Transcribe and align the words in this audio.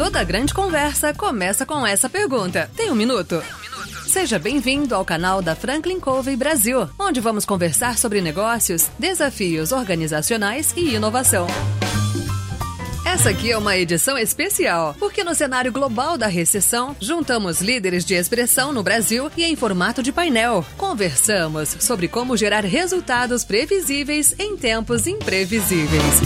Toda 0.00 0.24
grande 0.24 0.54
conversa 0.54 1.12
começa 1.12 1.66
com 1.66 1.86
essa 1.86 2.08
pergunta. 2.08 2.70
Tem 2.74 2.90
um 2.90 2.94
minuto? 2.94 3.44
Seja 4.06 4.38
bem-vindo 4.38 4.94
ao 4.94 5.04
canal 5.04 5.42
da 5.42 5.54
Franklin 5.54 6.00
Covey 6.00 6.36
Brasil, 6.36 6.88
onde 6.98 7.20
vamos 7.20 7.44
conversar 7.44 7.98
sobre 7.98 8.22
negócios, 8.22 8.88
desafios 8.98 9.72
organizacionais 9.72 10.72
e 10.74 10.94
inovação. 10.94 11.46
Essa 13.04 13.28
aqui 13.28 13.52
é 13.52 13.58
uma 13.58 13.76
edição 13.76 14.16
especial, 14.16 14.96
porque 14.98 15.22
no 15.22 15.34
cenário 15.34 15.70
global 15.70 16.16
da 16.16 16.28
recessão, 16.28 16.96
juntamos 16.98 17.60
líderes 17.60 18.02
de 18.02 18.14
expressão 18.14 18.72
no 18.72 18.82
Brasil 18.82 19.30
e 19.36 19.44
em 19.44 19.54
formato 19.54 20.02
de 20.02 20.12
painel. 20.12 20.64
Conversamos 20.78 21.76
sobre 21.78 22.08
como 22.08 22.38
gerar 22.38 22.64
resultados 22.64 23.44
previsíveis 23.44 24.34
em 24.38 24.56
tempos 24.56 25.06
imprevisíveis. 25.06 26.22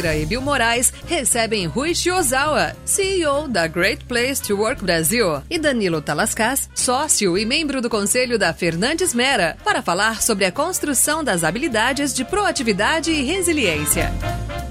Oliveira 0.00 0.16
e 0.16 0.24
Bill 0.24 0.40
Moraes 0.40 0.92
recebem 1.06 1.66
Rui 1.66 1.94
Shiozawa, 1.94 2.74
CEO 2.86 3.46
da 3.46 3.66
Great 3.66 4.04
Place 4.06 4.40
to 4.40 4.56
Work 4.56 4.82
Brasil, 4.82 5.42
e 5.50 5.58
Danilo 5.58 6.00
Talascas, 6.00 6.70
sócio 6.74 7.36
e 7.36 7.44
membro 7.44 7.82
do 7.82 7.90
conselho 7.90 8.38
da 8.38 8.54
Fernandes 8.54 9.12
Mera, 9.12 9.58
para 9.62 9.82
falar 9.82 10.22
sobre 10.22 10.46
a 10.46 10.52
construção 10.52 11.22
das 11.22 11.44
habilidades 11.44 12.14
de 12.14 12.24
proatividade 12.24 13.10
e 13.10 13.22
resiliência. 13.22 14.10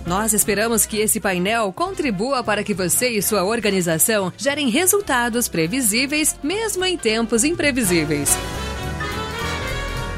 Nós 0.08 0.34
esperamos 0.34 0.88
que 0.88 0.98
esse 0.98 1.20
painel 1.20 1.72
contribua 1.72 2.44
para 2.44 2.64
que 2.64 2.74
você 2.74 3.10
e 3.10 3.22
sua 3.22 3.44
organização 3.44 4.34
gerem 4.36 4.70
resultados 4.70 5.48
previsíveis, 5.48 6.40
mesmo 6.42 6.84
em 6.84 6.98
tempos 6.98 7.44
imprevisíveis. 7.44 8.36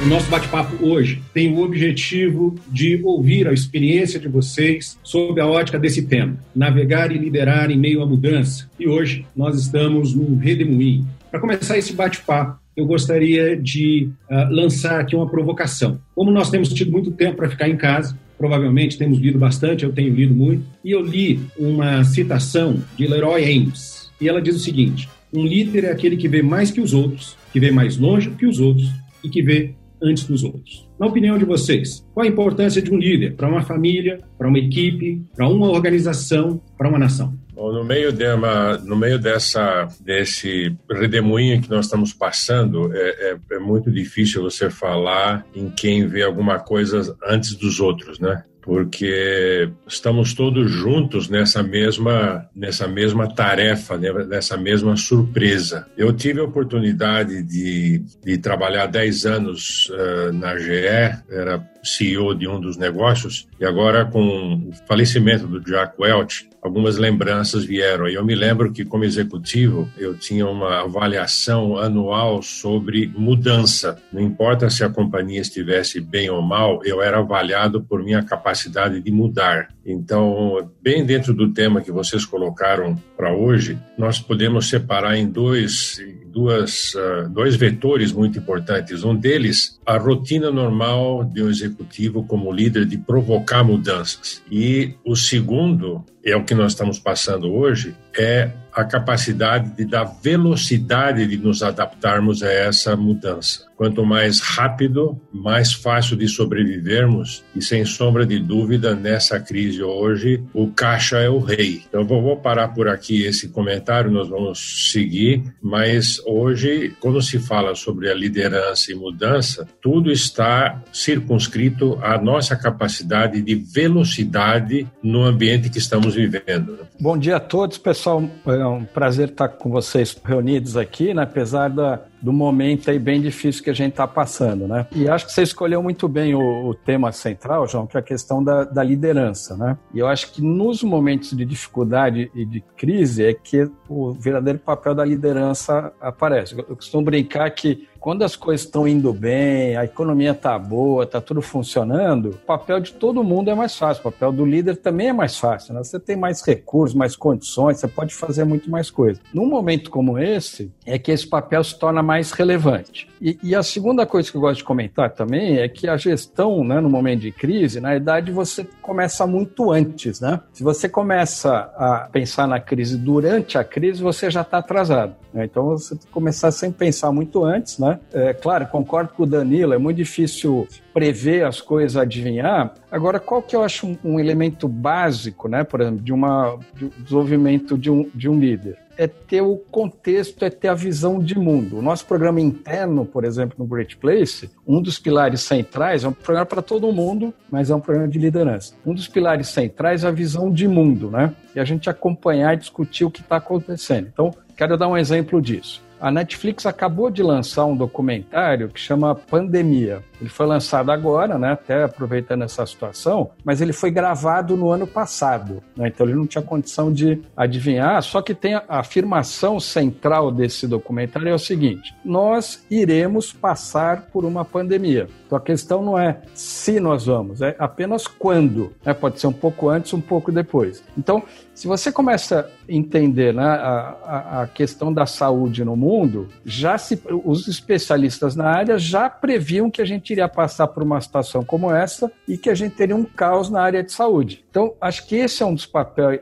O 0.04 0.08
nosso 0.08 0.32
bate-papo 0.32 0.84
hoje 0.84 1.22
tem 1.32 1.54
o 1.54 1.60
objetivo 1.62 2.56
de 2.68 3.00
ouvir 3.04 3.48
a 3.48 3.54
experiência 3.54 4.20
de 4.20 4.28
vocês 4.28 4.98
sob 5.04 5.40
a 5.40 5.46
ótica 5.46 5.78
desse 5.78 6.08
tema, 6.08 6.38
navegar 6.56 7.12
e 7.12 7.20
liderar 7.20 7.70
em 7.70 7.78
meio 7.78 8.02
à 8.02 8.06
mudança. 8.06 8.68
E 8.80 8.88
hoje 8.88 9.28
nós 9.36 9.56
estamos 9.62 10.16
num 10.16 10.36
redemoinho. 10.38 11.08
Para 11.30 11.40
começar 11.40 11.78
esse 11.78 11.94
bate-papo, 11.94 12.60
eu 12.76 12.88
gostaria 12.88 13.56
de 13.56 14.10
uh, 14.28 14.52
lançar 14.52 15.00
aqui 15.00 15.16
uma 15.16 15.30
provocação. 15.30 16.02
Como 16.16 16.32
nós 16.32 16.50
temos 16.50 16.70
tido 16.70 16.92
muito 16.92 17.12
tempo 17.12 17.38
para 17.38 17.50
ficar 17.50 17.70
em 17.70 17.78
casa, 17.78 18.18
provavelmente 18.40 18.98
temos 18.98 19.20
lido 19.20 19.38
bastante, 19.38 19.84
eu 19.84 19.94
tenho 19.94 20.16
lido 20.16 20.34
muito, 20.34 20.64
e 20.84 20.90
eu 20.90 21.02
li 21.02 21.40
uma 21.56 22.04
citação 22.04 22.82
de 22.98 23.06
Leroy 23.06 23.44
Ames, 23.44 24.10
e 24.20 24.28
ela 24.28 24.42
diz 24.42 24.56
o 24.56 24.60
seguinte: 24.60 25.08
um 25.32 25.46
líder 25.46 25.84
é 25.84 25.92
aquele 25.92 26.18
que 26.18 26.28
vê 26.28 26.42
mais 26.42 26.72
que 26.72 26.82
os 26.82 26.92
outros, 26.92 27.38
que 27.54 27.60
vê 27.60 27.70
mais 27.70 27.98
longe 27.98 28.32
que 28.32 28.48
os 28.48 28.60
outros 28.60 28.90
e 29.24 29.30
que 29.30 29.44
vê 29.44 29.76
antes 30.02 30.26
dos 30.26 30.44
outros. 30.44 30.90
Na 31.00 31.08
opinião 31.08 31.38
de 31.38 31.46
vocês, 31.46 32.06
qual 32.14 32.26
a 32.26 32.30
importância 32.30 32.82
de 32.82 32.92
um 32.92 32.98
líder 32.98 33.36
para 33.36 33.48
uma 33.48 33.62
família, 33.62 34.20
para 34.38 34.48
uma 34.48 34.60
equipe, 34.60 35.24
para 35.36 35.48
uma 35.48 35.70
organização, 35.70 36.62
para 36.78 36.90
uma 36.90 37.00
nação? 37.00 37.38
Bom, 37.54 37.72
no 37.72 37.84
meio, 37.84 38.12
de 38.12 38.28
uma, 38.34 38.78
no 38.78 38.96
meio 38.96 39.20
dessa, 39.20 39.88
desse 40.00 40.76
redemoinho 40.90 41.62
que 41.62 41.70
nós 41.70 41.86
estamos 41.86 42.14
passando, 42.14 42.92
é, 42.94 43.32
é, 43.32 43.38
é 43.52 43.60
muito 43.60 43.92
difícil 43.92 44.42
você 44.42 44.70
falar 44.70 45.46
em 45.54 45.70
quem 45.70 46.08
vê 46.08 46.24
alguma 46.24 46.60
coisa 46.60 47.16
antes 47.24 47.56
dos 47.56 47.80
outros, 47.80 48.20
né? 48.20 48.44
Porque 48.62 49.70
estamos 49.88 50.34
todos 50.34 50.70
juntos 50.70 51.28
nessa 51.28 51.64
mesma, 51.64 52.48
nessa 52.56 52.88
mesma 52.88 53.34
tarefa, 53.34 53.98
né, 53.98 54.12
nessa 54.26 54.56
mesma 54.56 54.96
surpresa. 54.96 55.88
Eu 55.98 56.14
tive 56.14 56.40
a 56.40 56.44
oportunidade 56.44 57.42
de, 57.44 58.04
de 58.24 58.38
trabalhar 58.38 58.86
10 58.86 59.26
anos 59.26 59.90
uh, 59.90 60.32
na 60.32 60.58
GE, 60.58 60.86
era 61.30 61.71
CEO 61.84 62.34
de 62.36 62.48
um 62.48 62.60
dos 62.60 62.78
negócios, 62.78 63.48
e 63.60 63.66
agora 63.66 64.06
com 64.06 64.70
o 64.70 64.72
falecimento 64.88 65.48
do 65.48 65.60
Jack 65.60 65.94
Welch, 66.00 66.50
algumas 66.62 66.98
lembranças 66.98 67.66
vieram. 67.66 68.08
Eu 68.08 68.24
me 68.24 68.36
lembro 68.36 68.72
que, 68.72 68.86
como 68.86 69.04
executivo, 69.04 69.90
eu 69.98 70.16
tinha 70.16 70.46
uma 70.46 70.82
avaliação 70.82 71.78
anual 71.78 72.42
sobre 72.44 73.12
mudança. 73.16 73.98
Não 74.14 74.22
importa 74.22 74.70
se 74.70 74.84
a 74.84 74.90
companhia 74.90 75.42
estivesse 75.42 76.00
bem 76.00 76.30
ou 76.30 76.42
mal, 76.42 76.82
eu 76.86 77.02
era 77.02 77.20
avaliado 77.20 77.82
por 77.82 78.04
minha 78.04 78.24
capacidade 78.24 79.02
de 79.02 79.12
mudar. 79.12 79.70
Então, 79.86 80.70
bem 80.82 81.04
dentro 81.06 81.34
do 81.34 81.52
tema 81.52 81.82
que 81.82 81.92
vocês 81.92 82.26
colocaram 82.26 82.96
para 83.18 83.34
hoje, 83.34 83.78
nós 83.98 84.20
podemos 84.20 84.70
separar 84.70 85.18
em 85.18 85.28
dois, 85.28 86.00
duas, 86.32 86.94
uh, 86.96 87.30
dois 87.30 87.56
vetores 87.56 88.12
muito 88.12 88.40
importantes. 88.40 89.04
Um 89.04 89.16
deles, 89.16 89.80
a 89.86 89.98
rotina 89.98 90.50
normal 90.52 91.24
de 91.24 91.44
um 91.44 91.50
executivo 91.50 92.24
como 92.24 92.52
líder 92.52 92.86
de 92.86 92.98
provocar 92.98 93.64
mudanças. 93.64 94.42
E 94.50 94.94
o 95.06 95.16
segundo, 95.16 96.04
é 96.24 96.36
o 96.36 96.44
que 96.44 96.56
nós 96.56 96.74
estamos 96.74 97.00
passando 97.00 97.52
hoje, 97.52 97.96
é 98.18 98.52
a 98.74 98.84
capacidade 98.86 99.76
de 99.76 99.86
dar 99.86 100.06
velocidade 100.06 101.28
de 101.28 101.38
nos 101.38 101.62
adaptarmos 101.62 102.42
a 102.42 102.52
essa 102.52 102.96
mudança. 102.96 103.66
Quanto 103.82 104.06
mais 104.06 104.40
rápido, 104.42 105.20
mais 105.34 105.74
fácil 105.74 106.16
de 106.16 106.28
sobrevivermos 106.28 107.44
e 107.56 107.64
sem 107.64 107.84
sombra 107.84 108.28
de 108.28 108.38
dúvida 108.38 108.94
nessa 108.94 109.40
crise 109.40 109.82
hoje, 109.82 110.44
o 110.54 110.68
caixa 110.68 111.18
é 111.18 111.28
o 111.28 111.40
rei. 111.40 111.82
Então 111.90 112.06
vou 112.06 112.38
parar 112.38 112.68
por 112.68 112.88
aqui 112.88 113.26
esse 113.26 113.50
comentário, 113.50 114.12
nós 114.12 114.30
vamos 114.30 114.92
seguir, 114.92 115.42
mas 115.60 116.22
hoje, 116.28 116.96
quando 117.00 117.20
se 117.24 117.40
fala 117.40 117.74
sobre 117.74 118.12
a 118.12 118.14
liderança 118.14 118.92
e 118.92 118.96
mudança, 118.96 119.68
tudo 119.82 120.12
está 120.12 120.84
circunscrito 120.94 121.98
à 122.04 122.22
nossa 122.22 122.56
capacidade 122.56 123.42
de 123.42 123.56
velocidade 123.56 124.88
no 125.02 125.24
ambiente 125.24 125.72
que 125.72 125.80
estamos 125.80 126.14
vivendo. 126.14 126.78
Bom 127.00 127.18
dia 127.18 127.38
a 127.38 127.40
todos, 127.40 127.80
pessoal. 127.80 128.30
É 128.46 128.64
um 128.64 128.86
prazer 128.86 129.30
estar 129.30 129.50
com 129.50 129.72
vocês 129.72 130.16
reunidos 130.24 130.78
aqui, 130.78 131.16
né? 131.16 131.24
apesar 131.24 131.70
da, 131.70 132.00
do 132.22 132.32
momento 132.32 132.90
aí 132.90 133.00
bem 133.00 133.22
difícil 133.22 133.64
que 133.64 133.70
a 133.70 133.74
gente 133.74 133.92
está 133.92 134.08
passando, 134.08 134.68
né? 134.68 134.88
E 134.96 135.10
acho 135.10 135.26
que 135.26 135.32
você 135.32 135.42
escolheu 135.42 135.82
muito 135.82 136.08
bem 136.08 136.36
o, 136.36 136.68
o, 136.68 136.76
tema 136.76 137.12
central, 137.12 137.68
João, 137.68 137.88
que 137.88 137.98
é 137.98 138.00
a 138.00 138.04
questão 138.04 138.44
da, 138.44 138.64
da 138.64 138.84
liderança, 138.84 139.58
né? 139.58 139.78
E 139.94 140.00
eu 140.00 140.08
acho 140.08 140.32
que 140.32 140.42
nos 140.42 140.84
momentos 140.84 141.32
de 141.36 141.46
dificuldade 141.46 142.32
e 142.36 142.46
de 142.46 142.62
crise 142.78 143.26
é 143.26 143.34
que 143.34 143.70
o 143.90 144.12
verdadeiro 144.12 144.60
papel 144.60 144.94
da 144.94 145.04
liderança 145.04 145.94
aparece. 146.00 146.58
Eu 146.58 146.76
costumo 146.76 147.04
brincar 147.04 147.50
que 147.52 147.88
quando 148.02 148.24
as 148.24 148.36
coisas 148.36 148.66
estão 148.66 148.88
indo 148.88 149.14
bem, 149.14 149.78
a 149.78 149.86
economia 149.86 150.32
está 150.32 150.58
boa, 150.58 151.04
está 151.04 151.22
tudo 151.22 151.40
funcionando, 151.40 152.32
o 152.32 152.38
papel 152.38 152.80
de 152.80 152.94
todo 152.94 153.24
mundo 153.24 153.52
é 153.52 153.54
mais 153.54 153.78
fácil, 153.78 154.02
o 154.02 154.12
papel 154.12 154.32
do 154.32 154.44
líder 154.44 154.78
também 154.78 155.10
é 155.10 155.14
mais 155.14 155.38
fácil. 155.38 155.76
Né? 155.76 155.84
Você 155.84 156.00
tem 156.00 156.16
mais 156.16 156.42
recursos, 156.42 156.98
mais 156.98 157.16
condições, 157.16 157.80
você 157.80 157.88
pode 157.88 158.16
fazer 158.16 158.44
muito 158.44 158.72
mais 158.72 158.90
coisas. 158.90 159.22
Num 159.32 159.46
momento 159.46 159.92
como 159.92 160.18
esse, 160.18 160.74
é 160.84 160.98
que 160.98 161.12
esse 161.12 161.28
papel 161.28 161.64
se 161.64 161.78
torna 161.78 162.02
mais 162.02 162.32
relevante. 162.32 163.08
E, 163.22 163.38
e, 163.44 163.54
a 163.54 163.62
segunda 163.62 164.04
coisa 164.04 164.32
que 164.32 164.36
eu 164.36 164.42
gosto 164.42 164.58
de 164.58 164.64
comentar 164.64 165.12
também 165.12 165.60
é 165.60 165.70
que 165.70 165.88
a 165.88 165.96
gestão, 165.96 166.64
né, 166.64 166.80
no 166.80 166.90
momento 166.90 167.22
de 167.22 167.32
crise, 167.32 167.80
na 167.80 167.90
verdade, 167.90 168.32
você 168.32 168.68
começa 168.82 169.28
muito 169.28 169.72
antes. 169.72 170.20
Né? 170.20 170.40
Se 170.54 170.64
você 170.64 170.90
começa 170.90 171.72
a 171.78 172.10
pensar 172.12 172.48
na 172.48 172.60
crise 172.60 172.98
durante 172.98 173.60
a 173.60 173.64
crise, 173.64 174.02
você 174.02 174.32
já 174.32 174.42
está 174.42 174.58
atrasado. 174.58 175.16
Né? 175.32 175.46
Então, 175.46 175.70
você 175.70 175.96
tem 175.96 176.08
que 176.08 176.12
começar 176.12 176.50
sem 176.50 176.72
pensar 176.72 177.12
muito 177.12 177.46
antes, 177.46 177.78
né? 177.78 177.91
É, 178.14 178.34
claro, 178.34 178.68
concordo 178.68 179.14
com 179.14 179.24
o 179.24 179.26
Danilo, 179.26 179.74
é 179.74 179.78
muito 179.78 179.98
difícil 179.98 180.68
prever 180.94 181.46
as 181.46 181.62
coisas, 181.62 181.98
adivinhar. 181.98 182.74
Agora, 182.92 183.20
qual 183.20 183.42
que 183.42 183.56
eu 183.56 183.64
acho 183.64 183.88
um, 183.88 183.98
um 184.04 184.20
elemento 184.20 184.68
básico, 184.68 185.48
né, 185.48 185.64
por 185.64 185.82
exemplo, 185.82 186.02
de, 186.02 186.14
uma, 186.14 186.60
de 186.76 186.86
um 186.86 186.90
desenvolvimento 186.90 187.78
de 187.78 187.90
um, 187.90 188.10
de 188.14 188.30
um 188.30 188.40
líder? 188.40 188.78
é 189.02 189.08
ter 189.08 189.42
o 189.42 189.58
contexto, 189.58 190.46
é 190.46 190.50
ter 190.52 190.68
a 190.68 190.76
visão 190.76 191.20
de 191.20 191.36
mundo. 191.38 191.80
O 191.80 191.82
nosso 191.82 192.06
programa 192.06 192.40
interno, 192.40 193.04
por 193.04 193.24
exemplo, 193.24 193.56
no 193.58 193.66
Great 193.66 193.98
Place, 193.98 194.52
um 194.68 194.80
dos 194.80 195.00
pilares 195.00 195.42
centrais, 195.42 196.04
é 196.04 196.08
um 196.08 196.14
programa 196.14 196.46
para 196.46 196.62
todo 196.62 196.92
mundo, 196.92 197.34
mas 197.50 197.72
é 197.72 197.76
um 197.76 197.80
programa 197.80 198.08
de 198.08 198.20
liderança. 198.20 198.76
Um 198.86 198.94
dos 198.94 199.08
pilares 199.08 199.48
centrais 199.48 200.04
é 200.04 200.08
a 200.08 200.12
visão 200.12 200.52
de 200.52 200.68
mundo, 200.68 201.10
né? 201.10 201.34
E 201.56 201.60
a 201.60 201.66
gente 201.66 201.90
acompanhar 201.90 202.54
e 202.54 202.58
discutir 202.58 203.04
o 203.04 203.10
que 203.10 203.22
está 203.22 203.38
acontecendo. 203.38 204.08
Então, 204.14 204.32
quero 204.56 204.78
dar 204.78 204.88
um 204.88 204.96
exemplo 204.96 205.42
disso. 205.42 205.82
A 206.02 206.10
Netflix 206.10 206.66
acabou 206.66 207.12
de 207.12 207.22
lançar 207.22 207.64
um 207.66 207.76
documentário 207.76 208.70
que 208.70 208.80
chama 208.80 209.14
Pandemia. 209.14 210.04
Ele 210.20 210.32
foi 210.32 210.48
lançado 210.48 210.92
agora, 210.92 211.38
né, 211.38 211.52
até 211.52 211.84
aproveitando 211.84 212.44
essa 212.44 212.66
situação, 212.66 213.30
mas 213.44 213.62
ele 213.62 213.72
foi 213.72 213.92
gravado 213.92 214.58
no 214.58 214.72
ano 214.72 214.88
passado. 214.88 215.62
Né, 215.76 215.90
então 215.90 216.08
ele 216.08 216.16
não 216.16 216.26
tinha 216.26 216.42
condição 216.42 216.92
de 216.92 217.22
adivinhar. 217.38 218.02
Só 218.02 218.20
que 218.20 218.34
tem 218.34 218.56
a 218.56 218.64
afirmação 218.68 219.60
central 219.60 220.32
desse 220.32 220.68
documentário 220.68 221.30
é 221.30 221.34
o 221.36 221.40
seguinte: 221.40 221.94
nós 222.04 222.66
iremos 222.70 223.32
passar 223.32 224.08
por 224.12 224.26
uma 224.26 224.44
pandemia. 224.44 225.08
Então 225.28 225.38
a 225.38 225.42
questão 225.42 225.84
não 225.84 226.00
é 226.00 226.22
se 226.34 226.80
nós 226.80 227.06
vamos, 227.06 227.44
é 227.44 227.56
apenas 227.60 228.08
quando. 228.08 228.74
Né, 228.84 228.92
pode 228.94 229.20
ser 229.20 229.28
um 229.28 229.34
pouco 229.34 229.70
antes, 229.70 229.94
um 229.94 230.02
pouco 230.02 230.32
depois. 230.32 230.84
Então, 230.98 231.24
se 231.54 231.68
você 231.68 231.92
começa 231.92 232.50
entender 232.76 233.34
né, 233.34 233.44
a, 233.44 234.42
a, 234.42 234.48
questão 234.48 234.94
da 234.94 235.06
saúde 235.06 235.64
no 235.66 235.76
mundo, 235.76 236.30
já 236.46 236.78
se, 236.78 237.02
os 237.26 237.48
especialistas 237.48 238.36
na 238.36 238.46
área 238.46 238.78
já 238.78 239.10
previam 239.10 239.70
que 239.70 239.82
a 239.82 239.86
gente 239.86 240.12
iria 240.12 240.28
passar 240.28 240.68
por 240.68 240.84
uma 240.84 241.00
situação 241.02 241.44
como 241.44 241.72
essa 241.72 242.12
e 242.28 242.38
que 242.38 242.50
a 242.50 242.56
gente 242.56 242.76
teria 242.76 242.96
um 242.96 243.04
caos 243.04 243.50
na 243.50 243.62
área 243.62 243.84
de 243.84 243.92
saúde. 243.92 244.44
Então, 244.50 244.74
acho 244.80 245.06
que 245.08 245.16
esse 245.16 245.44
é 245.44 245.46
um 245.46 245.54
dos 245.54 245.66
papéis, 245.66 246.22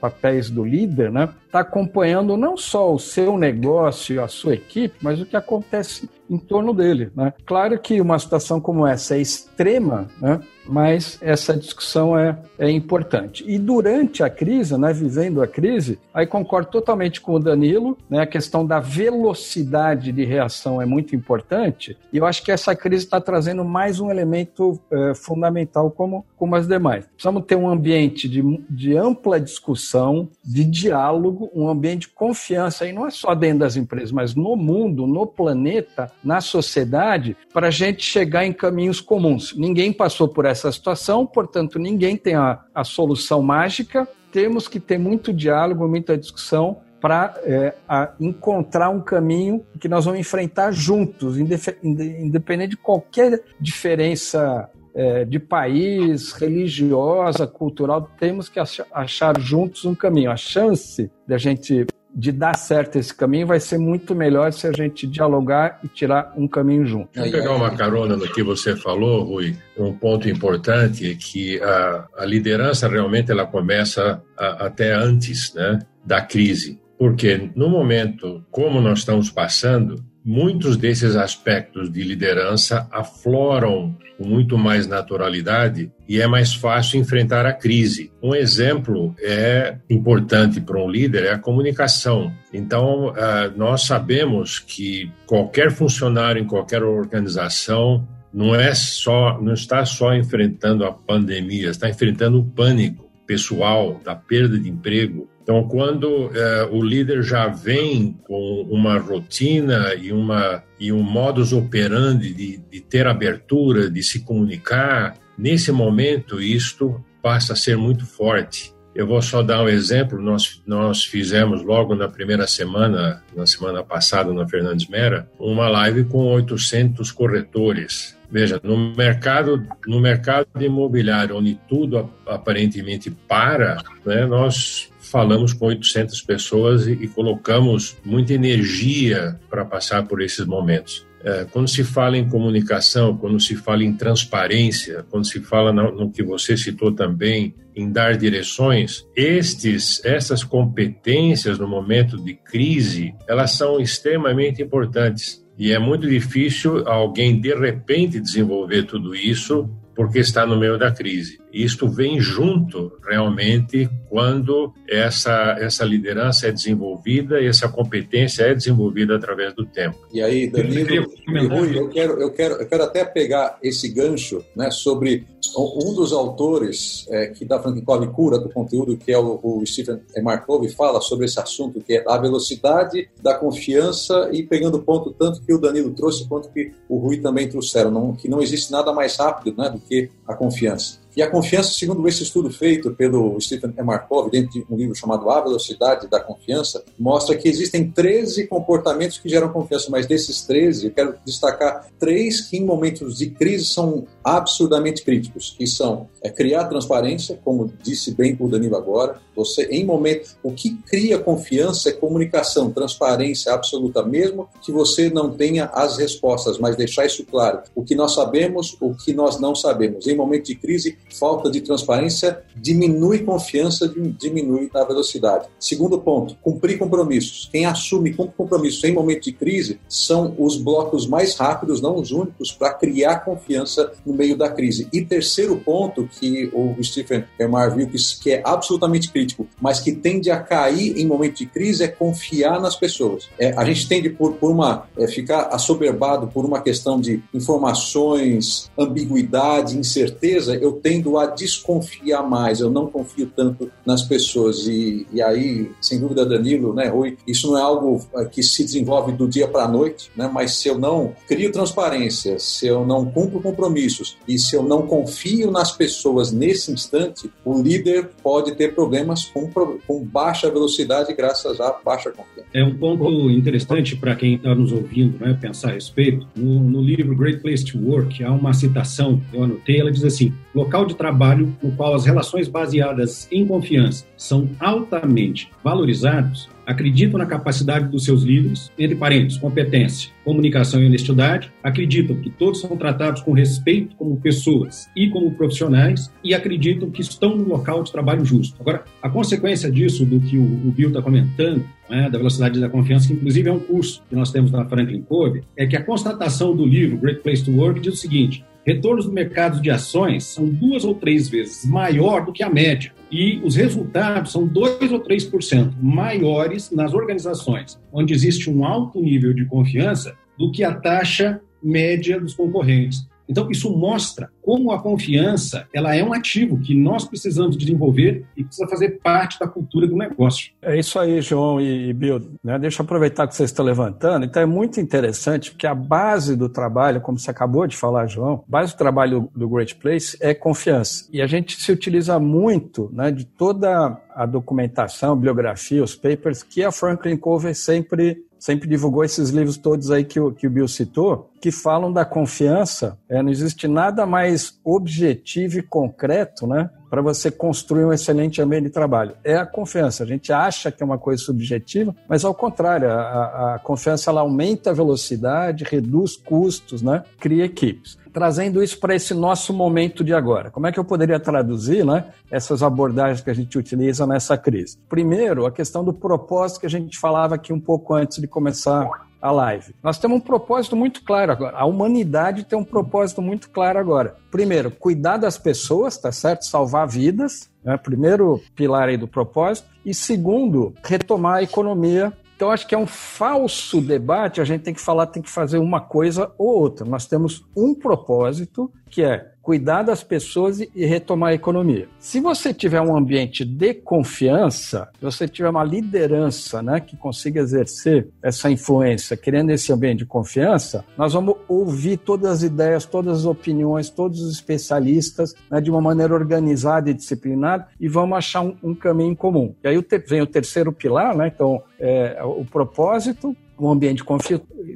papéis 0.00 0.50
do 0.50 0.64
líder, 0.64 1.10
né? 1.12 1.28
Está 1.56 1.62
acompanhando 1.62 2.36
não 2.36 2.54
só 2.54 2.92
o 2.92 2.98
seu 2.98 3.38
negócio, 3.38 4.22
a 4.22 4.28
sua 4.28 4.52
equipe, 4.52 4.94
mas 5.00 5.22
o 5.22 5.24
que 5.24 5.34
acontece 5.34 6.06
em 6.28 6.36
torno 6.36 6.74
dele. 6.74 7.10
Né? 7.16 7.32
Claro 7.46 7.78
que 7.78 7.98
uma 7.98 8.18
situação 8.18 8.60
como 8.60 8.86
essa 8.86 9.16
é 9.16 9.20
extrema, 9.20 10.08
né? 10.20 10.40
mas 10.68 11.18
essa 11.22 11.56
discussão 11.56 12.18
é, 12.18 12.36
é 12.58 12.70
importante. 12.70 13.44
E 13.46 13.58
durante 13.58 14.22
a 14.22 14.30
crise, 14.30 14.76
né, 14.76 14.92
vivendo 14.92 15.40
a 15.40 15.46
crise, 15.46 15.98
aí 16.12 16.26
concordo 16.26 16.70
totalmente 16.70 17.20
com 17.20 17.34
o 17.34 17.38
Danilo, 17.38 17.96
né, 18.10 18.20
a 18.20 18.26
questão 18.26 18.66
da 18.66 18.80
velocidade 18.80 20.10
de 20.10 20.24
reação 20.24 20.82
é 20.82 20.86
muito 20.86 21.14
importante, 21.14 21.96
e 22.12 22.16
eu 22.16 22.26
acho 22.26 22.42
que 22.42 22.50
essa 22.50 22.74
crise 22.74 23.04
está 23.04 23.20
trazendo 23.20 23.64
mais 23.64 24.00
um 24.00 24.10
elemento 24.10 24.80
é, 24.90 25.14
fundamental 25.14 25.90
como, 25.90 26.26
como 26.36 26.56
as 26.56 26.66
demais. 26.66 27.06
Precisamos 27.06 27.44
ter 27.44 27.56
um 27.56 27.68
ambiente 27.68 28.28
de, 28.28 28.42
de 28.68 28.96
ampla 28.96 29.38
discussão, 29.38 30.28
de 30.44 30.64
diálogo, 30.64 31.45
um 31.54 31.68
ambiente 31.68 32.02
de 32.02 32.08
confiança, 32.08 32.86
e 32.86 32.92
não 32.92 33.06
é 33.06 33.10
só 33.10 33.34
dentro 33.34 33.60
das 33.60 33.76
empresas, 33.76 34.12
mas 34.12 34.34
no 34.34 34.56
mundo, 34.56 35.06
no 35.06 35.26
planeta, 35.26 36.10
na 36.22 36.40
sociedade, 36.40 37.36
para 37.52 37.68
a 37.68 37.70
gente 37.70 38.02
chegar 38.02 38.44
em 38.44 38.52
caminhos 38.52 39.00
comuns. 39.00 39.54
Ninguém 39.56 39.92
passou 39.92 40.28
por 40.28 40.44
essa 40.44 40.70
situação, 40.70 41.26
portanto, 41.26 41.78
ninguém 41.78 42.16
tem 42.16 42.34
a, 42.34 42.60
a 42.74 42.84
solução 42.84 43.42
mágica. 43.42 44.08
Temos 44.30 44.68
que 44.68 44.78
ter 44.80 44.98
muito 44.98 45.32
diálogo, 45.32 45.88
muita 45.88 46.16
discussão 46.16 46.78
para 47.00 47.34
é, 47.44 47.74
encontrar 48.18 48.88
um 48.90 49.00
caminho 49.00 49.64
que 49.78 49.88
nós 49.88 50.04
vamos 50.04 50.18
enfrentar 50.18 50.72
juntos, 50.72 51.38
independente 51.38 52.70
de 52.70 52.76
qualquer 52.76 53.42
diferença 53.60 54.68
é, 54.96 55.26
de 55.26 55.38
país, 55.38 56.32
religiosa, 56.32 57.46
cultural, 57.46 58.10
temos 58.18 58.48
que 58.48 58.58
achar 58.58 59.38
juntos 59.38 59.84
um 59.84 59.94
caminho. 59.94 60.30
A 60.30 60.36
chance 60.36 61.10
de 61.28 61.34
a 61.34 61.38
gente 61.38 61.86
de 62.18 62.32
dar 62.32 62.56
certo 62.56 62.96
esse 62.96 63.14
caminho 63.14 63.46
vai 63.46 63.60
ser 63.60 63.76
muito 63.76 64.14
melhor 64.14 64.50
se 64.50 64.66
a 64.66 64.72
gente 64.72 65.06
dialogar 65.06 65.78
e 65.84 65.88
tirar 65.88 66.32
um 66.34 66.48
caminho 66.48 66.86
junto. 66.86 67.10
Vou 67.14 67.30
pegar 67.30 67.54
uma 67.54 67.76
carona 67.76 68.16
no 68.16 68.32
que 68.32 68.42
você 68.42 68.74
falou, 68.74 69.22
Rui. 69.22 69.54
Um 69.76 69.92
ponto 69.92 70.26
importante 70.26 71.10
é 71.10 71.14
que 71.14 71.60
a, 71.60 72.06
a 72.16 72.24
liderança 72.24 72.88
realmente 72.88 73.30
ela 73.30 73.44
começa 73.44 74.22
a, 74.34 74.66
até 74.66 74.94
antes 74.94 75.52
né, 75.52 75.78
da 76.02 76.22
crise. 76.22 76.80
Porque 76.98 77.50
no 77.54 77.68
momento 77.68 78.42
como 78.50 78.80
nós 78.80 79.00
estamos 79.00 79.28
passando, 79.28 80.02
muitos 80.26 80.76
desses 80.76 81.14
aspectos 81.14 81.88
de 81.88 82.02
liderança 82.02 82.88
afloram 82.90 83.96
com 84.18 84.26
muito 84.26 84.58
mais 84.58 84.88
naturalidade 84.88 85.92
e 86.08 86.20
é 86.20 86.26
mais 86.26 86.52
fácil 86.52 86.98
enfrentar 86.98 87.46
a 87.46 87.52
crise. 87.52 88.10
Um 88.20 88.34
exemplo 88.34 89.14
é 89.20 89.76
importante 89.88 90.60
para 90.60 90.82
um 90.82 90.90
líder 90.90 91.26
é 91.26 91.32
a 91.32 91.38
comunicação. 91.38 92.32
Então, 92.52 93.12
ah, 93.16 93.52
nós 93.54 93.82
sabemos 93.82 94.58
que 94.58 95.12
qualquer 95.26 95.70
funcionário 95.70 96.42
em 96.42 96.46
qualquer 96.46 96.82
organização 96.82 98.08
não 98.34 98.54
é 98.54 98.74
só 98.74 99.40
não 99.40 99.52
está 99.52 99.84
só 99.84 100.12
enfrentando 100.12 100.84
a 100.84 100.92
pandemia, 100.92 101.70
está 101.70 101.88
enfrentando 101.88 102.40
o 102.40 102.44
pânico 102.44 103.06
pessoal 103.26 104.00
da 104.04 104.14
perda 104.14 104.58
de 104.58 104.68
emprego, 104.68 105.28
então, 105.46 105.62
quando 105.62 106.32
é, 106.34 106.68
o 106.72 106.82
líder 106.82 107.22
já 107.22 107.46
vem 107.46 108.18
com 108.24 108.66
uma 108.68 108.98
rotina 108.98 109.94
e, 109.94 110.10
uma, 110.10 110.60
e 110.76 110.90
um 110.90 111.04
modus 111.04 111.52
operandi 111.52 112.34
de, 112.34 112.56
de 112.68 112.80
ter 112.80 113.06
abertura, 113.06 113.88
de 113.88 114.02
se 114.02 114.24
comunicar, 114.24 115.16
nesse 115.38 115.70
momento 115.70 116.42
isto 116.42 117.00
passa 117.22 117.52
a 117.52 117.56
ser 117.56 117.76
muito 117.76 118.04
forte. 118.04 118.74
Eu 118.92 119.06
vou 119.06 119.22
só 119.22 119.40
dar 119.40 119.62
um 119.62 119.68
exemplo. 119.68 120.20
Nós, 120.20 120.60
nós 120.66 121.04
fizemos 121.04 121.62
logo 121.62 121.94
na 121.94 122.08
primeira 122.08 122.48
semana, 122.48 123.22
na 123.32 123.46
semana 123.46 123.84
passada, 123.84 124.32
na 124.32 124.48
Fernandes 124.48 124.88
Mera, 124.88 125.30
uma 125.38 125.68
live 125.68 126.06
com 126.06 126.24
800 126.24 127.12
corretores. 127.12 128.18
Veja, 128.28 128.60
no 128.64 128.96
mercado, 128.96 129.64
no 129.86 130.00
mercado 130.00 130.48
imobiliário, 130.58 131.36
onde 131.36 131.56
tudo 131.68 132.10
aparentemente 132.26 133.12
para, 133.28 133.80
né, 134.04 134.26
nós 134.26 134.90
falamos 135.10 135.52
com 135.52 135.66
800 135.66 136.20
pessoas 136.22 136.86
e, 136.86 136.92
e 136.92 137.08
colocamos 137.08 137.96
muita 138.04 138.34
energia 138.34 139.38
para 139.48 139.64
passar 139.64 140.06
por 140.06 140.20
esses 140.20 140.44
momentos. 140.44 141.06
É, 141.24 141.44
quando 141.44 141.68
se 141.68 141.82
fala 141.82 142.16
em 142.16 142.28
comunicação, 142.28 143.16
quando 143.16 143.40
se 143.40 143.56
fala 143.56 143.82
em 143.82 143.92
transparência, 143.94 145.04
quando 145.10 145.26
se 145.26 145.40
fala 145.40 145.72
no, 145.72 145.90
no, 145.90 146.10
que 146.10 146.22
você 146.22 146.56
citou 146.56 146.92
também, 146.92 147.54
em 147.74 147.90
dar 147.90 148.16
direções, 148.16 149.06
estes, 149.14 150.00
essas 150.04 150.44
competências 150.44 151.58
no 151.58 151.66
momento 151.66 152.16
de 152.16 152.34
crise, 152.34 153.14
elas 153.28 153.52
são 153.52 153.80
extremamente 153.80 154.62
importantes. 154.62 155.44
E 155.58 155.72
é 155.72 155.78
muito 155.78 156.08
difícil 156.08 156.86
alguém 156.86 157.40
de 157.40 157.54
repente 157.54 158.20
desenvolver 158.20 158.84
tudo 158.84 159.14
isso 159.14 159.68
porque 159.96 160.18
está 160.18 160.46
no 160.46 160.58
meio 160.58 160.78
da 160.78 160.92
crise. 160.92 161.38
Isto 161.56 161.88
vem 161.88 162.20
junto, 162.20 162.92
realmente, 163.02 163.88
quando 164.10 164.74
essa, 164.86 165.56
essa 165.58 165.86
liderança 165.86 166.48
é 166.48 166.52
desenvolvida 166.52 167.40
e 167.40 167.46
essa 167.46 167.66
competência 167.66 168.42
é 168.42 168.54
desenvolvida 168.54 169.16
através 169.16 169.54
do 169.54 169.64
tempo. 169.64 169.96
E 170.12 170.20
aí, 170.20 170.48
Danilo, 170.48 171.10
Rui, 171.48 171.78
eu 171.78 171.88
quero, 171.88 172.20
eu, 172.20 172.30
quero, 172.30 172.54
eu 172.56 172.66
quero 172.66 172.82
até 172.82 173.06
pegar 173.06 173.58
esse 173.62 173.88
gancho 173.88 174.44
né, 174.54 174.70
sobre 174.70 175.26
um 175.56 175.94
dos 175.94 176.12
autores 176.12 177.06
é, 177.08 177.28
que 177.28 177.44
da 177.44 177.58
Franklin 177.58 177.82
cura 178.12 178.38
do 178.38 178.50
conteúdo, 178.50 178.96
que 178.98 179.10
é 179.10 179.18
o, 179.18 179.40
o 179.42 179.64
Stephen 179.64 180.00
Markov, 180.22 180.68
fala 180.70 181.00
sobre 181.00 181.24
esse 181.24 181.40
assunto, 181.40 181.80
que 181.80 181.94
é 181.94 182.04
a 182.06 182.18
velocidade 182.18 183.08
da 183.22 183.34
confiança 183.34 184.28
e 184.30 184.42
pegando 184.42 184.76
o 184.76 184.82
ponto 184.82 185.10
tanto 185.10 185.40
que 185.40 185.54
o 185.54 185.58
Danilo 185.58 185.90
trouxe 185.94 186.28
quanto 186.28 186.50
que 186.50 186.72
o 186.86 186.98
Rui 186.98 187.18
também 187.18 187.48
trouxeram, 187.48 187.90
não, 187.90 188.14
que 188.14 188.28
não 188.28 188.42
existe 188.42 188.70
nada 188.70 188.92
mais 188.92 189.16
rápido 189.16 189.56
né, 189.56 189.70
do 189.70 189.78
que 189.78 190.10
a 190.26 190.34
confiança. 190.34 191.05
E 191.16 191.22
a 191.22 191.30
confiança, 191.30 191.70
segundo 191.70 192.06
esse 192.06 192.22
estudo 192.22 192.50
feito 192.50 192.90
pelo 192.90 193.40
Stephen 193.40 193.70
M. 193.70 193.86
Markov, 193.86 194.30
dentro 194.30 194.50
de 194.52 194.66
um 194.70 194.76
livro 194.76 194.94
chamado 194.94 195.30
A 195.30 195.40
Velocidade 195.40 196.08
da 196.08 196.20
Confiança, 196.20 196.84
mostra 196.98 197.34
que 197.34 197.48
existem 197.48 197.90
13 197.90 198.46
comportamentos 198.46 199.16
que 199.16 199.26
geram 199.26 199.48
confiança, 199.48 199.88
mas 199.90 200.06
desses 200.06 200.42
13, 200.42 200.88
eu 200.88 200.92
quero 200.92 201.14
destacar 201.24 201.86
três 201.98 202.42
que 202.42 202.58
em 202.58 202.64
momentos 202.66 203.16
de 203.16 203.30
crise 203.30 203.64
são 203.64 204.06
absurdamente 204.26 205.04
críticos, 205.04 205.54
que 205.56 205.68
são 205.68 206.08
é, 206.20 206.28
criar 206.28 206.64
transparência, 206.64 207.38
como 207.44 207.72
disse 207.80 208.12
bem 208.12 208.36
o 208.40 208.48
Danilo 208.48 208.74
agora, 208.74 209.20
você 209.36 209.68
em 209.70 209.84
momento, 209.84 210.36
o 210.42 210.50
que 210.50 210.76
cria 210.88 211.16
confiança 211.16 211.90
é 211.90 211.92
comunicação, 211.92 212.72
transparência 212.72 213.52
absoluta, 213.52 214.02
mesmo 214.02 214.48
que 214.62 214.72
você 214.72 215.08
não 215.08 215.30
tenha 215.30 215.66
as 215.66 215.96
respostas, 215.96 216.58
mas 216.58 216.74
deixar 216.74 217.06
isso 217.06 217.24
claro, 217.24 217.60
o 217.72 217.84
que 217.84 217.94
nós 217.94 218.14
sabemos, 218.14 218.76
o 218.80 218.94
que 218.94 219.12
nós 219.12 219.38
não 219.38 219.54
sabemos. 219.54 220.08
Em 220.08 220.16
momento 220.16 220.46
de 220.46 220.56
crise, 220.56 220.98
falta 221.14 221.48
de 221.48 221.60
transparência 221.60 222.42
diminui 222.56 223.20
confiança, 223.20 223.88
diminui 224.18 224.68
a 224.74 224.82
velocidade. 224.82 225.46
Segundo 225.60 226.00
ponto, 226.00 226.36
cumprir 226.42 226.78
compromissos. 226.78 227.48
Quem 227.52 227.64
assume 227.64 228.12
compromissos 228.12 228.82
em 228.82 228.92
momento 228.92 229.24
de 229.24 229.32
crise 229.32 229.78
são 229.88 230.34
os 230.36 230.56
blocos 230.56 231.06
mais 231.06 231.36
rápidos, 231.36 231.80
não 231.80 231.94
os 231.96 232.10
únicos, 232.10 232.50
para 232.50 232.74
criar 232.74 233.20
confiança 233.20 233.92
no 234.04 234.15
meio 234.16 234.36
da 234.36 234.48
crise. 234.48 234.88
E 234.92 235.02
terceiro 235.02 235.56
ponto 235.56 236.08
que 236.18 236.50
o 236.52 236.76
Stephen 236.82 237.24
Hermar 237.38 237.74
viu 237.74 237.88
que 238.20 238.32
é 238.32 238.42
absolutamente 238.44 239.10
crítico, 239.10 239.46
mas 239.60 239.80
que 239.80 239.92
tende 239.92 240.30
a 240.30 240.40
cair 240.40 240.98
em 240.98 241.06
momento 241.06 241.36
de 241.36 241.46
crise 241.46 241.84
é 241.84 241.88
confiar 241.88 242.60
nas 242.60 242.76
pessoas. 242.76 243.28
É, 243.38 243.52
a 243.56 243.64
gente 243.64 243.88
tende 243.88 244.10
por, 244.10 244.34
por 244.34 244.50
uma 244.50 244.88
é, 244.96 245.06
ficar 245.06 245.48
assoberbado 245.52 246.28
por 246.28 246.44
uma 246.44 246.60
questão 246.60 247.00
de 247.00 247.22
informações, 247.32 248.70
ambiguidade, 248.78 249.76
incerteza. 249.76 250.54
Eu 250.54 250.72
tendo 250.72 251.18
a 251.18 251.26
desconfiar 251.26 252.22
mais, 252.22 252.60
eu 252.60 252.70
não 252.70 252.86
confio 252.86 253.30
tanto 253.34 253.70
nas 253.84 254.02
pessoas. 254.02 254.66
E, 254.66 255.06
e 255.12 255.22
aí, 255.22 255.70
sem 255.80 255.98
dúvida, 256.00 256.24
Danilo, 256.24 256.74
né, 256.74 256.88
Rui, 256.88 257.16
isso 257.26 257.48
não 257.48 257.58
é 257.58 257.62
algo 257.62 258.04
eh, 258.14 258.24
que 258.26 258.42
se 258.42 258.64
desenvolve 258.64 259.12
do 259.12 259.28
dia 259.28 259.48
para 259.48 259.64
a 259.64 259.68
noite, 259.68 260.10
né, 260.16 260.30
mas 260.32 260.56
se 260.56 260.68
eu 260.68 260.78
não 260.78 261.14
crio 261.26 261.52
transparência, 261.52 262.38
se 262.38 262.66
eu 262.66 262.86
não 262.86 263.04
cumpro 263.04 263.40
compromisso, 263.40 264.02
recursos. 264.06 264.16
E 264.28 264.38
se 264.38 264.54
eu 264.54 264.62
não 264.62 264.86
confio 264.86 265.50
nas 265.50 265.72
pessoas 265.72 266.32
nesse 266.32 266.70
instante, 266.70 267.30
o 267.44 267.60
líder 267.60 268.10
pode 268.22 268.54
ter 268.54 268.74
problemas 268.74 269.24
com, 269.24 269.50
com 269.50 270.04
baixa 270.04 270.50
velocidade 270.50 271.12
graças 271.14 271.60
à 271.60 271.74
baixa 271.84 272.10
confiança. 272.10 272.48
É 272.54 272.62
um 272.62 272.76
ponto 272.76 273.30
interessante 273.30 273.96
para 273.96 274.14
quem 274.14 274.34
está 274.34 274.54
nos 274.54 274.72
ouvindo 274.72 275.18
né, 275.18 275.36
pensar 275.40 275.70
a 275.70 275.72
respeito. 275.72 276.26
No, 276.36 276.60
no 276.60 276.82
livro 276.82 277.16
Great 277.16 277.40
Place 277.40 277.64
to 277.64 277.78
Work, 277.78 278.22
há 278.22 278.30
uma 278.30 278.52
citação, 278.52 279.20
eu 279.32 279.42
anotei, 279.42 279.80
ela 279.80 279.90
diz 279.90 280.04
assim: 280.04 280.32
local 280.54 280.86
de 280.86 280.94
trabalho 280.94 281.56
no 281.62 281.72
qual 281.72 281.94
as 281.94 282.04
relações 282.04 282.48
baseadas 282.48 283.28
em 283.30 283.46
confiança 283.46 284.04
são 284.16 284.48
altamente 284.60 285.50
valorizados 285.62 286.48
acreditam 286.66 287.18
na 287.18 287.26
capacidade 287.26 287.88
dos 287.88 288.04
seus 288.04 288.22
líderes, 288.22 288.70
entre 288.76 288.96
parênteses, 288.96 289.38
competência, 289.38 290.10
comunicação 290.24 290.82
e 290.82 290.86
honestidade, 290.86 291.52
acreditam 291.62 292.16
que 292.16 292.28
todos 292.28 292.60
são 292.60 292.76
tratados 292.76 293.22
com 293.22 293.32
respeito 293.32 293.94
como 293.96 294.20
pessoas 294.20 294.88
e 294.96 295.08
como 295.08 295.30
profissionais 295.30 296.10
e 296.24 296.34
acreditam 296.34 296.90
que 296.90 297.00
estão 297.00 297.36
no 297.36 297.48
local 297.48 297.84
de 297.84 297.92
trabalho 297.92 298.24
justo. 298.24 298.56
Agora, 298.60 298.84
a 299.00 299.08
consequência 299.08 299.70
disso, 299.70 300.04
do 300.04 300.20
que 300.20 300.36
o, 300.36 300.42
o 300.42 300.72
Bill 300.72 300.88
está 300.88 301.00
comentando, 301.00 301.64
né, 301.88 302.10
da 302.10 302.18
velocidade 302.18 302.58
da 302.58 302.68
confiança, 302.68 303.06
que 303.06 303.14
inclusive 303.14 303.48
é 303.48 303.52
um 303.52 303.60
curso 303.60 304.02
que 304.08 304.16
nós 304.16 304.32
temos 304.32 304.50
na 304.50 304.64
Franklin 304.64 305.02
Covey, 305.02 305.42
é 305.56 305.66
que 305.66 305.76
a 305.76 305.82
constatação 305.82 306.54
do 306.56 306.66
livro 306.66 306.98
Great 306.98 307.20
Place 307.20 307.44
to 307.44 307.52
Work 307.52 307.80
diz 307.80 307.94
o 307.94 307.96
seguinte: 307.96 308.44
retornos 308.64 309.06
no 309.06 309.12
mercado 309.12 309.62
de 309.62 309.70
ações 309.70 310.24
são 310.24 310.48
duas 310.48 310.84
ou 310.84 310.94
três 310.94 311.28
vezes 311.28 311.64
maior 311.64 312.24
do 312.24 312.32
que 312.32 312.42
a 312.42 312.50
média 312.50 312.92
e 313.16 313.40
os 313.42 313.56
resultados 313.56 314.32
são 314.32 314.46
2 314.46 314.92
ou 314.92 315.00
3% 315.00 315.72
maiores 315.80 316.70
nas 316.70 316.92
organizações 316.92 317.80
onde 317.90 318.12
existe 318.12 318.50
um 318.50 318.62
alto 318.62 319.00
nível 319.00 319.32
de 319.32 319.46
confiança 319.46 320.14
do 320.38 320.52
que 320.52 320.62
a 320.62 320.74
taxa 320.74 321.40
média 321.62 322.20
dos 322.20 322.34
concorrentes. 322.34 323.08
Então, 323.28 323.50
isso 323.50 323.76
mostra 323.76 324.30
como 324.40 324.70
a 324.70 324.80
confiança 324.80 325.66
ela 325.72 325.94
é 325.94 326.02
um 326.02 326.12
ativo 326.12 326.58
que 326.60 326.74
nós 326.74 327.04
precisamos 327.04 327.56
desenvolver 327.56 328.24
e 328.36 328.44
precisa 328.44 328.68
fazer 328.68 329.00
parte 329.02 329.38
da 329.38 329.48
cultura 329.48 329.86
do 329.86 329.96
negócio. 329.96 330.52
É 330.62 330.78
isso 330.78 330.98
aí, 330.98 331.20
João 331.20 331.60
e 331.60 331.92
Bill. 331.92 332.20
Né? 332.42 332.58
Deixa 332.58 332.80
eu 332.80 332.84
aproveitar 332.84 333.26
que 333.26 333.34
você 333.34 333.44
está 333.44 333.62
levantando. 333.62 334.24
Então, 334.24 334.42
é 334.42 334.46
muito 334.46 334.80
interessante 334.80 335.50
porque 335.50 335.66
a 335.66 335.74
base 335.74 336.36
do 336.36 336.48
trabalho, 336.48 337.00
como 337.00 337.18
você 337.18 337.30
acabou 337.30 337.66
de 337.66 337.76
falar, 337.76 338.06
João, 338.06 338.44
a 338.46 338.50
base 338.50 338.72
do 338.72 338.78
trabalho 338.78 339.28
do 339.34 339.48
Great 339.48 339.74
Place 339.74 340.16
é 340.20 340.32
confiança. 340.32 341.06
E 341.12 341.20
a 341.20 341.26
gente 341.26 341.60
se 341.60 341.72
utiliza 341.72 342.18
muito 342.18 342.90
né, 342.92 343.10
de 343.10 343.24
toda 343.24 344.00
a 344.14 344.24
documentação, 344.24 345.16
bibliografia, 345.16 345.82
os 345.82 345.94
papers 345.94 346.42
que 346.42 346.62
a 346.62 346.72
Franklin 346.72 347.16
Covey 347.16 347.54
sempre 347.54 348.24
sempre 348.38 348.68
divulgou 348.68 349.02
esses 349.02 349.30
livros 349.30 349.56
todos 349.56 349.90
aí 349.90 350.04
que 350.04 350.20
o, 350.20 350.30
que 350.30 350.46
o 350.46 350.50
Bill 350.50 350.68
citou, 350.68 351.30
que 351.46 351.52
falam 351.52 351.92
da 351.92 352.04
confiança. 352.04 352.98
É, 353.08 353.22
não 353.22 353.30
existe 353.30 353.68
nada 353.68 354.04
mais 354.04 354.58
objetivo 354.64 355.60
e 355.60 355.62
concreto, 355.62 356.44
né? 356.44 356.68
Para 356.90 357.00
você 357.00 357.30
construir 357.30 357.84
um 357.84 357.92
excelente 357.92 358.42
ambiente 358.42 358.64
de 358.64 358.70
trabalho. 358.70 359.14
É 359.22 359.36
a 359.36 359.46
confiança. 359.46 360.02
A 360.02 360.06
gente 360.06 360.32
acha 360.32 360.72
que 360.72 360.82
é 360.82 360.86
uma 360.86 360.98
coisa 360.98 361.22
subjetiva, 361.22 361.94
mas 362.08 362.24
ao 362.24 362.34
contrário, 362.34 362.90
a, 362.90 363.54
a 363.54 363.58
confiança 363.60 364.10
ela 364.10 364.22
aumenta 364.22 364.70
a 364.70 364.72
velocidade, 364.72 365.62
reduz 365.62 366.16
custos, 366.16 366.82
né? 366.82 367.04
Cria 367.20 367.44
equipes 367.44 367.96
trazendo 368.12 368.62
isso 368.62 368.80
para 368.80 368.94
esse 368.94 369.12
nosso 369.12 369.52
momento 369.52 370.02
de 370.02 370.14
agora. 370.14 370.50
Como 370.50 370.66
é 370.66 370.72
que 370.72 370.80
eu 370.80 370.84
poderia 370.86 371.20
traduzir 371.20 371.84
né, 371.84 372.06
essas 372.30 372.62
abordagens 372.62 373.20
que 373.20 373.28
a 373.28 373.34
gente 373.34 373.58
utiliza 373.58 374.06
nessa 374.06 374.38
crise? 374.38 374.78
Primeiro, 374.88 375.44
a 375.44 375.52
questão 375.52 375.84
do 375.84 375.92
propósito 375.92 376.60
que 376.60 376.66
a 376.66 376.70
gente 376.70 376.98
falava 376.98 377.34
aqui 377.34 377.52
um 377.52 377.60
pouco 377.60 377.92
antes 377.92 378.18
de 378.18 378.26
começar 378.26 378.88
a 379.26 379.32
live. 379.32 379.74
Nós 379.82 379.98
temos 379.98 380.18
um 380.18 380.20
propósito 380.20 380.76
muito 380.76 381.02
claro 381.02 381.32
agora. 381.32 381.56
A 381.56 381.66
humanidade 381.66 382.44
tem 382.44 382.58
um 382.58 382.64
propósito 382.64 383.20
muito 383.20 383.50
claro 383.50 383.78
agora. 383.78 384.16
Primeiro, 384.30 384.70
cuidar 384.70 385.16
das 385.16 385.36
pessoas, 385.36 385.98
tá 385.98 386.12
certo? 386.12 386.46
Salvar 386.46 386.86
vidas, 386.86 387.50
né? 387.64 387.76
primeiro 387.76 388.40
pilar 388.54 388.88
aí 388.88 388.96
do 388.96 389.08
propósito. 389.08 389.68
E 389.84 389.92
segundo, 389.92 390.74
retomar 390.84 391.36
a 391.36 391.42
economia 391.42 392.12
então, 392.36 392.50
acho 392.50 392.66
que 392.66 392.74
é 392.74 392.78
um 392.78 392.86
falso 392.86 393.80
debate. 393.80 394.42
A 394.42 394.44
gente 394.44 394.60
tem 394.60 394.74
que 394.74 394.80
falar, 394.80 395.06
tem 395.06 395.22
que 395.22 395.30
fazer 395.30 395.56
uma 395.56 395.80
coisa 395.80 396.30
ou 396.36 396.60
outra. 396.60 396.86
Nós 396.86 397.06
temos 397.06 397.42
um 397.56 397.74
propósito, 397.74 398.70
que 398.90 399.02
é 399.02 399.32
cuidar 399.46 399.84
das 399.84 400.02
pessoas 400.02 400.58
e 400.58 400.84
retomar 400.84 401.30
a 401.30 401.34
economia. 401.34 401.88
Se 402.00 402.18
você 402.18 402.52
tiver 402.52 402.80
um 402.80 402.96
ambiente 402.96 403.44
de 403.44 403.74
confiança, 403.74 404.88
você 405.00 405.28
tiver 405.28 405.48
uma 405.48 405.62
liderança 405.62 406.60
né, 406.60 406.80
que 406.80 406.96
consiga 406.96 407.38
exercer 407.38 408.08
essa 408.20 408.50
influência, 408.50 409.16
criando 409.16 409.50
esse 409.50 409.72
ambiente 409.72 409.98
de 409.98 410.04
confiança, 410.04 410.84
nós 410.98 411.12
vamos 411.12 411.36
ouvir 411.46 411.96
todas 411.96 412.28
as 412.28 412.42
ideias, 412.42 412.86
todas 412.86 413.18
as 413.18 413.24
opiniões, 413.24 413.88
todos 413.88 414.20
os 414.20 414.34
especialistas 414.34 415.32
né, 415.48 415.60
de 415.60 415.70
uma 415.70 415.80
maneira 415.80 416.12
organizada 416.12 416.90
e 416.90 416.94
disciplinada 416.94 417.68
e 417.78 417.86
vamos 417.86 418.18
achar 418.18 418.40
um, 418.40 418.56
um 418.60 418.74
caminho 418.74 419.14
comum. 419.14 419.54
E 419.62 419.68
aí 419.68 419.86
vem 420.08 420.22
o 420.22 420.26
terceiro 420.26 420.72
pilar, 420.72 421.16
né, 421.16 421.30
então 421.32 421.62
é, 421.78 422.18
o 422.20 422.44
propósito, 422.44 423.36
um 423.58 423.70
ambiente 423.70 424.02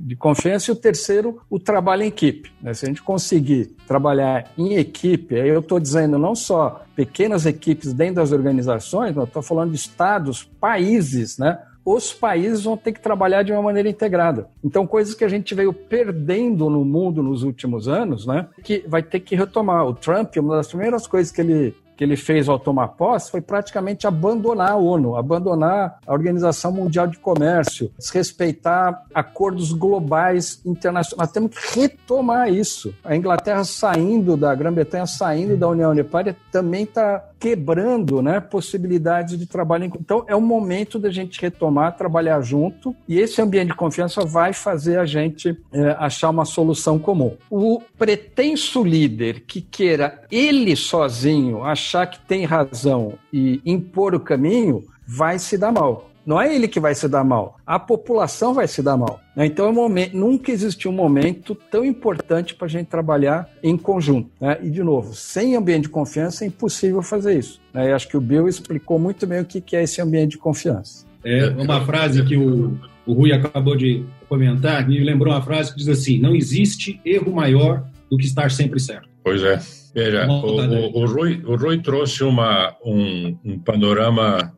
de 0.01 0.17
confiança 0.17 0.71
e 0.71 0.73
o 0.73 0.77
terceiro, 0.77 1.41
o 1.49 1.59
trabalho 1.59 2.03
em 2.03 2.07
equipe. 2.07 2.53
Né? 2.61 2.75
Se 2.75 2.85
a 2.85 2.89
gente 2.89 3.03
conseguir 3.03 3.77
trabalhar 3.87 4.51
em 4.57 4.75
equipe, 4.75 5.39
aí 5.39 5.49
eu 5.49 5.61
estou 5.61 5.79
dizendo 5.79 6.19
não 6.19 6.35
só 6.35 6.85
pequenas 6.95 7.47
equipes 7.47 7.93
dentro 7.93 8.17
das 8.17 8.33
organizações, 8.33 9.15
mas 9.15 9.27
estou 9.27 9.43
falando 9.43 9.71
de 9.71 9.77
estados, 9.77 10.45
países, 10.61 11.39
né? 11.39 11.59
os 11.85 12.13
países 12.13 12.65
vão 12.65 12.77
ter 12.77 12.93
que 12.93 13.01
trabalhar 13.01 13.43
de 13.43 13.53
uma 13.53 13.63
maneira 13.63 13.89
integrada. 13.89 14.49
Então, 14.63 14.87
coisas 14.87 15.15
que 15.15 15.25
a 15.25 15.29
gente 15.29 15.55
veio 15.55 15.73
perdendo 15.73 16.69
no 16.69 16.85
mundo 16.85 17.23
nos 17.23 17.43
últimos 17.43 17.89
anos, 17.89 18.27
né, 18.27 18.47
que 18.63 18.85
vai 18.87 19.03
ter 19.03 19.21
que 19.21 19.35
retomar. 19.35 19.87
O 19.87 19.95
Trump, 19.95 20.37
uma 20.37 20.57
das 20.57 20.69
primeiras 20.69 21.07
coisas 21.07 21.33
que 21.33 21.41
ele 21.41 21.75
que 22.01 22.05
ele 22.05 22.17
fez 22.17 22.49
ao 22.49 22.59
tomar 22.59 22.89
posse 22.89 23.31
foi 23.31 23.43
praticamente 23.43 24.07
abandonar 24.07 24.71
a 24.71 24.77
ONU, 24.77 25.17
abandonar 25.17 25.99
a 26.07 26.13
Organização 26.15 26.73
Mundial 26.73 27.07
de 27.07 27.19
Comércio, 27.19 27.93
desrespeitar 27.99 29.05
acordos 29.13 29.75
globais 29.75 30.63
internacionais. 30.65 31.19
Nós 31.19 31.31
temos 31.31 31.51
que 31.55 31.79
retomar 31.79 32.51
isso. 32.51 32.95
A 33.05 33.15
Inglaterra 33.15 33.65
saindo 33.65 34.35
da 34.35 34.55
Grã-Bretanha, 34.55 35.05
saindo 35.05 35.59
da 35.59 35.69
União 35.69 35.95
Europeia, 35.95 36.35
também 36.51 36.85
está 36.85 37.23
quebrando 37.41 38.21
né, 38.21 38.39
possibilidades 38.39 39.39
de 39.39 39.47
trabalho. 39.47 39.87
Então, 39.87 40.25
é 40.29 40.37
o 40.37 40.41
momento 40.41 40.99
da 40.99 41.11
gente 41.11 41.41
retomar, 41.41 41.97
trabalhar 41.97 42.41
junto, 42.43 42.95
e 43.09 43.19
esse 43.19 43.41
ambiente 43.41 43.69
de 43.69 43.75
confiança 43.75 44.25
vai 44.27 44.53
fazer 44.53 44.99
a 44.99 45.07
gente 45.07 45.59
é, 45.73 45.97
achar 45.99 46.29
uma 46.29 46.45
solução 46.45 46.99
comum. 46.99 47.35
O 47.51 47.81
pretenso 47.99 48.85
líder 48.85 49.41
que 49.47 49.63
queira 49.63 50.23
ele 50.31 50.77
sozinho 50.77 51.65
achar 51.65 52.07
que 52.07 52.21
tem 52.21 52.45
razão 52.45 53.15
e 53.33 53.63
impor 53.65 54.15
o 54.15 54.21
caminho, 54.21 54.85
vai 55.07 55.39
se 55.39 55.57
dar 55.57 55.73
mal. 55.73 56.10
Não 56.31 56.41
é 56.41 56.55
ele 56.55 56.69
que 56.69 56.79
vai 56.79 56.95
se 56.95 57.09
dar 57.09 57.25
mal, 57.25 57.59
a 57.67 57.77
população 57.77 58.55
vai 58.55 58.69
se 58.69 58.81
dar 58.81 58.97
mal. 58.97 59.21
Né? 59.35 59.47
Então, 59.47 59.67
é 59.67 59.69
um 59.69 59.75
momento, 59.75 60.17
nunca 60.17 60.53
existiu 60.53 60.93
um 60.93 60.95
momento 60.95 61.57
tão 61.57 61.85
importante 61.85 62.55
para 62.55 62.67
a 62.67 62.71
gente 62.71 62.87
trabalhar 62.87 63.51
em 63.61 63.77
conjunto. 63.77 64.31
Né? 64.41 64.57
E, 64.63 64.71
de 64.71 64.81
novo, 64.81 65.13
sem 65.13 65.57
ambiente 65.57 65.83
de 65.83 65.89
confiança 65.89 66.45
é 66.45 66.47
impossível 66.47 67.03
fazer 67.03 67.37
isso. 67.37 67.61
Né? 67.75 67.91
Eu 67.91 67.97
acho 67.97 68.07
que 68.07 68.17
o 68.17 68.21
Bill 68.21 68.47
explicou 68.47 68.97
muito 68.97 69.27
bem 69.27 69.41
o 69.41 69.45
que 69.45 69.75
é 69.75 69.83
esse 69.83 70.01
ambiente 70.01 70.31
de 70.31 70.39
confiança. 70.39 71.05
É 71.25 71.49
uma 71.49 71.85
frase 71.85 72.25
que 72.25 72.37
o, 72.37 72.79
o 73.05 73.13
Rui 73.13 73.33
acabou 73.33 73.77
de 73.77 74.05
comentar, 74.29 74.87
me 74.87 75.03
lembrou 75.03 75.35
uma 75.35 75.43
frase 75.43 75.73
que 75.73 75.79
diz 75.79 75.89
assim: 75.89 76.21
não 76.21 76.37
existe 76.37 77.01
erro 77.05 77.33
maior 77.33 77.85
do 78.09 78.17
que 78.17 78.27
estar 78.27 78.53
sempre 78.53 78.79
certo. 78.79 79.09
Pois 79.25 79.43
é. 79.43 79.61
Veja, 79.93 80.29
o, 80.29 80.33
o, 80.33 81.03
o, 81.03 81.07
Rui, 81.07 81.43
o 81.45 81.57
Rui 81.57 81.79
trouxe 81.83 82.23
uma, 82.23 82.77
um, 82.85 83.37
um 83.45 83.59
panorama 83.59 84.53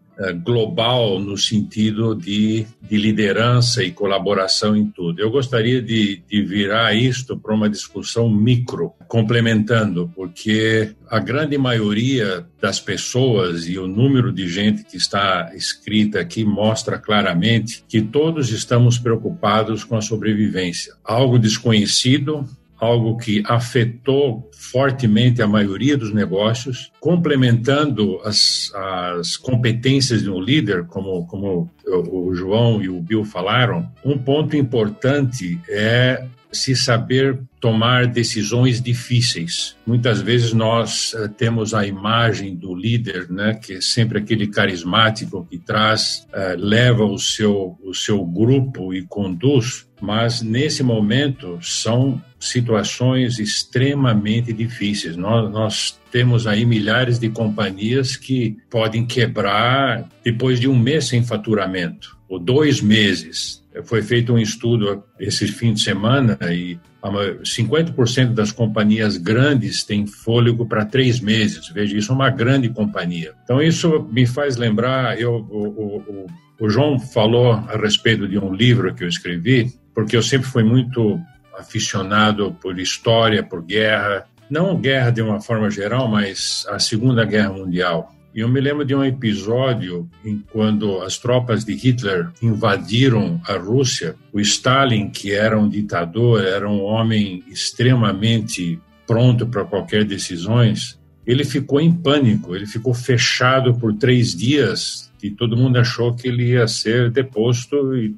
global 0.45 1.19
no 1.19 1.37
sentido 1.37 2.15
de, 2.15 2.67
de, 2.81 2.97
liderança 2.97 3.83
e 3.83 3.91
colaboração 3.91 4.77
em 4.77 4.87
tudo. 4.87 5.21
Eu 5.21 5.31
gostaria 5.31 5.81
de, 5.81 6.23
de 6.29 6.43
virar 6.43 6.95
isto 6.95 7.37
para 7.37 7.55
uma 7.55 7.69
discussão 7.69 8.29
micro, 8.29 8.93
complementando, 9.09 10.11
porque 10.15 10.95
a 11.09 11.19
grande 11.19 11.59
maioria 11.59 12.47
das 12.61 12.79
pessoas 12.79 13.67
e 13.67 13.79
o 13.79 13.87
número 13.87 14.33
de 14.33 14.49
gente 14.49 14.85
que 14.85 14.97
está 14.97 15.51
escrita 15.55 16.21
aqui 16.21 16.45
mostra 16.45 16.99
claramente 16.99 17.85
que 17.89 18.01
todos 18.01 18.51
estamos 18.51 18.99
preocupados 18.99 19.85
com 19.85 19.97
a 19.97 20.03
sobrevivência. 20.03 20.95
Algo 21.05 21.39
desconhecido, 21.39 22.49
algo 22.83 23.17
que 23.17 23.45
afetou 23.47 24.51
fortemente 24.53 25.41
a 25.41 25.47
maioria 25.47 25.97
dos 25.97 26.13
negócios, 26.13 26.91
complementando 26.99 28.21
as, 28.25 28.73
as 28.75 29.37
competências 29.37 30.23
de 30.23 30.29
um 30.29 30.41
líder, 30.41 30.87
como, 30.87 31.25
como 31.29 31.71
o 31.87 32.35
João 32.35 32.83
e 32.83 32.89
o 32.89 33.01
Bill 33.01 33.25
falaram. 33.25 33.89
Um 34.05 34.19
ponto 34.19 34.57
importante 34.57 35.61
é 35.69 36.27
se 36.53 36.77
saber 36.77 37.41
tomar 37.61 38.07
decisões 38.07 38.81
difíceis. 38.81 39.77
Muitas 39.87 40.21
vezes 40.21 40.53
nós 40.53 41.13
uh, 41.15 41.29
temos 41.29 41.75
a 41.75 41.87
imagem 41.87 42.55
do 42.55 42.75
líder, 42.75 43.31
né, 43.31 43.55
que 43.55 43.75
é 43.75 43.81
sempre 43.81 44.19
aquele 44.19 44.49
carismático 44.49 45.47
que 45.49 45.59
traz, 45.59 46.27
uh, 46.29 46.57
leva 46.59 47.05
o 47.05 47.19
seu 47.19 47.79
o 47.83 47.95
seu 47.95 48.25
grupo 48.25 48.93
e 48.93 49.03
conduz, 49.03 49.87
mas 50.01 50.43
nesse 50.43 50.83
momento 50.83 51.59
são 51.63 52.21
situações 52.39 53.39
extremamente 53.39 54.53
difíceis. 54.53 55.17
Nós, 55.17 55.51
nós 55.53 56.01
temos 56.11 56.47
aí 56.47 56.67
milhares 56.67 57.19
de 57.19 57.29
companhias 57.29 58.17
que 58.17 58.57
podem 58.69 59.07
quebrar 59.07 60.09
depois 60.25 60.59
de 60.59 60.69
um 60.69 60.77
mês 60.77 61.07
sem 61.07 61.23
faturamento 61.23 62.19
ou 62.29 62.39
dois 62.39 62.81
meses. 62.81 63.62
Foi 63.85 64.03
feito 64.03 64.33
um 64.33 64.39
estudo 64.39 65.03
esse 65.19 65.47
fim 65.47 65.73
de 65.73 65.81
semana 65.81 66.39
e 66.51 66.79
50% 67.03 68.35
das 68.35 68.53
companhias 68.53 69.17
grandes 69.17 69.83
têm 69.83 70.07
fôlego 70.07 70.67
para 70.67 70.85
três 70.85 71.21
meses. 71.21 71.69
Veja, 71.69 71.97
isso 71.97 72.13
é 72.13 72.15
uma 72.15 72.31
grande 72.31 72.69
companhia. 72.69 73.35
Então, 73.43 73.61
isso 73.61 74.09
me 74.13 74.27
faz 74.27 74.57
lembrar. 74.57 75.19
Eu, 75.19 75.33
o, 75.51 75.97
o, 75.99 76.27
o 76.61 76.69
João 76.69 76.99
falou 76.99 77.53
a 77.53 77.77
respeito 77.77 78.29
de 78.29 78.39
um 78.39 78.55
livro 78.55 78.95
que 78.95 79.03
eu 79.03 79.09
escrevi, 79.09 79.73
porque 79.95 80.17
eu 80.17 80.23
sempre 80.23 80.47
fui 80.47 80.63
muito 80.63 81.19
aficionado 81.59 82.57
por 82.61 82.79
história, 82.79 83.43
por 83.43 83.63
guerra. 83.63 84.25
Não 84.49 84.77
guerra 84.77 85.11
de 85.11 85.23
uma 85.23 85.41
forma 85.41 85.71
geral, 85.71 86.09
mas 86.09 86.67
a 86.69 86.79
Segunda 86.79 87.25
Guerra 87.25 87.53
Mundial. 87.53 88.15
E 88.35 88.41
eu 88.41 88.49
me 88.49 88.61
lembro 88.61 88.85
de 88.85 88.95
um 88.95 89.05
episódio 89.05 90.09
em 90.25 90.43
quando 90.53 91.03
as 91.03 91.19
tropas 91.19 91.65
de 91.65 91.75
Hitler 91.75 92.31
invadiram 92.41 93.39
a 93.47 93.59
Rússia. 93.59 94.15
O 94.33 94.41
Stalin, 94.41 95.11
que 95.11 95.33
era 95.33 95.59
um 95.59 95.69
ditador, 95.69 96.43
era 96.43 96.69
um 96.69 96.83
homem 96.83 97.45
extremamente 97.47 98.81
pronto 99.07 99.47
para 99.47 99.67
qualquer 99.67 100.05
decisões. 100.05 100.99
Ele 101.27 101.45
ficou 101.45 101.79
em 101.79 101.93
pânico, 101.93 102.57
ele 102.57 102.67
ficou 102.67 102.95
fechado 102.95 103.75
por 103.75 103.93
três 103.95 104.35
dias 104.35 105.13
e 105.23 105.31
todo 105.31 105.57
mundo 105.57 105.79
achou 105.79 106.15
que 106.15 106.27
ele 106.27 106.53
ia 106.53 106.67
ser 106.67 107.11
deposto 107.11 107.95
e, 107.95 108.17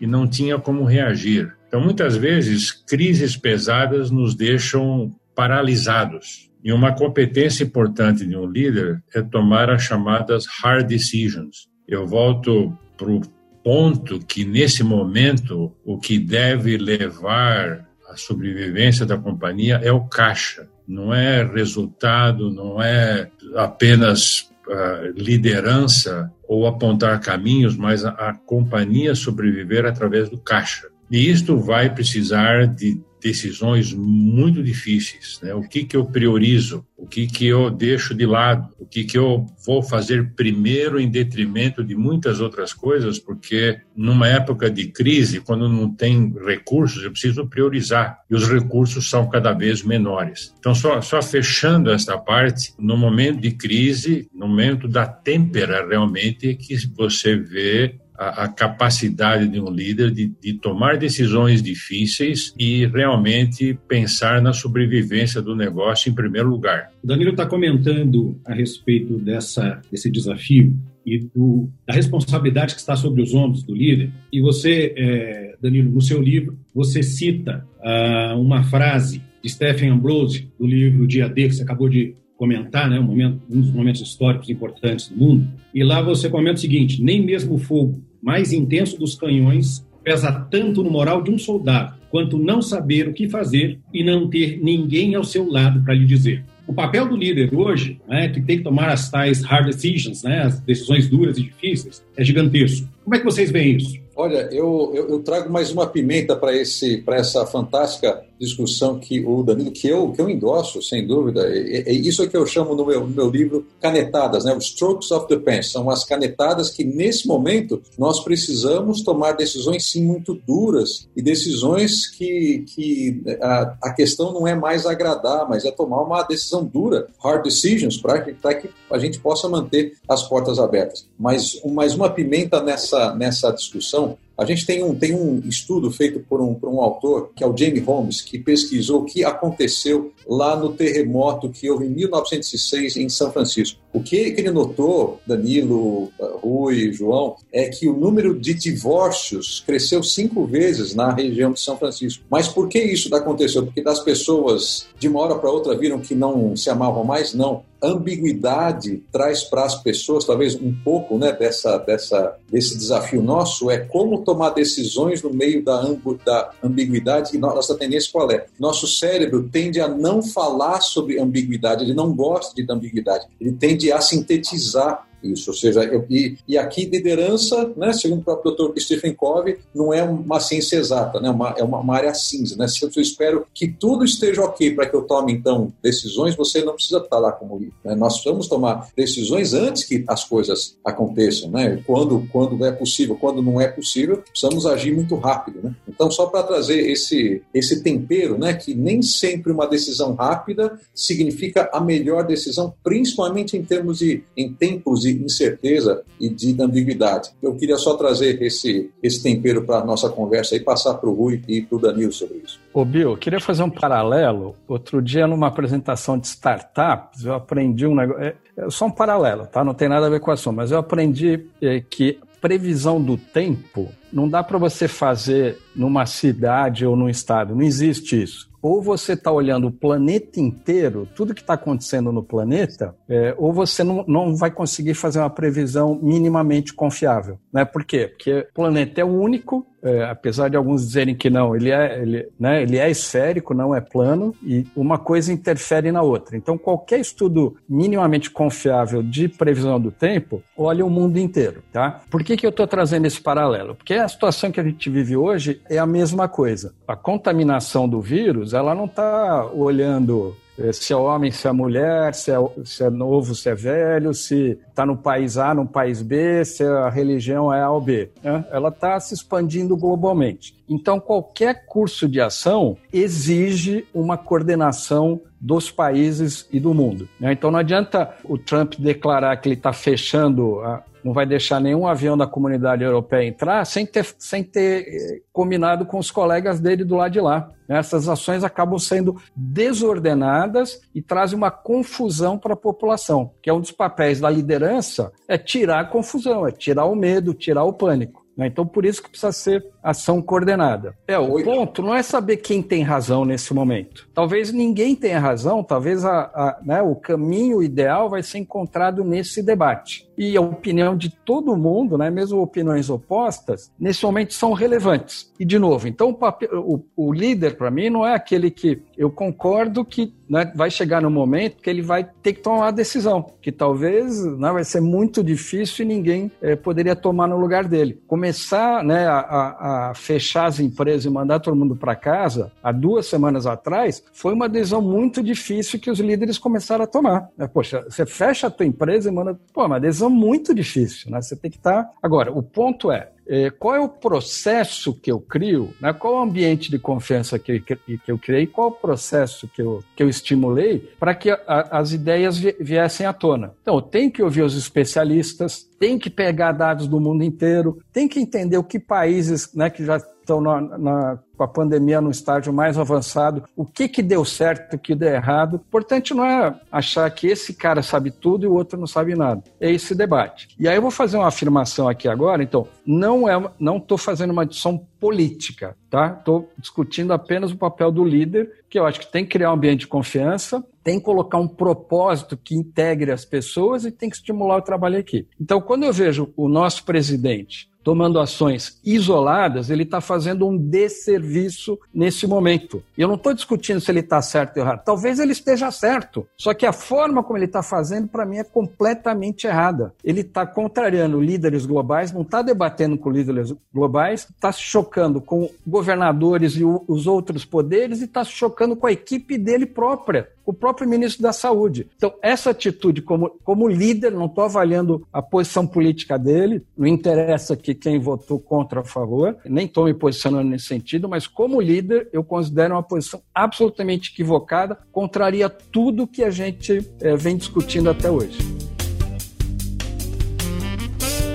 e 0.00 0.06
não 0.06 0.26
tinha 0.26 0.56
como 0.56 0.84
reagir. 0.84 1.52
Então, 1.66 1.80
muitas 1.80 2.16
vezes, 2.16 2.70
crises 2.70 3.36
pesadas 3.36 4.10
nos 4.10 4.34
deixam 4.34 5.12
paralisados 5.34 6.47
e 6.62 6.72
uma 6.72 6.94
competência 6.94 7.64
importante 7.64 8.26
de 8.26 8.36
um 8.36 8.46
líder 8.46 9.02
é 9.14 9.22
tomar 9.22 9.70
as 9.70 9.82
chamadas 9.82 10.46
hard 10.62 10.86
decisions. 10.86 11.68
Eu 11.86 12.06
volto 12.06 12.76
para 12.96 13.10
o 13.10 13.20
ponto 13.62 14.18
que, 14.20 14.44
nesse 14.44 14.82
momento, 14.82 15.72
o 15.84 15.98
que 15.98 16.18
deve 16.18 16.76
levar 16.76 17.86
a 18.08 18.16
sobrevivência 18.16 19.06
da 19.06 19.16
companhia 19.16 19.80
é 19.82 19.92
o 19.92 20.04
caixa. 20.06 20.68
Não 20.86 21.12
é 21.12 21.44
resultado, 21.44 22.50
não 22.50 22.82
é 22.82 23.30
apenas 23.54 24.50
uh, 24.66 25.12
liderança 25.14 26.32
ou 26.46 26.66
apontar 26.66 27.20
caminhos, 27.20 27.76
mas 27.76 28.04
a, 28.04 28.10
a 28.10 28.34
companhia 28.34 29.14
sobreviver 29.14 29.84
através 29.84 30.28
do 30.28 30.38
caixa. 30.38 30.88
E 31.10 31.30
isto 31.30 31.58
vai 31.58 31.92
precisar 31.92 32.66
de 32.66 33.00
decisões 33.20 33.92
muito 33.92 34.62
difíceis, 34.62 35.40
né? 35.42 35.54
O 35.54 35.62
que 35.62 35.84
que 35.84 35.96
eu 35.96 36.04
priorizo? 36.04 36.86
O 36.96 37.06
que 37.06 37.26
que 37.26 37.46
eu 37.46 37.70
deixo 37.70 38.14
de 38.14 38.26
lado? 38.26 38.68
O 38.78 38.84
que 38.84 39.04
que 39.04 39.16
eu 39.16 39.46
vou 39.64 39.82
fazer 39.82 40.34
primeiro 40.34 40.98
em 40.98 41.08
detrimento 41.08 41.84
de 41.84 41.94
muitas 41.94 42.40
outras 42.40 42.72
coisas? 42.72 43.18
Porque 43.18 43.80
numa 43.96 44.26
época 44.26 44.68
de 44.68 44.88
crise, 44.88 45.40
quando 45.40 45.68
não 45.68 45.94
tem 45.94 46.34
recursos, 46.44 47.02
eu 47.04 47.12
preciso 47.12 47.46
priorizar 47.46 48.18
e 48.28 48.34
os 48.34 48.48
recursos 48.48 49.08
são 49.08 49.28
cada 49.28 49.52
vez 49.52 49.82
menores. 49.82 50.52
Então, 50.58 50.74
só, 50.74 51.00
só 51.00 51.22
fechando 51.22 51.90
esta 51.90 52.18
parte, 52.18 52.72
no 52.78 52.96
momento 52.96 53.40
de 53.40 53.52
crise, 53.52 54.28
no 54.34 54.48
momento 54.48 54.88
da 54.88 55.06
têmpera 55.06 55.86
realmente, 55.86 56.54
que 56.56 56.76
você 56.96 57.36
vê 57.36 57.94
a, 58.18 58.44
a 58.44 58.48
capacidade 58.48 59.46
de 59.48 59.60
um 59.60 59.70
líder 59.70 60.10
de, 60.10 60.26
de 60.40 60.54
tomar 60.54 60.98
decisões 60.98 61.62
difíceis 61.62 62.52
e 62.58 62.84
realmente 62.86 63.78
pensar 63.86 64.42
na 64.42 64.52
sobrevivência 64.52 65.40
do 65.40 65.54
negócio 65.54 66.10
em 66.10 66.14
primeiro 66.14 66.48
lugar. 66.48 66.90
O 67.02 67.06
Danilo 67.06 67.30
está 67.30 67.46
comentando 67.46 68.40
a 68.44 68.52
respeito 68.52 69.18
dessa, 69.18 69.80
desse 69.90 70.10
desafio 70.10 70.76
e 71.06 71.18
do, 71.18 71.70
da 71.86 71.94
responsabilidade 71.94 72.74
que 72.74 72.80
está 72.80 72.96
sobre 72.96 73.22
os 73.22 73.32
ombros 73.32 73.62
do 73.62 73.74
líder. 73.74 74.10
E 74.32 74.40
você, 74.40 74.92
é, 74.96 75.54
Danilo, 75.62 75.90
no 75.90 76.02
seu 76.02 76.20
livro, 76.20 76.58
você 76.74 77.02
cita 77.02 77.64
ah, 77.80 78.34
uma 78.36 78.64
frase 78.64 79.22
de 79.42 79.48
Stephen 79.48 79.90
Ambrose, 79.90 80.48
do 80.58 80.66
livro 80.66 81.06
Dia 81.06 81.28
D, 81.28 81.48
que 81.48 81.54
você 81.54 81.62
acabou 81.62 81.88
de 81.88 82.14
comentar, 82.36 82.88
né, 82.88 83.00
um, 83.00 83.04
momento, 83.04 83.42
um 83.50 83.60
dos 83.60 83.72
momentos 83.72 84.00
históricos 84.00 84.50
importantes 84.50 85.08
do 85.08 85.16
mundo. 85.16 85.48
E 85.74 85.82
lá 85.82 86.02
você 86.02 86.28
comenta 86.28 86.56
o 86.56 86.60
seguinte: 86.60 87.02
nem 87.02 87.24
mesmo 87.24 87.54
o 87.54 87.58
fogo 87.58 88.02
mais 88.22 88.52
intenso 88.52 88.98
dos 88.98 89.14
canhões 89.14 89.86
pesa 90.02 90.32
tanto 90.50 90.82
no 90.82 90.90
moral 90.90 91.22
de 91.22 91.30
um 91.30 91.38
soldado 91.38 91.98
quanto 92.10 92.38
não 92.38 92.62
saber 92.62 93.08
o 93.08 93.12
que 93.12 93.28
fazer 93.28 93.78
e 93.92 94.02
não 94.02 94.28
ter 94.28 94.58
ninguém 94.62 95.14
ao 95.14 95.24
seu 95.24 95.48
lado 95.48 95.82
para 95.82 95.94
lhe 95.94 96.06
dizer. 96.06 96.44
O 96.66 96.72
papel 96.72 97.08
do 97.08 97.16
líder 97.16 97.54
hoje, 97.54 97.98
né, 98.06 98.28
que 98.28 98.40
tem 98.40 98.58
que 98.58 98.64
tomar 98.64 98.88
as 98.88 99.10
tais 99.10 99.42
hard 99.42 99.66
decisions, 99.66 100.22
né, 100.22 100.42
as 100.42 100.60
decisões 100.60 101.08
duras 101.08 101.38
e 101.38 101.42
difíceis, 101.42 102.04
é 102.16 102.24
gigantesco. 102.24 102.88
Como 103.04 103.14
é 103.14 103.18
que 103.18 103.24
vocês 103.24 103.50
veem 103.50 103.76
isso? 103.76 103.98
Olha, 104.20 104.48
eu, 104.50 104.90
eu, 104.92 105.08
eu 105.10 105.22
trago 105.22 105.48
mais 105.48 105.70
uma 105.70 105.86
pimenta 105.86 106.34
para 106.34 106.52
essa 106.52 107.46
fantástica 107.46 108.20
discussão 108.38 108.98
que 108.98 109.24
o 109.24 109.42
Danilo, 109.42 109.70
que 109.70 109.88
eu, 109.88 110.12
que 110.12 110.20
eu 110.20 110.30
endosso, 110.30 110.82
sem 110.82 111.06
dúvida, 111.06 111.42
é, 111.48 111.92
isso 111.92 112.22
é 112.22 112.26
que 112.26 112.36
eu 112.36 112.46
chamo 112.46 112.74
no 112.74 112.86
meu, 112.86 113.00
no 113.00 113.08
meu 113.08 113.30
livro 113.30 113.66
canetadas, 113.80 114.44
né? 114.44 114.54
Os 114.56 114.66
strokes 114.66 115.10
of 115.10 115.26
the 115.28 115.36
pen, 115.36 115.62
são 115.62 115.90
as 115.90 116.04
canetadas 116.04 116.70
que 116.70 116.84
nesse 116.84 117.26
momento 117.26 117.82
nós 117.98 118.20
precisamos 118.20 119.02
tomar 119.02 119.32
decisões 119.32 119.90
sim 119.90 120.04
muito 120.04 120.34
duras 120.34 121.08
e 121.16 121.22
decisões 121.22 122.06
que, 122.06 122.64
que 122.74 123.22
a, 123.40 123.76
a 123.82 123.92
questão 123.92 124.32
não 124.32 124.46
é 124.46 124.54
mais 124.54 124.86
agradar, 124.86 125.48
mas 125.48 125.64
é 125.64 125.70
tomar 125.70 126.02
uma 126.02 126.22
decisão 126.22 126.64
dura, 126.64 127.08
hard 127.22 127.42
decisions, 127.42 127.96
para 127.96 128.20
que, 128.20 128.32
que 128.32 128.70
a 128.90 128.98
gente 128.98 129.18
possa 129.18 129.48
manter 129.48 129.94
as 130.08 130.22
portas 130.22 130.58
abertas. 130.58 131.08
Mas 131.18 131.60
mais 131.64 131.94
uma 131.94 132.10
pimenta 132.10 132.62
nessa, 132.62 133.14
nessa 133.14 133.50
discussão 133.50 134.07
a 134.38 134.44
gente 134.44 134.64
tem 134.64 134.84
um, 134.84 134.94
tem 134.94 135.12
um 135.12 135.40
estudo 135.48 135.90
feito 135.90 136.20
por 136.20 136.40
um, 136.40 136.54
por 136.54 136.70
um 136.70 136.80
autor, 136.80 137.32
que 137.34 137.42
é 137.42 137.46
o 137.46 137.56
Jamie 137.56 137.80
Holmes, 137.80 138.20
que 138.20 138.38
pesquisou 138.38 139.00
o 139.00 139.04
que 139.04 139.24
aconteceu 139.24 140.12
lá 140.28 140.54
no 140.54 140.72
terremoto 140.72 141.48
que 141.50 141.68
houve 141.68 141.86
em 141.86 141.90
1906 141.90 142.96
em 142.98 143.08
São 143.08 143.32
Francisco. 143.32 143.80
O 143.92 144.00
que 144.00 144.14
ele 144.14 144.52
notou, 144.52 145.20
Danilo, 145.26 146.12
Rui, 146.40 146.92
João, 146.92 147.34
é 147.52 147.68
que 147.68 147.88
o 147.88 147.96
número 147.96 148.38
de 148.38 148.54
divórcios 148.54 149.62
cresceu 149.66 150.04
cinco 150.04 150.46
vezes 150.46 150.94
na 150.94 151.12
região 151.12 151.52
de 151.52 151.58
São 151.58 151.76
Francisco. 151.76 152.24
Mas 152.30 152.46
por 152.46 152.68
que 152.68 152.78
isso 152.78 153.12
aconteceu? 153.14 153.64
Porque 153.64 153.82
das 153.82 153.98
pessoas, 153.98 154.86
de 155.00 155.08
uma 155.08 155.20
hora 155.20 155.34
para 155.34 155.50
outra, 155.50 155.76
viram 155.76 155.98
que 155.98 156.14
não 156.14 156.54
se 156.54 156.70
amavam 156.70 157.02
mais? 157.02 157.34
Não 157.34 157.64
ambiguidade 157.82 159.02
traz 159.12 159.44
para 159.44 159.64
as 159.64 159.76
pessoas, 159.76 160.24
talvez 160.24 160.54
um 160.54 160.74
pouco 160.84 161.16
né, 161.18 161.32
dessa, 161.32 161.78
dessa, 161.78 162.36
desse 162.50 162.76
desafio 162.76 163.22
nosso, 163.22 163.70
é 163.70 163.78
como 163.78 164.24
tomar 164.24 164.50
decisões 164.50 165.22
no 165.22 165.30
meio 165.30 165.64
da, 165.64 165.80
ambu, 165.80 166.18
da 166.24 166.50
ambiguidade 166.62 167.36
e 167.36 167.38
nossa 167.38 167.76
tendência 167.76 168.10
qual 168.12 168.30
é? 168.30 168.46
Nosso 168.58 168.86
cérebro 168.86 169.48
tende 169.48 169.80
a 169.80 169.88
não 169.88 170.22
falar 170.22 170.80
sobre 170.80 171.20
ambiguidade, 171.20 171.84
ele 171.84 171.94
não 171.94 172.12
gosta 172.12 172.54
de 172.54 172.70
ambiguidade, 172.70 173.26
ele 173.40 173.52
tende 173.52 173.92
a 173.92 174.00
sintetizar 174.00 175.07
isso, 175.22 175.50
ou 175.50 175.56
seja, 175.56 175.82
eu, 175.84 176.04
e, 176.08 176.36
e 176.46 176.56
aqui 176.56 176.84
liderança, 176.84 177.72
né, 177.76 177.92
segundo 177.92 178.20
o 178.20 178.24
próprio 178.24 178.52
doutor 178.52 178.78
Stephen 178.80 179.14
Covey, 179.14 179.58
não 179.74 179.92
é 179.92 180.02
uma 180.02 180.40
ciência 180.40 180.76
exata, 180.76 181.20
né, 181.20 181.30
uma, 181.30 181.54
é 181.56 181.62
uma, 181.62 181.78
uma 181.78 181.96
área 181.96 182.14
cinza. 182.14 182.56
Né? 182.56 182.68
Se 182.68 182.82
eu, 182.82 182.90
eu 182.94 183.02
espero 183.02 183.46
que 183.54 183.68
tudo 183.68 184.04
esteja 184.04 184.42
ok 184.42 184.74
para 184.74 184.86
que 184.86 184.94
eu 184.94 185.02
tome, 185.02 185.32
então, 185.32 185.72
decisões, 185.82 186.36
você 186.36 186.62
não 186.62 186.74
precisa 186.74 186.98
estar 186.98 187.18
lá 187.18 187.32
como 187.32 187.58
líder. 187.58 187.72
Né? 187.84 187.94
Nós 187.94 188.14
precisamos 188.14 188.48
tomar 188.48 188.88
decisões 188.96 189.54
antes 189.54 189.84
que 189.84 190.04
as 190.06 190.24
coisas 190.24 190.76
aconteçam, 190.84 191.50
né? 191.50 191.82
quando, 191.86 192.26
quando 192.32 192.64
é 192.64 192.72
possível, 192.72 193.16
quando 193.16 193.42
não 193.42 193.60
é 193.60 193.68
possível, 193.68 194.18
precisamos 194.18 194.66
agir 194.66 194.94
muito 194.94 195.14
rápido. 195.16 195.60
Né? 195.62 195.74
Então, 195.88 196.10
só 196.10 196.26
para 196.26 196.42
trazer 196.42 196.90
esse, 196.90 197.42
esse 197.52 197.82
tempero, 197.82 198.38
né, 198.38 198.54
que 198.54 198.74
nem 198.74 199.02
sempre 199.02 199.52
uma 199.52 199.66
decisão 199.66 200.14
rápida 200.14 200.78
significa 200.94 201.70
a 201.72 201.80
melhor 201.80 202.26
decisão, 202.26 202.74
principalmente 202.82 203.56
em 203.56 203.64
termos 203.64 203.98
de 203.98 204.22
em 204.36 204.52
tempos 204.52 205.00
de 205.00 205.07
incerteza 205.10 206.02
e 206.20 206.28
de 206.28 206.60
ambiguidade. 206.60 207.30
Eu 207.42 207.54
queria 207.54 207.76
só 207.76 207.96
trazer 207.96 208.40
esse, 208.42 208.90
esse 209.02 209.22
tempero 209.22 209.64
para 209.64 209.78
a 209.78 209.84
nossa 209.84 210.08
conversa 210.08 210.56
e 210.56 210.60
passar 210.60 210.94
para 210.94 211.08
o 211.08 211.14
Rui 211.14 211.42
e 211.48 211.62
para 211.62 211.76
o 211.76 211.80
Danilo 211.80 212.12
sobre 212.12 212.42
isso. 212.44 212.60
Ô 212.72 212.84
Bill, 212.84 213.16
queria 213.16 213.40
fazer 213.40 213.62
um 213.62 213.70
paralelo. 213.70 214.54
Outro 214.66 215.02
dia, 215.02 215.26
numa 215.26 215.48
apresentação 215.48 216.18
de 216.18 216.26
startups, 216.26 217.24
eu 217.24 217.34
aprendi 217.34 217.86
um 217.86 217.94
negócio. 217.94 218.22
É, 218.22 218.34
é 218.56 218.70
só 218.70 218.86
um 218.86 218.90
paralelo, 218.90 219.46
tá? 219.46 219.62
Não 219.62 219.74
tem 219.74 219.88
nada 219.88 220.06
a 220.06 220.10
ver 220.10 220.20
com 220.20 220.30
a 220.30 220.34
assunto, 220.34 220.56
mas 220.56 220.70
eu 220.70 220.78
aprendi 220.78 221.46
é, 221.60 221.80
que 221.80 222.18
previsão 222.40 223.02
do 223.02 223.16
tempo 223.16 223.88
não 224.12 224.28
dá 224.28 224.42
para 224.44 224.58
você 224.58 224.86
fazer 224.86 225.58
numa 225.74 226.06
cidade 226.06 226.86
ou 226.86 226.96
num 226.96 227.08
estado, 227.08 227.54
não 227.54 227.62
existe 227.62 228.22
isso 228.22 228.48
ou 228.60 228.82
você 228.82 229.12
está 229.12 229.30
olhando 229.30 229.68
o 229.68 229.72
planeta 229.72 230.40
inteiro, 230.40 231.08
tudo 231.14 231.34
que 231.34 231.40
está 231.40 231.54
acontecendo 231.54 232.12
no 232.12 232.22
planeta, 232.22 232.94
é, 233.08 233.34
ou 233.38 233.52
você 233.52 233.84
não, 233.84 234.04
não 234.06 234.34
vai 234.36 234.50
conseguir 234.50 234.94
fazer 234.94 235.20
uma 235.20 235.30
previsão 235.30 235.98
minimamente 236.02 236.72
confiável. 236.72 237.38
Né? 237.52 237.64
Por 237.64 237.84
quê? 237.84 238.08
Porque 238.08 238.46
o 238.50 238.54
planeta 238.54 239.00
é 239.00 239.04
o 239.04 239.08
único, 239.08 239.66
é, 239.82 240.04
apesar 240.04 240.48
de 240.48 240.56
alguns 240.56 240.86
dizerem 240.86 241.14
que 241.14 241.30
não, 241.30 241.54
ele 241.54 241.70
é, 241.70 242.02
ele, 242.02 242.28
né, 242.38 242.62
ele 242.62 242.78
é 242.78 242.90
esférico, 242.90 243.54
não 243.54 243.74
é 243.74 243.80
plano, 243.80 244.34
e 244.42 244.66
uma 244.74 244.98
coisa 244.98 245.32
interfere 245.32 245.92
na 245.92 246.02
outra. 246.02 246.36
Então, 246.36 246.58
qualquer 246.58 247.00
estudo 247.00 247.56
minimamente 247.68 248.30
confiável 248.30 249.02
de 249.02 249.28
previsão 249.28 249.80
do 249.80 249.90
tempo 249.90 250.42
olha 250.56 250.84
o 250.84 250.90
mundo 250.90 251.18
inteiro. 251.18 251.62
Tá? 251.72 252.00
Por 252.10 252.22
que, 252.24 252.36
que 252.36 252.44
eu 252.44 252.50
estou 252.50 252.66
trazendo 252.66 253.06
esse 253.06 253.20
paralelo? 253.20 253.74
Porque 253.74 253.94
a 253.94 254.08
situação 254.08 254.50
que 254.50 254.60
a 254.60 254.64
gente 254.64 254.90
vive 254.90 255.16
hoje 255.16 255.60
é 255.68 255.78
a 255.78 255.86
mesma 255.86 256.28
coisa. 256.28 256.74
A 256.86 256.96
contaminação 256.96 257.88
do 257.88 258.00
vírus, 258.00 258.54
ela 258.58 258.74
não 258.74 258.86
está 258.86 259.46
olhando 259.46 260.36
eh, 260.58 260.72
se 260.72 260.92
é 260.92 260.96
homem, 260.96 261.30
se 261.30 261.46
é 261.46 261.52
mulher, 261.52 262.14
se 262.14 262.32
é, 262.32 262.36
se 262.64 262.82
é 262.82 262.90
novo, 262.90 263.34
se 263.34 263.48
é 263.48 263.54
velho, 263.54 264.12
se 264.12 264.58
está 264.68 264.84
no 264.84 264.96
país 264.96 265.38
A, 265.38 265.54
no 265.54 265.66
país 265.66 266.02
B, 266.02 266.44
se 266.44 266.64
a 266.64 266.88
religião 266.88 267.52
é 267.52 267.62
A 267.62 267.70
ou 267.70 267.80
B. 267.80 268.10
Né? 268.22 268.44
Ela 268.50 268.68
está 268.68 268.98
se 268.98 269.14
expandindo 269.14 269.76
globalmente. 269.76 270.56
Então, 270.68 270.98
qualquer 270.98 271.64
curso 271.66 272.08
de 272.08 272.20
ação 272.20 272.76
exige 272.92 273.86
uma 273.94 274.18
coordenação 274.18 275.20
dos 275.40 275.70
países 275.70 276.48
e 276.52 276.58
do 276.58 276.74
mundo. 276.74 277.08
Né? 277.18 277.32
Então, 277.32 277.50
não 277.50 277.58
adianta 277.58 278.14
o 278.24 278.36
Trump 278.36 278.74
declarar 278.78 279.36
que 279.36 279.48
ele 279.48 279.54
está 279.54 279.72
fechando 279.72 280.60
a, 280.60 280.82
não 281.02 281.12
vai 281.12 281.24
deixar 281.24 281.60
nenhum 281.60 281.86
avião 281.86 282.16
da 282.16 282.26
comunidade 282.26 282.82
europeia 282.82 283.26
entrar 283.26 283.64
sem 283.64 283.86
ter, 283.86 284.06
sem 284.18 284.42
ter 284.42 284.86
eh, 284.88 285.20
combinado 285.32 285.86
com 285.86 285.98
os 285.98 286.10
colegas 286.10 286.60
dele 286.60 286.84
do 286.84 286.96
lado 286.96 287.12
de 287.12 287.20
lá. 287.20 287.50
Essas 287.68 288.08
ações 288.08 288.42
acabam 288.42 288.78
sendo 288.78 289.20
desordenadas 289.34 290.80
e 290.94 291.02
trazem 291.02 291.36
uma 291.36 291.50
confusão 291.50 292.38
para 292.38 292.54
a 292.54 292.56
população, 292.56 293.32
que 293.42 293.50
é 293.50 293.52
um 293.52 293.60
dos 293.60 293.72
papéis 293.72 294.20
da 294.20 294.30
liderança, 294.30 295.12
é 295.26 295.38
tirar 295.38 295.80
a 295.80 295.84
confusão, 295.84 296.46
é 296.46 296.50
tirar 296.50 296.86
o 296.86 296.94
medo, 296.94 297.34
tirar 297.34 297.64
o 297.64 297.72
pânico. 297.72 298.27
Né? 298.38 298.46
Então, 298.46 298.64
por 298.64 298.86
isso 298.86 299.02
que 299.02 299.10
precisa 299.10 299.32
ser 299.32 299.66
ação 299.82 300.22
coordenada. 300.22 300.96
É, 301.08 301.18
o 301.18 301.42
ponto 301.42 301.82
não 301.82 301.92
é 301.92 302.04
saber 302.04 302.36
quem 302.36 302.62
tem 302.62 302.84
razão 302.84 303.24
nesse 303.24 303.52
momento. 303.52 304.08
Talvez 304.14 304.52
ninguém 304.52 304.94
tenha 304.94 305.18
razão, 305.18 305.64
talvez 305.64 306.04
a, 306.04 306.20
a, 306.20 306.60
né, 306.64 306.80
o 306.80 306.94
caminho 306.94 307.60
ideal 307.60 308.08
vai 308.08 308.22
ser 308.22 308.38
encontrado 308.38 309.02
nesse 309.02 309.42
debate. 309.42 310.07
E 310.18 310.36
a 310.36 310.40
opinião 310.40 310.96
de 310.96 311.08
todo 311.10 311.56
mundo, 311.56 311.96
né, 311.96 312.10
mesmo 312.10 312.42
opiniões 312.42 312.90
opostas, 312.90 313.70
nesse 313.78 314.04
momento 314.04 314.34
são 314.34 314.52
relevantes. 314.52 315.32
E, 315.38 315.44
de 315.44 315.58
novo, 315.58 315.86
então 315.88 316.10
o, 316.10 316.14
papel, 316.14 316.48
o, 316.52 316.84
o 316.96 317.12
líder, 317.12 317.56
para 317.56 317.70
mim, 317.70 317.88
não 317.88 318.06
é 318.06 318.14
aquele 318.14 318.50
que 318.50 318.82
eu 318.96 319.10
concordo 319.10 319.84
que 319.84 320.12
né, 320.28 320.52
vai 320.54 320.70
chegar 320.70 321.00
no 321.00 321.08
momento 321.08 321.62
que 321.62 321.70
ele 321.70 321.80
vai 321.80 322.04
ter 322.22 322.34
que 322.34 322.40
tomar 322.40 322.64
uma 322.64 322.72
decisão, 322.72 323.32
que 323.40 323.50
talvez 323.50 324.22
né, 324.36 324.52
vai 324.52 324.64
ser 324.64 324.80
muito 324.80 325.22
difícil 325.22 325.84
e 325.84 325.88
ninguém 325.88 326.30
é, 326.42 326.54
poderia 326.56 326.94
tomar 326.94 327.26
no 327.26 327.38
lugar 327.38 327.64
dele. 327.64 328.02
Começar 328.06 328.84
né, 328.84 329.06
a, 329.06 329.20
a 329.20 329.78
a 329.88 329.94
fechar 329.94 330.46
as 330.46 330.60
empresas 330.60 331.04
e 331.04 331.10
mandar 331.10 331.40
todo 331.40 331.56
mundo 331.56 331.76
para 331.76 331.94
casa, 331.94 332.52
há 332.62 332.72
duas 332.72 333.06
semanas 333.06 333.46
atrás, 333.46 334.02
foi 334.12 334.32
uma 334.32 334.48
decisão 334.48 334.82
muito 334.82 335.22
difícil 335.22 335.78
que 335.78 335.90
os 335.90 336.00
líderes 336.00 336.38
começaram 336.38 336.84
a 336.84 336.86
tomar. 336.86 337.28
Né? 337.36 337.46
Poxa, 337.46 337.84
você 337.88 338.04
fecha 338.04 338.46
a 338.46 338.50
tua 338.50 338.66
empresa 338.66 339.08
e 339.08 339.12
manda. 339.12 339.38
Pô, 339.52 339.64
uma 339.64 339.80
decisão 339.80 340.07
muito 340.08 340.54
difícil, 340.54 341.10
né? 341.10 341.20
Você 341.20 341.36
tem 341.36 341.50
que 341.50 341.56
estar. 341.56 341.84
Tá... 341.84 341.92
Agora, 342.02 342.32
o 342.32 342.42
ponto 342.42 342.90
é, 342.90 342.96
é, 342.98 343.10
qual 343.58 343.74
é 343.74 343.80
o 343.80 343.88
processo 343.88 344.94
que 344.94 345.10
eu 345.10 345.20
crio, 345.20 345.74
né? 345.80 345.92
qual 345.92 346.14
o 346.14 346.22
ambiente 346.22 346.70
de 346.70 346.78
confiança 346.78 347.38
que, 347.38 347.60
que, 347.60 347.76
que 347.76 348.10
eu 348.10 348.18
criei, 348.18 348.46
qual 348.46 348.68
o 348.68 348.72
processo 348.72 349.48
que 349.48 349.60
eu, 349.60 349.82
que 349.94 350.02
eu 350.02 350.08
estimulei 350.08 350.90
para 350.98 351.14
que 351.14 351.30
a, 351.30 351.68
as 351.70 351.92
ideias 351.92 352.38
viessem 352.38 353.06
à 353.06 353.12
tona. 353.12 353.52
Então, 353.62 353.80
tenho 353.80 354.10
que 354.10 354.22
ouvir 354.22 354.42
os 354.42 354.56
especialistas, 354.56 355.68
tem 355.78 355.98
que 355.98 356.10
pegar 356.10 356.52
dados 356.52 356.86
do 356.88 357.00
mundo 357.00 357.22
inteiro, 357.22 357.78
tem 357.92 358.08
que 358.08 358.20
entender 358.20 358.56
o 358.56 358.64
que 358.64 358.78
países 358.78 359.52
né, 359.54 359.68
que 359.70 359.84
já 359.84 360.00
estão 360.28 360.40
na, 360.42 360.60
na, 360.60 361.18
com 361.36 361.42
a 361.42 361.48
pandemia 361.48 362.00
no 362.00 362.10
estágio 362.10 362.52
mais 362.52 362.78
avançado, 362.78 363.44
o 363.56 363.64
que, 363.64 363.88
que 363.88 364.02
deu 364.02 364.24
certo, 364.24 364.76
o 364.76 364.78
que 364.78 364.94
deu 364.94 365.08
errado. 365.08 365.54
O 365.54 365.56
importante 365.56 366.12
não 366.12 366.24
é 366.24 366.54
achar 366.70 367.10
que 367.10 367.26
esse 367.26 367.54
cara 367.54 367.82
sabe 367.82 368.10
tudo 368.10 368.44
e 368.44 368.46
o 368.46 368.52
outro 368.52 368.78
não 368.78 368.86
sabe 368.86 369.14
nada. 369.14 369.42
É 369.58 369.72
esse 369.72 369.94
debate. 369.94 370.48
E 370.58 370.68
aí 370.68 370.76
eu 370.76 370.82
vou 370.82 370.90
fazer 370.90 371.16
uma 371.16 371.28
afirmação 371.28 371.88
aqui 371.88 372.06
agora, 372.06 372.42
então, 372.42 372.68
não 372.86 373.17
é 373.26 373.50
não 373.58 373.78
estou 373.78 373.96
fazendo 373.96 374.30
uma 374.30 374.44
discussão 374.44 374.86
política, 375.00 375.74
tá? 375.88 376.16
Estou 376.18 376.50
discutindo 376.58 377.12
apenas 377.12 377.50
o 377.50 377.56
papel 377.56 377.90
do 377.90 378.04
líder, 378.04 378.64
que 378.68 378.78
eu 378.78 378.84
acho 378.84 379.00
que 379.00 379.10
tem 379.10 379.24
que 379.24 379.30
criar 379.30 379.50
um 379.50 379.54
ambiente 379.54 379.80
de 379.80 379.86
confiança, 379.86 380.62
tem 380.84 380.98
que 380.98 381.04
colocar 381.04 381.38
um 381.38 381.48
propósito 381.48 382.36
que 382.36 382.54
integre 382.54 383.10
as 383.10 383.24
pessoas 383.24 383.86
e 383.86 383.90
tem 383.90 384.10
que 384.10 384.16
estimular 384.16 384.58
o 384.58 384.62
trabalho 384.62 384.98
aqui. 384.98 385.26
Então, 385.40 385.60
quando 385.60 385.84
eu 385.84 385.92
vejo 385.92 386.32
o 386.36 386.48
nosso 386.48 386.84
presidente 386.84 387.70
tomando 387.82 388.20
ações 388.20 388.80
isoladas, 388.84 389.70
ele 389.70 389.82
está 389.82 390.00
fazendo 390.00 390.46
um 390.46 390.56
desserviço 390.56 391.78
nesse 391.92 392.26
momento. 392.26 392.82
Eu 392.96 393.08
não 393.08 393.14
estou 393.14 393.32
discutindo 393.32 393.80
se 393.80 393.90
ele 393.90 394.00
está 394.00 394.20
certo 394.20 394.56
ou 394.56 394.62
errado. 394.62 394.84
Talvez 394.84 395.18
ele 395.18 395.32
esteja 395.32 395.70
certo. 395.70 396.26
Só 396.36 396.52
que 396.52 396.66
a 396.66 396.72
forma 396.72 397.22
como 397.22 397.38
ele 397.38 397.46
está 397.46 397.62
fazendo, 397.62 398.08
para 398.08 398.26
mim, 398.26 398.38
é 398.38 398.44
completamente 398.44 399.46
errada. 399.46 399.94
Ele 400.04 400.20
está 400.20 400.46
contrariando 400.46 401.20
líderes 401.20 401.64
globais, 401.64 402.12
não 402.12 402.22
está 402.22 402.42
debatendo 402.42 402.98
com 402.98 403.10
líderes 403.10 403.54
globais, 403.72 404.28
está 404.28 404.52
se 404.52 404.60
chocando 404.60 405.20
com 405.20 405.50
governadores 405.66 406.54
e 406.56 406.64
os 406.64 407.06
outros 407.06 407.44
poderes 407.44 408.00
e 408.00 408.04
está 408.04 408.24
se 408.24 408.32
chocando 408.32 408.76
com 408.76 408.86
a 408.86 408.92
equipe 408.92 409.38
dele 409.38 409.66
própria 409.66 410.28
o 410.48 410.52
próprio 410.54 410.88
ministro 410.88 411.22
da 411.22 411.30
Saúde. 411.30 411.90
Então, 411.94 412.14
essa 412.22 412.48
atitude 412.48 413.02
como, 413.02 413.28
como 413.44 413.68
líder, 413.68 414.12
não 414.12 414.24
estou 414.24 414.44
avaliando 414.44 415.06
a 415.12 415.20
posição 415.20 415.66
política 415.66 416.18
dele, 416.18 416.64
não 416.74 416.86
interessa 416.86 417.54
que 417.54 417.74
quem 417.74 417.98
votou 417.98 418.40
contra 418.40 418.80
a 418.80 418.84
favor, 418.84 419.36
nem 419.44 419.66
estou 419.66 419.84
me 419.84 419.92
posicionando 419.92 420.48
nesse 420.48 420.64
sentido, 420.64 421.06
mas 421.06 421.26
como 421.26 421.60
líder, 421.60 422.08
eu 422.14 422.24
considero 422.24 422.76
uma 422.76 422.82
posição 422.82 423.20
absolutamente 423.34 424.10
equivocada, 424.10 424.78
contraria 424.90 425.50
tudo 425.50 426.06
que 426.06 426.24
a 426.24 426.30
gente 426.30 426.82
é, 426.98 427.14
vem 427.14 427.36
discutindo 427.36 427.90
até 427.90 428.10
hoje. 428.10 428.67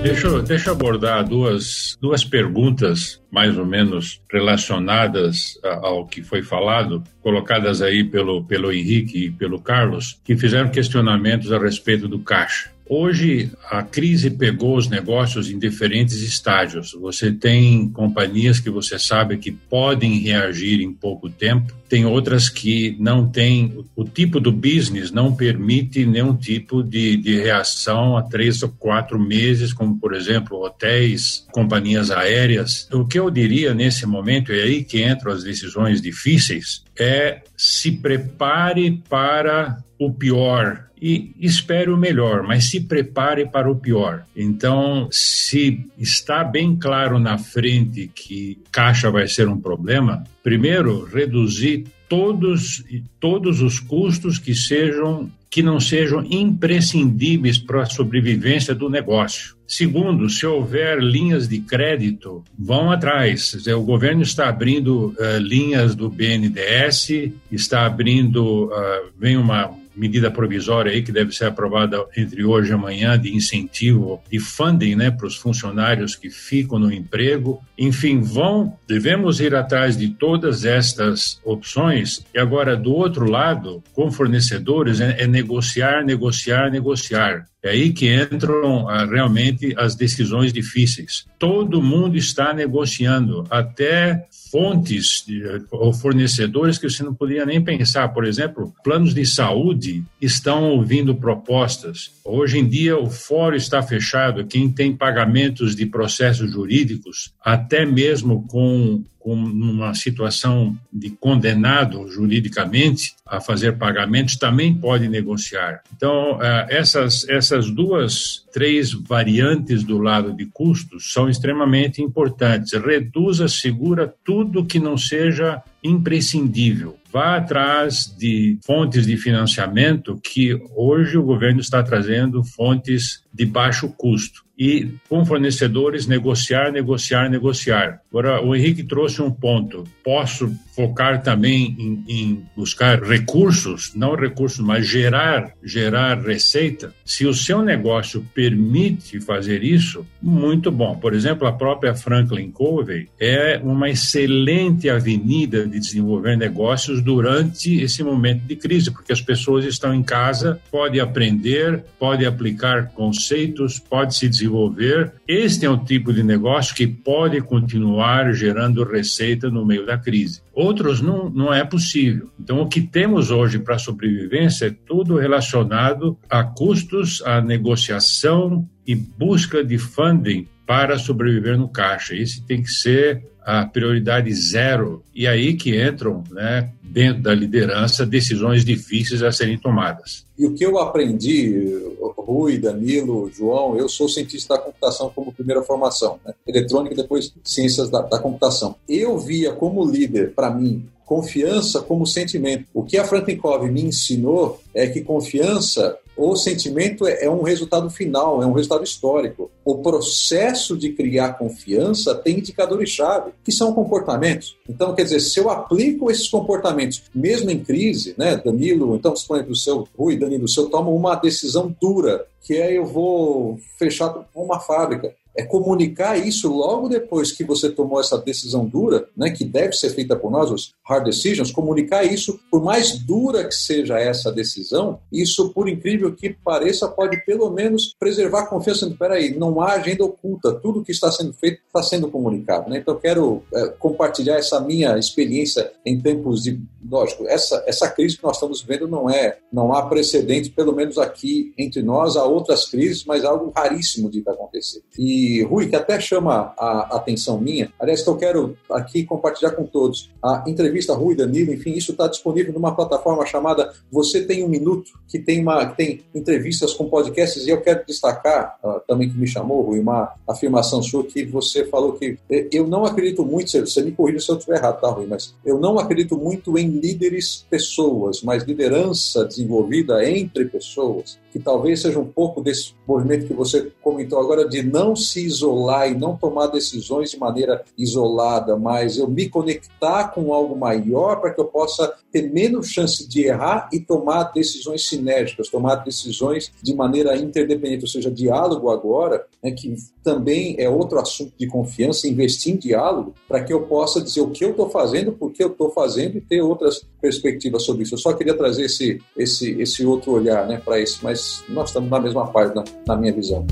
Deixa 0.04 0.26
eu, 0.26 0.42
deixa 0.42 0.68
eu 0.68 0.74
abordar 0.74 1.26
duas, 1.26 1.96
duas 1.98 2.22
perguntas 2.22 3.22
mais 3.30 3.56
ou 3.56 3.64
menos 3.64 4.20
relacionadas 4.30 5.58
ao 5.62 6.06
que 6.06 6.22
foi 6.22 6.42
falado, 6.42 7.02
colocadas 7.22 7.80
aí 7.80 8.04
pelo, 8.04 8.44
pelo 8.44 8.70
Henrique 8.70 9.24
e 9.24 9.30
pelo 9.30 9.58
Carlos, 9.58 10.20
que 10.22 10.36
fizeram 10.36 10.68
questionamentos 10.68 11.50
a 11.50 11.58
respeito 11.58 12.06
do 12.06 12.18
caixa. 12.18 12.73
Hoje, 12.86 13.50
a 13.70 13.82
crise 13.82 14.28
pegou 14.28 14.76
os 14.76 14.88
negócios 14.88 15.50
em 15.50 15.58
diferentes 15.58 16.20
estágios. 16.20 16.92
Você 16.92 17.32
tem 17.32 17.88
companhias 17.88 18.60
que 18.60 18.68
você 18.68 18.98
sabe 18.98 19.38
que 19.38 19.50
podem 19.50 20.18
reagir 20.18 20.82
em 20.82 20.92
pouco 20.92 21.30
tempo, 21.30 21.72
tem 21.88 22.04
outras 22.04 22.50
que 22.50 22.94
não 23.00 23.26
têm. 23.26 23.84
O 23.96 24.04
tipo 24.04 24.38
do 24.38 24.52
business 24.52 25.10
não 25.10 25.34
permite 25.34 26.04
nenhum 26.04 26.36
tipo 26.36 26.82
de, 26.82 27.16
de 27.16 27.36
reação 27.36 28.18
a 28.18 28.22
três 28.22 28.62
ou 28.62 28.68
quatro 28.68 29.18
meses, 29.18 29.72
como, 29.72 29.98
por 29.98 30.14
exemplo, 30.14 30.62
hotéis, 30.62 31.46
companhias 31.52 32.10
aéreas. 32.10 32.86
O 32.92 33.06
que 33.06 33.18
eu 33.18 33.30
diria 33.30 33.72
nesse 33.72 34.04
momento, 34.04 34.52
e 34.52 34.60
é 34.60 34.62
aí 34.64 34.84
que 34.84 35.02
entram 35.02 35.32
as 35.32 35.42
decisões 35.42 36.02
difíceis, 36.02 36.84
é 36.98 37.40
se 37.56 37.92
prepare 37.92 39.02
para 39.08 39.82
o 39.98 40.12
pior 40.12 40.84
e 41.06 41.34
espere 41.38 41.90
o 41.90 41.98
melhor, 41.98 42.42
mas 42.42 42.70
se 42.70 42.80
prepare 42.80 43.46
para 43.46 43.70
o 43.70 43.76
pior. 43.76 44.24
Então, 44.34 45.06
se 45.10 45.84
está 45.98 46.42
bem 46.42 46.74
claro 46.76 47.18
na 47.18 47.36
frente 47.36 48.10
que 48.14 48.58
caixa 48.72 49.10
vai 49.10 49.28
ser 49.28 49.46
um 49.46 49.60
problema, 49.60 50.24
primeiro 50.42 51.04
reduzir 51.04 51.84
todos 52.08 52.82
todos 53.20 53.60
os 53.60 53.78
custos 53.78 54.38
que 54.38 54.54
sejam 54.54 55.30
que 55.50 55.62
não 55.62 55.78
sejam 55.78 56.24
imprescindíveis 56.28 57.58
para 57.58 57.82
a 57.82 57.86
sobrevivência 57.86 58.74
do 58.74 58.88
negócio. 58.88 59.54
Segundo, 59.68 60.28
se 60.28 60.44
houver 60.44 61.00
linhas 61.00 61.46
de 61.46 61.60
crédito, 61.60 62.42
vão 62.58 62.90
atrás. 62.90 63.54
O 63.68 63.82
governo 63.82 64.22
está 64.22 64.48
abrindo 64.48 65.14
uh, 65.16 65.38
linhas 65.38 65.94
do 65.94 66.10
BNDES, 66.10 67.30
está 67.52 67.86
abrindo, 67.86 68.64
uh, 68.64 69.12
vem 69.16 69.36
uma 69.36 69.70
medida 69.96 70.30
provisória 70.30 70.92
aí 70.92 71.02
que 71.02 71.12
deve 71.12 71.32
ser 71.32 71.46
aprovada 71.46 72.04
entre 72.16 72.44
hoje 72.44 72.70
e 72.70 72.74
amanhã 72.74 73.18
de 73.18 73.34
incentivo 73.34 74.22
de 74.30 74.38
funding, 74.38 74.94
né, 74.94 75.10
para 75.10 75.26
os 75.26 75.36
funcionários 75.36 76.16
que 76.16 76.30
ficam 76.30 76.78
no 76.78 76.92
emprego. 76.92 77.62
Enfim, 77.78 78.20
vão, 78.20 78.76
devemos 78.86 79.40
ir 79.40 79.54
atrás 79.54 79.96
de 79.96 80.08
todas 80.08 80.64
estas 80.64 81.40
opções. 81.44 82.24
E 82.34 82.38
agora, 82.38 82.76
do 82.76 82.92
outro 82.92 83.30
lado, 83.30 83.82
com 83.92 84.10
fornecedores, 84.10 85.00
é, 85.00 85.22
é 85.22 85.26
negociar, 85.26 86.04
negociar, 86.04 86.70
negociar. 86.70 87.46
É 87.64 87.70
aí 87.70 87.94
que 87.94 88.14
entram 88.14 88.86
ah, 88.90 89.06
realmente 89.06 89.74
as 89.78 89.94
decisões 89.94 90.52
difíceis. 90.52 91.24
Todo 91.38 91.82
mundo 91.82 92.14
está 92.14 92.52
negociando, 92.52 93.46
até 93.48 94.26
fontes 94.52 95.24
ou 95.70 95.90
fornecedores 95.94 96.76
que 96.76 96.88
você 96.88 97.02
não 97.02 97.14
podia 97.14 97.46
nem 97.46 97.64
pensar. 97.64 98.08
Por 98.10 98.26
exemplo, 98.26 98.74
planos 98.84 99.14
de 99.14 99.24
saúde 99.24 100.04
estão 100.20 100.64
ouvindo 100.72 101.14
propostas. 101.14 102.12
Hoje 102.22 102.58
em 102.58 102.68
dia, 102.68 102.98
o 102.98 103.08
fórum 103.08 103.56
está 103.56 103.82
fechado. 103.82 104.46
Quem 104.46 104.70
tem 104.70 104.94
pagamentos 104.94 105.74
de 105.74 105.86
processos 105.86 106.52
jurídicos, 106.52 107.32
até 107.42 107.86
mesmo 107.86 108.46
com 108.46 109.02
com 109.24 109.32
uma 109.32 109.94
situação 109.94 110.76
de 110.92 111.08
condenado 111.08 112.06
juridicamente 112.08 113.14
a 113.24 113.40
fazer 113.40 113.78
pagamentos, 113.78 114.36
também 114.36 114.74
pode 114.74 115.08
negociar. 115.08 115.80
Então, 115.96 116.38
eh, 116.42 116.66
essas, 116.68 117.26
essas 117.26 117.70
duas, 117.70 118.44
três 118.52 118.92
variantes 118.92 119.82
do 119.82 119.96
lado 119.96 120.36
de 120.36 120.44
custos 120.44 121.10
são 121.10 121.26
extremamente 121.26 122.02
importantes. 122.02 122.74
Reduza, 122.74 123.48
segura 123.48 124.14
tudo 124.22 124.66
que 124.66 124.78
não 124.78 124.98
seja 124.98 125.62
imprescindível. 125.82 126.98
Vá 127.10 127.36
atrás 127.36 128.14
de 128.18 128.58
fontes 128.62 129.06
de 129.06 129.16
financiamento 129.16 130.20
que 130.22 130.58
hoje 130.76 131.16
o 131.16 131.22
governo 131.22 131.60
está 131.60 131.82
trazendo 131.82 132.44
fontes 132.44 133.22
de 133.32 133.46
baixo 133.46 133.88
custo 133.88 134.44
e 134.58 134.90
com 135.08 135.24
fornecedores 135.24 136.06
negociar, 136.06 136.72
negociar, 136.72 137.28
negociar. 137.28 138.00
Agora, 138.14 138.40
o 138.40 138.54
Henrique 138.54 138.84
trouxe 138.84 139.20
um 139.20 139.28
ponto. 139.28 139.82
Posso 140.04 140.48
focar 140.76 141.20
também 141.20 141.76
em, 141.76 142.04
em, 142.08 142.46
buscar 142.56 143.02
recursos, 143.02 143.92
não 143.96 144.14
recursos, 144.14 144.60
mas 144.60 144.86
gerar, 144.86 145.52
gerar 145.64 146.20
receita. 146.20 146.94
Se 147.04 147.26
o 147.26 147.34
seu 147.34 147.60
negócio 147.60 148.24
permite 148.32 149.20
fazer 149.20 149.64
isso, 149.64 150.06
muito 150.22 150.70
bom. 150.70 150.94
Por 150.94 151.12
exemplo, 151.12 151.46
a 151.48 151.52
própria 151.52 151.92
Franklin 151.92 152.52
Covey 152.52 153.08
é 153.18 153.60
uma 153.60 153.90
excelente 153.90 154.88
avenida 154.88 155.66
de 155.66 155.80
desenvolver 155.80 156.36
negócios 156.36 157.02
durante 157.02 157.82
esse 157.82 158.04
momento 158.04 158.42
de 158.42 158.54
crise, 158.54 158.92
porque 158.92 159.12
as 159.12 159.20
pessoas 159.20 159.64
estão 159.64 159.92
em 159.92 160.04
casa, 160.04 160.60
podem 160.70 161.00
aprender, 161.00 161.82
podem 161.98 162.28
aplicar 162.28 162.90
conceitos, 162.90 163.80
pode 163.80 164.14
se 164.14 164.28
desenvolver. 164.28 165.12
Este 165.26 165.66
é 165.66 165.70
um 165.70 165.84
tipo 165.84 166.12
de 166.12 166.22
negócio 166.22 166.76
que 166.76 166.86
pode 166.86 167.40
continuar 167.40 168.03
gerando 168.32 168.84
receita 168.84 169.50
no 169.50 169.64
meio 169.64 169.86
da 169.86 169.98
crise. 169.98 170.42
Outros 170.52 171.00
não, 171.00 171.30
não 171.30 171.52
é 171.52 171.64
possível. 171.64 172.30
Então, 172.38 172.60
o 172.60 172.68
que 172.68 172.80
temos 172.80 173.30
hoje 173.30 173.58
para 173.58 173.78
sobrevivência 173.78 174.66
é 174.66 174.76
tudo 174.86 175.16
relacionado 175.16 176.18
a 176.28 176.44
custos, 176.44 177.22
a 177.24 177.40
negociação 177.40 178.68
e 178.86 178.94
busca 178.94 179.64
de 179.64 179.78
funding 179.78 180.46
para 180.66 180.98
sobreviver 180.98 181.58
no 181.58 181.68
caixa. 181.68 182.14
Esse 182.14 182.44
tem 182.44 182.62
que 182.62 182.70
ser 182.70 183.22
a 183.44 183.66
prioridade 183.66 184.32
zero. 184.32 185.02
E 185.14 185.26
aí 185.26 185.54
que 185.54 185.80
entram, 185.80 186.24
né, 186.30 186.70
dentro 186.94 187.24
da 187.24 187.34
liderança, 187.34 188.06
decisões 188.06 188.64
difíceis 188.64 189.20
a 189.20 189.32
serem 189.32 189.58
tomadas. 189.58 190.24
E 190.38 190.46
o 190.46 190.54
que 190.54 190.64
eu 190.64 190.78
aprendi, 190.78 191.82
Rui, 192.16 192.56
Danilo, 192.56 193.28
João, 193.34 193.76
eu 193.76 193.88
sou 193.88 194.08
cientista 194.08 194.54
da 194.54 194.62
computação 194.62 195.10
como 195.12 195.32
primeira 195.32 195.60
formação, 195.62 196.20
né? 196.24 196.32
eletrônica 196.46 196.94
e 196.94 196.96
depois 196.96 197.34
ciências 197.42 197.90
da, 197.90 198.00
da 198.00 198.20
computação. 198.20 198.76
Eu 198.88 199.18
via 199.18 199.52
como 199.52 199.84
líder, 199.84 200.34
para 200.34 200.50
mim, 200.50 200.86
confiança 201.04 201.82
como 201.82 202.06
sentimento. 202.06 202.64
O 202.72 202.84
que 202.84 202.96
a 202.96 203.04
Franklin 203.04 203.38
Covey 203.38 203.72
me 203.72 203.82
ensinou 203.82 204.60
é 204.72 204.86
que 204.86 205.00
confiança 205.00 205.98
o 206.16 206.36
sentimento 206.36 207.06
é, 207.06 207.24
é 207.24 207.30
um 207.30 207.42
resultado 207.42 207.90
final, 207.90 208.42
é 208.42 208.46
um 208.46 208.52
resultado 208.52 208.84
histórico. 208.84 209.50
O 209.64 209.78
processo 209.78 210.76
de 210.76 210.92
criar 210.92 211.34
confiança 211.34 212.14
tem 212.14 212.38
indicadores-chave, 212.38 213.32
que 213.44 213.52
são 213.52 213.72
comportamentos. 213.72 214.56
Então, 214.68 214.94
quer 214.94 215.04
dizer, 215.04 215.20
se 215.20 215.38
eu 215.40 215.50
aplico 215.50 216.10
esses 216.10 216.28
comportamentos, 216.28 217.02
mesmo 217.14 217.50
em 217.50 217.58
crise, 217.58 218.14
né, 218.16 218.36
Danilo, 218.36 218.94
então, 218.94 219.14
suponha 219.16 219.42
que 219.42 219.52
o 219.52 219.56
seu, 219.56 219.88
Rui, 219.98 220.16
Danilo, 220.16 220.44
o 220.44 220.48
seu 220.48 220.66
toma 220.66 220.90
uma 220.90 221.14
decisão 221.16 221.74
dura, 221.80 222.26
que 222.42 222.54
é 222.54 222.76
eu 222.76 222.84
vou 222.84 223.58
fechar 223.78 224.14
uma 224.34 224.60
fábrica 224.60 225.14
é 225.36 225.44
comunicar 225.44 226.16
isso 226.16 226.52
logo 226.52 226.88
depois 226.88 227.32
que 227.32 227.44
você 227.44 227.70
tomou 227.70 228.00
essa 228.00 228.18
decisão 228.18 228.66
dura, 228.66 229.08
né, 229.16 229.30
que 229.30 229.44
deve 229.44 229.72
ser 229.72 229.90
feita 229.90 230.16
por 230.16 230.30
nós, 230.30 230.50
os 230.50 230.74
hard 230.86 231.04
decisions, 231.04 231.50
comunicar 231.50 232.04
isso, 232.04 232.38
por 232.50 232.62
mais 232.62 232.98
dura 232.98 233.44
que 233.44 233.54
seja 233.54 233.98
essa 233.98 234.30
decisão, 234.30 235.00
isso, 235.12 235.50
por 235.50 235.68
incrível 235.68 236.14
que 236.14 236.30
pareça, 236.30 236.88
pode 236.88 237.24
pelo 237.24 237.50
menos 237.50 237.94
preservar 237.98 238.40
a 238.40 238.46
confiança. 238.46 238.88
Peraí, 238.98 239.36
não 239.36 239.60
há 239.60 239.72
agenda 239.72 240.04
oculta, 240.04 240.52
tudo 240.54 240.82
que 240.82 240.92
está 240.92 241.10
sendo 241.10 241.32
feito 241.32 241.60
está 241.66 241.82
sendo 241.82 242.08
comunicado. 242.08 242.70
Né? 242.70 242.78
Então, 242.78 242.94
eu 242.94 243.00
quero 243.00 243.42
é, 243.52 243.68
compartilhar 243.68 244.36
essa 244.36 244.60
minha 244.60 244.96
experiência 244.98 245.72
em 245.84 246.00
tempos 246.00 246.42
de. 246.42 246.60
Lógico, 246.90 247.26
essa, 247.26 247.62
essa 247.66 247.88
crise 247.88 248.16
que 248.16 248.24
nós 248.24 248.36
estamos 248.36 248.62
vendo 248.62 248.86
não 248.86 249.08
é, 249.08 249.38
não 249.52 249.72
há 249.72 249.86
precedente, 249.86 250.50
pelo 250.50 250.74
menos 250.74 250.98
aqui 250.98 251.52
entre 251.56 251.82
nós, 251.82 252.16
há 252.16 252.24
outras 252.24 252.66
crises, 252.66 253.04
mas 253.04 253.24
algo 253.24 253.52
raríssimo 253.54 254.10
de 254.10 254.22
acontecer. 254.26 254.82
E 254.98 255.42
Rui, 255.42 255.68
que 255.68 255.76
até 255.76 255.98
chama 255.98 256.54
a 256.58 256.96
atenção 256.96 257.40
minha, 257.40 257.72
aliás, 257.80 258.02
que 258.02 258.08
eu 258.08 258.16
quero 258.16 258.56
aqui 258.70 259.04
compartilhar 259.04 259.52
com 259.52 259.64
todos. 259.64 260.10
A 260.22 260.44
entrevista 260.46 260.94
Rui 260.94 261.14
Danilo, 261.14 261.52
enfim, 261.52 261.72
isso 261.72 261.92
está 261.92 262.06
disponível 262.06 262.52
numa 262.52 262.74
plataforma 262.74 263.24
chamada 263.24 263.72
Você 263.90 264.22
Tem 264.22 264.44
Um 264.44 264.48
Minuto, 264.48 264.92
que 265.08 265.18
tem, 265.18 265.40
uma, 265.40 265.66
que 265.66 265.76
tem 265.76 266.04
entrevistas 266.14 266.74
com 266.74 266.88
podcasts, 266.88 267.46
e 267.46 267.50
eu 267.50 267.60
quero 267.60 267.84
destacar, 267.86 268.58
uh, 268.62 268.80
também 268.86 269.08
que 269.08 269.16
me 269.16 269.26
chamou, 269.26 269.62
Rui, 269.62 269.80
uma 269.80 270.14
afirmação 270.28 270.82
sua 270.82 271.04
que 271.04 271.24
você 271.24 271.64
falou 271.66 271.92
que 271.92 272.18
eh, 272.30 272.48
eu 272.52 272.66
não 272.66 272.84
acredito 272.84 273.24
muito, 273.24 273.50
você 273.50 273.82
me 273.82 273.92
corrija 273.92 274.20
se 274.20 274.30
eu 274.30 274.36
estiver 274.36 274.58
errado, 274.58 274.80
tá, 274.80 274.88
Rui, 274.88 275.06
mas 275.06 275.34
eu 275.44 275.58
não 275.58 275.78
acredito 275.78 276.16
muito 276.16 276.56
em 276.58 276.73
líderes 276.78 277.46
pessoas, 277.48 278.22
mas 278.22 278.44
liderança 278.44 279.24
desenvolvida 279.24 280.08
entre 280.08 280.46
pessoas 280.46 281.18
que 281.34 281.40
talvez 281.40 281.82
seja 281.82 281.98
um 281.98 282.06
pouco 282.06 282.40
desse 282.40 282.74
movimento 282.86 283.26
que 283.26 283.34
você 283.34 283.72
comentou 283.82 284.20
agora 284.20 284.48
de 284.48 284.62
não 284.62 284.94
se 284.94 285.26
isolar 285.26 285.90
e 285.90 285.94
não 285.96 286.16
tomar 286.16 286.46
decisões 286.46 287.10
de 287.10 287.18
maneira 287.18 287.64
isolada, 287.76 288.56
mas 288.56 288.98
eu 288.98 289.08
me 289.08 289.28
conectar 289.28 290.10
com 290.14 290.32
algo 290.32 290.56
maior 290.56 291.20
para 291.20 291.32
que 291.32 291.40
eu 291.40 291.46
possa 291.46 291.92
ter 292.12 292.32
menos 292.32 292.68
chance 292.68 293.08
de 293.08 293.24
errar 293.24 293.68
e 293.72 293.80
tomar 293.80 294.30
decisões 294.32 294.88
sinérgicas, 294.88 295.48
tomar 295.48 295.74
decisões 295.82 296.52
de 296.62 296.72
maneira 296.72 297.16
interdependente, 297.16 297.82
ou 297.82 297.90
seja, 297.90 298.12
diálogo 298.12 298.70
agora, 298.70 299.26
né, 299.42 299.50
que 299.50 299.74
também 300.04 300.54
é 300.60 300.70
outro 300.70 301.00
assunto 301.00 301.32
de 301.36 301.48
confiança, 301.48 302.06
investir 302.06 302.54
em 302.54 302.58
diálogo 302.58 303.12
para 303.26 303.42
que 303.42 303.52
eu 303.52 303.62
possa 303.62 304.00
dizer 304.00 304.20
o 304.20 304.30
que 304.30 304.44
eu 304.44 304.50
estou 304.50 304.70
fazendo, 304.70 305.10
por 305.10 305.32
que 305.32 305.42
eu 305.42 305.48
estou 305.48 305.70
fazendo 305.70 306.16
e 306.16 306.20
ter 306.20 306.42
outras 306.42 306.86
perspectivas 307.04 307.62
sobre 307.64 307.82
isso. 307.82 307.94
Eu 307.94 307.98
só 307.98 308.14
queria 308.14 308.34
trazer 308.34 308.64
esse, 308.64 308.98
esse, 309.14 309.60
esse 309.60 309.84
outro 309.84 310.12
olhar 310.12 310.48
né, 310.48 310.56
para 310.64 310.80
isso, 310.80 311.00
mas 311.02 311.44
nós 311.50 311.68
estamos 311.68 311.90
na 311.90 312.00
mesma 312.00 312.26
página, 312.32 312.64
na 312.88 312.96
minha 312.96 313.12
visão. 313.12 313.46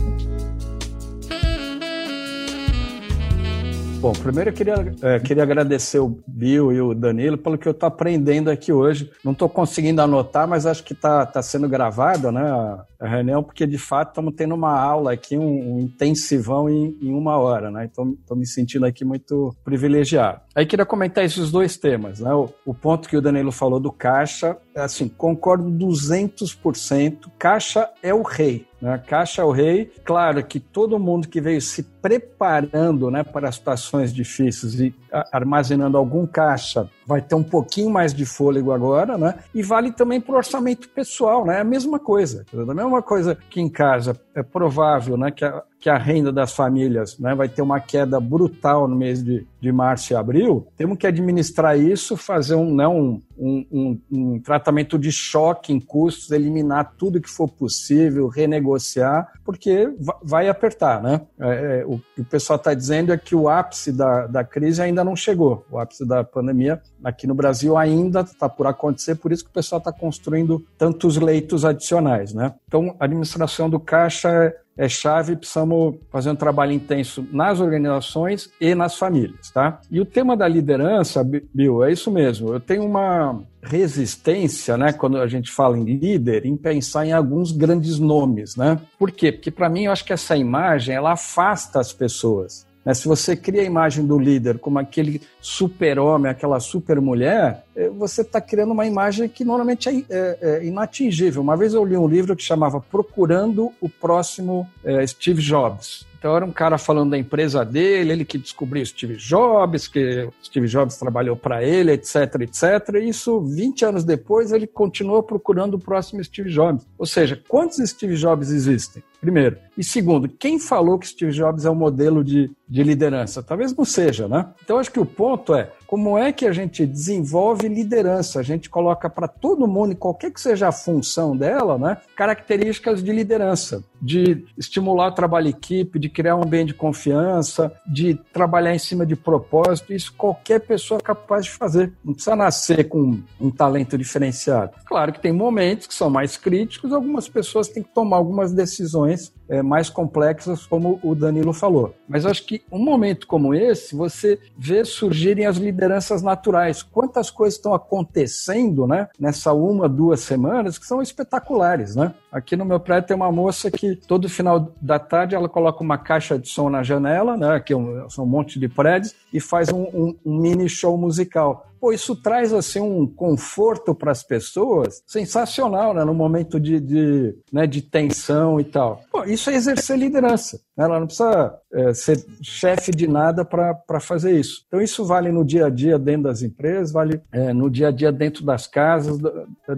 Bom, 4.02 4.12
primeiro 4.14 4.50
eu 4.50 4.52
queria, 4.52 4.74
é, 5.00 5.20
queria 5.20 5.44
agradecer 5.44 6.00
o 6.00 6.20
Bill 6.26 6.72
e 6.72 6.80
o 6.80 6.92
Danilo 6.92 7.38
pelo 7.38 7.56
que 7.56 7.68
eu 7.68 7.70
estou 7.70 7.86
aprendendo 7.86 8.50
aqui 8.50 8.72
hoje. 8.72 9.08
Não 9.24 9.30
estou 9.30 9.48
conseguindo 9.48 10.02
anotar, 10.02 10.48
mas 10.48 10.66
acho 10.66 10.82
que 10.82 10.92
está 10.92 11.24
tá 11.24 11.40
sendo 11.40 11.68
gravado 11.68 12.32
né, 12.32 12.42
a, 12.42 12.84
a, 12.98 13.06
reunião, 13.06 13.44
porque 13.44 13.64
de 13.64 13.78
fato 13.78 14.08
estamos 14.08 14.34
tendo 14.34 14.56
uma 14.56 14.76
aula 14.76 15.12
aqui, 15.12 15.38
um, 15.38 15.76
um 15.76 15.78
intensivão 15.78 16.68
em, 16.68 16.98
em, 17.00 17.14
uma 17.14 17.36
hora. 17.36 17.70
Né? 17.70 17.84
Então 17.84 18.16
estou 18.20 18.36
me 18.36 18.44
sentindo 18.44 18.84
aqui 18.84 19.04
muito 19.04 19.54
privilegiado. 19.62 20.40
Aí 20.52 20.66
queria 20.66 20.84
comentar 20.84 21.24
esses 21.24 21.52
dois 21.52 21.76
temas. 21.76 22.18
Né? 22.18 22.34
O, 22.34 22.48
o 22.66 22.74
ponto 22.74 23.08
que 23.08 23.16
o 23.16 23.22
Danilo 23.22 23.52
falou 23.52 23.78
do 23.78 23.92
caixa, 23.92 24.56
é 24.74 24.80
assim, 24.80 25.06
concordo 25.06 25.70
200%. 25.70 27.30
Caixa 27.38 27.88
é 28.02 28.12
o 28.12 28.22
rei. 28.22 28.66
Né? 28.82 29.00
Caixa 29.06 29.42
é 29.42 29.44
o 29.44 29.52
rei. 29.52 29.92
Claro 30.04 30.44
que 30.44 30.58
todo 30.58 30.98
mundo 30.98 31.28
que 31.28 31.40
veio 31.40 31.60
se 31.60 31.84
preparando 31.84 33.12
né, 33.12 33.22
para 33.22 33.52
situações 33.52 34.12
difíceis 34.12 34.80
e 34.80 34.92
armazenando 35.32 35.96
algum 35.96 36.26
caixa 36.26 36.90
vai 37.06 37.22
ter 37.22 37.36
um 37.36 37.44
pouquinho 37.44 37.90
mais 37.90 38.12
de 38.12 38.26
fôlego 38.26 38.72
agora, 38.72 39.16
né? 39.16 39.38
E 39.54 39.62
vale 39.62 39.92
também 39.92 40.20
para 40.20 40.34
o 40.34 40.36
orçamento 40.38 40.88
pessoal, 40.88 41.44
né? 41.44 41.58
É 41.58 41.60
a 41.60 41.64
mesma 41.64 41.98
coisa. 41.98 42.44
A 42.52 42.74
mesma 42.74 43.02
coisa 43.02 43.38
que 43.48 43.60
em 43.60 43.68
casa 43.68 44.18
é 44.34 44.42
provável, 44.42 45.16
né? 45.16 45.30
Que 45.30 45.44
a, 45.44 45.62
que 45.82 45.90
a 45.90 45.98
renda 45.98 46.30
das 46.30 46.54
famílias 46.54 47.18
né, 47.18 47.34
vai 47.34 47.48
ter 47.48 47.60
uma 47.60 47.80
queda 47.80 48.20
brutal 48.20 48.86
no 48.86 48.94
mês 48.94 49.20
de, 49.20 49.44
de 49.60 49.72
março 49.72 50.12
e 50.12 50.16
abril, 50.16 50.64
temos 50.76 50.96
que 50.96 51.08
administrar 51.08 51.76
isso, 51.76 52.16
fazer 52.16 52.54
um, 52.54 52.72
né, 52.72 52.86
um, 52.86 53.20
um, 53.36 53.98
um, 54.08 54.38
tratamento 54.38 54.96
de 54.96 55.10
choque 55.10 55.72
em 55.72 55.80
custos, 55.80 56.30
eliminar 56.30 56.94
tudo 56.96 57.20
que 57.20 57.28
for 57.28 57.48
possível, 57.48 58.28
renegociar, 58.28 59.32
porque 59.44 59.92
vai 60.22 60.48
apertar. 60.48 61.02
Né? 61.02 61.20
É, 61.40 61.80
é, 61.80 61.84
o 61.84 61.98
que 62.14 62.20
o 62.20 62.24
pessoal 62.24 62.58
está 62.58 62.72
dizendo 62.74 63.12
é 63.12 63.18
que 63.18 63.34
o 63.34 63.48
ápice 63.48 63.90
da, 63.90 64.28
da 64.28 64.44
crise 64.44 64.80
ainda 64.80 65.02
não 65.02 65.16
chegou. 65.16 65.66
O 65.68 65.80
ápice 65.80 66.06
da 66.06 66.22
pandemia 66.22 66.80
aqui 67.02 67.26
no 67.26 67.34
Brasil 67.34 67.76
ainda 67.76 68.20
está 68.20 68.48
por 68.48 68.68
acontecer, 68.68 69.16
por 69.16 69.32
isso 69.32 69.42
que 69.42 69.50
o 69.50 69.54
pessoal 69.54 69.80
está 69.80 69.92
construindo 69.92 70.64
tantos 70.78 71.16
leitos 71.16 71.64
adicionais. 71.64 72.32
Né? 72.32 72.54
Então, 72.68 72.94
a 73.00 73.04
administração 73.04 73.68
do 73.68 73.80
caixa 73.80 74.54
é 74.76 74.88
chave, 74.88 75.36
precisamos 75.36 75.96
fazer 76.10 76.30
um 76.30 76.36
trabalho 76.36 76.72
intenso 76.72 77.26
nas 77.32 77.60
organizações 77.60 78.50
e 78.60 78.74
nas 78.74 78.96
famílias, 78.96 79.50
tá? 79.50 79.80
E 79.90 80.00
o 80.00 80.04
tema 80.04 80.36
da 80.36 80.48
liderança, 80.48 81.22
Bill, 81.52 81.84
é 81.84 81.92
isso 81.92 82.10
mesmo. 82.10 82.52
Eu 82.52 82.60
tenho 82.60 82.84
uma 82.84 83.40
resistência, 83.62 84.76
né, 84.76 84.92
quando 84.92 85.18
a 85.18 85.26
gente 85.26 85.50
fala 85.50 85.78
em 85.78 85.84
líder, 85.84 86.46
em 86.46 86.56
pensar 86.56 87.06
em 87.06 87.12
alguns 87.12 87.52
grandes 87.52 87.98
nomes, 87.98 88.56
né? 88.56 88.80
Por 88.98 89.10
quê? 89.10 89.30
Porque 89.30 89.50
para 89.50 89.68
mim 89.68 89.84
eu 89.84 89.92
acho 89.92 90.04
que 90.04 90.12
essa 90.12 90.36
imagem 90.36 90.94
ela 90.94 91.12
afasta 91.12 91.78
as 91.78 91.92
pessoas. 91.92 92.66
Né? 92.84 92.94
Se 92.94 93.06
você 93.06 93.36
cria 93.36 93.62
a 93.62 93.64
imagem 93.64 94.04
do 94.06 94.18
líder 94.18 94.58
como 94.58 94.78
aquele 94.78 95.20
super-homem, 95.40 96.30
aquela 96.30 96.58
super-mulher, 96.60 97.64
você 97.96 98.22
está 98.22 98.40
criando 98.40 98.72
uma 98.72 98.86
imagem 98.86 99.28
que 99.28 99.44
normalmente 99.44 99.88
é, 99.88 100.04
é, 100.08 100.38
é, 100.40 100.64
inatingível. 100.64 101.42
Uma 101.42 101.56
vez 101.56 101.74
eu 101.74 101.84
li 101.84 101.96
um 101.96 102.08
livro 102.08 102.36
que 102.36 102.42
chamava 102.42 102.80
Procurando 102.80 103.72
o 103.80 103.88
Próximo 103.88 104.68
é, 104.84 105.06
Steve 105.06 105.40
Jobs. 105.40 106.06
Então 106.22 106.36
era 106.36 106.44
um 106.44 106.52
cara 106.52 106.78
falando 106.78 107.10
da 107.10 107.18
empresa 107.18 107.64
dele, 107.64 108.12
ele 108.12 108.24
que 108.24 108.38
descobriu 108.38 108.86
Steve 108.86 109.16
Jobs, 109.16 109.88
que 109.88 110.28
Steve 110.40 110.68
Jobs 110.68 110.96
trabalhou 110.96 111.34
para 111.34 111.64
ele, 111.64 111.90
etc, 111.90 112.42
etc. 112.42 112.94
E 112.94 113.08
isso, 113.08 113.40
20 113.40 113.84
anos 113.86 114.04
depois, 114.04 114.52
ele 114.52 114.68
continua 114.68 115.20
procurando 115.20 115.74
o 115.74 115.80
próximo 115.80 116.22
Steve 116.22 116.48
Jobs. 116.48 116.86
Ou 116.96 117.06
seja, 117.06 117.42
quantos 117.48 117.78
Steve 117.90 118.14
Jobs 118.14 118.50
existem? 118.50 119.02
Primeiro. 119.20 119.56
E 119.76 119.82
segundo, 119.82 120.28
quem 120.28 120.60
falou 120.60 120.96
que 120.96 121.08
Steve 121.08 121.32
Jobs 121.32 121.64
é 121.64 121.70
um 121.70 121.74
modelo 121.74 122.22
de, 122.22 122.48
de 122.68 122.82
liderança? 122.84 123.42
Talvez 123.42 123.74
não 123.74 123.84
seja, 123.84 124.28
né? 124.28 124.46
Então 124.62 124.78
acho 124.78 124.92
que 124.92 125.00
o 125.00 125.06
ponto 125.06 125.56
é 125.56 125.72
como 125.92 126.16
é 126.16 126.32
que 126.32 126.46
a 126.46 126.52
gente 126.52 126.86
desenvolve 126.86 127.68
liderança? 127.68 128.40
A 128.40 128.42
gente 128.42 128.70
coloca 128.70 129.10
para 129.10 129.28
todo 129.28 129.68
mundo, 129.68 129.94
qualquer 129.94 130.30
que 130.30 130.40
seja 130.40 130.68
a 130.68 130.72
função 130.72 131.36
dela, 131.36 131.76
né, 131.76 131.98
características 132.16 133.04
de 133.04 133.12
liderança, 133.12 133.84
de 134.00 134.42
estimular 134.56 135.08
o 135.08 135.14
trabalho 135.14 135.48
em 135.48 135.50
equipe, 135.50 135.98
de 135.98 136.08
criar 136.08 136.36
um 136.36 136.44
ambiente 136.44 136.68
de 136.68 136.74
confiança, 136.74 137.70
de 137.86 138.14
trabalhar 138.32 138.74
em 138.74 138.78
cima 138.78 139.04
de 139.04 139.14
propósito. 139.14 139.92
Isso 139.92 140.14
qualquer 140.16 140.60
pessoa 140.60 140.96
é 140.96 141.02
capaz 141.02 141.44
de 141.44 141.50
fazer. 141.50 141.92
Não 142.02 142.14
precisa 142.14 142.34
nascer 142.34 142.88
com 142.88 143.20
um 143.38 143.50
talento 143.50 143.98
diferenciado. 143.98 144.72
Claro 144.86 145.12
que 145.12 145.20
tem 145.20 145.30
momentos 145.30 145.86
que 145.86 145.92
são 145.92 146.08
mais 146.08 146.38
críticos, 146.38 146.90
algumas 146.90 147.28
pessoas 147.28 147.68
têm 147.68 147.82
que 147.82 147.92
tomar 147.92 148.16
algumas 148.16 148.50
decisões 148.50 149.30
é, 149.48 149.62
mais 149.62 149.88
complexas, 149.88 150.66
como 150.66 150.98
o 151.02 151.14
Danilo 151.14 151.52
falou. 151.52 151.94
Mas 152.08 152.26
acho 152.26 152.46
que 152.46 152.62
um 152.70 152.78
momento 152.78 153.26
como 153.26 153.54
esse, 153.54 153.94
você 153.94 154.38
vê 154.56 154.84
surgirem 154.84 155.46
as 155.46 155.56
lideranças 155.56 156.22
naturais. 156.22 156.82
Quantas 156.82 157.30
coisas 157.30 157.56
estão 157.56 157.74
acontecendo 157.74 158.86
né, 158.86 159.08
nessa 159.18 159.52
uma, 159.52 159.88
duas 159.88 160.20
semanas 160.20 160.78
que 160.78 160.86
são 160.86 161.02
espetaculares. 161.02 161.94
Né? 161.96 162.14
Aqui 162.30 162.56
no 162.56 162.64
meu 162.64 162.80
prédio 162.80 163.08
tem 163.08 163.16
uma 163.16 163.32
moça 163.32 163.70
que 163.70 163.96
todo 163.96 164.28
final 164.28 164.72
da 164.80 164.98
tarde 164.98 165.34
ela 165.34 165.48
coloca 165.48 165.82
uma 165.82 165.98
caixa 165.98 166.38
de 166.38 166.48
som 166.48 166.70
na 166.70 166.82
janela, 166.82 167.36
né, 167.36 167.60
que 167.60 167.72
é 167.72 167.76
são 168.08 168.24
um 168.24 168.28
monte 168.28 168.58
de 168.58 168.68
prédios, 168.68 169.14
e 169.32 169.40
faz 169.40 169.70
um, 169.70 169.82
um, 169.82 170.16
um 170.24 170.38
mini 170.38 170.68
show 170.68 170.96
musical 170.96 171.66
pô, 171.82 171.92
isso 171.92 172.14
traz 172.14 172.52
assim 172.52 172.78
um 172.78 173.04
conforto 173.04 173.92
para 173.92 174.12
as 174.12 174.22
pessoas 174.22 175.02
sensacional, 175.04 175.92
né? 175.92 176.04
No 176.04 176.14
momento 176.14 176.60
de, 176.60 176.78
de, 176.78 177.34
né, 177.52 177.66
de 177.66 177.82
tensão 177.82 178.60
e 178.60 178.64
tal. 178.64 179.02
Isso 179.26 179.50
é 179.50 179.54
exercer 179.54 179.98
liderança. 179.98 180.60
Né? 180.76 180.84
Ela 180.84 181.00
não 181.00 181.06
precisa 181.06 181.54
é, 181.72 181.94
ser 181.94 182.24
chefe 182.42 182.90
de 182.90 183.06
nada 183.06 183.44
para 183.44 184.00
fazer 184.00 184.38
isso. 184.38 184.64
Então, 184.66 184.80
isso 184.80 185.04
vale 185.04 185.30
no 185.30 185.44
dia 185.44 185.66
a 185.66 185.70
dia 185.70 185.98
dentro 185.98 186.24
das 186.24 186.42
empresas, 186.42 186.92
vale 186.92 187.20
é, 187.30 187.52
no 187.52 187.70
dia 187.70 187.88
a 187.88 187.90
dia 187.90 188.12
dentro 188.12 188.44
das 188.44 188.66
casas, 188.66 189.18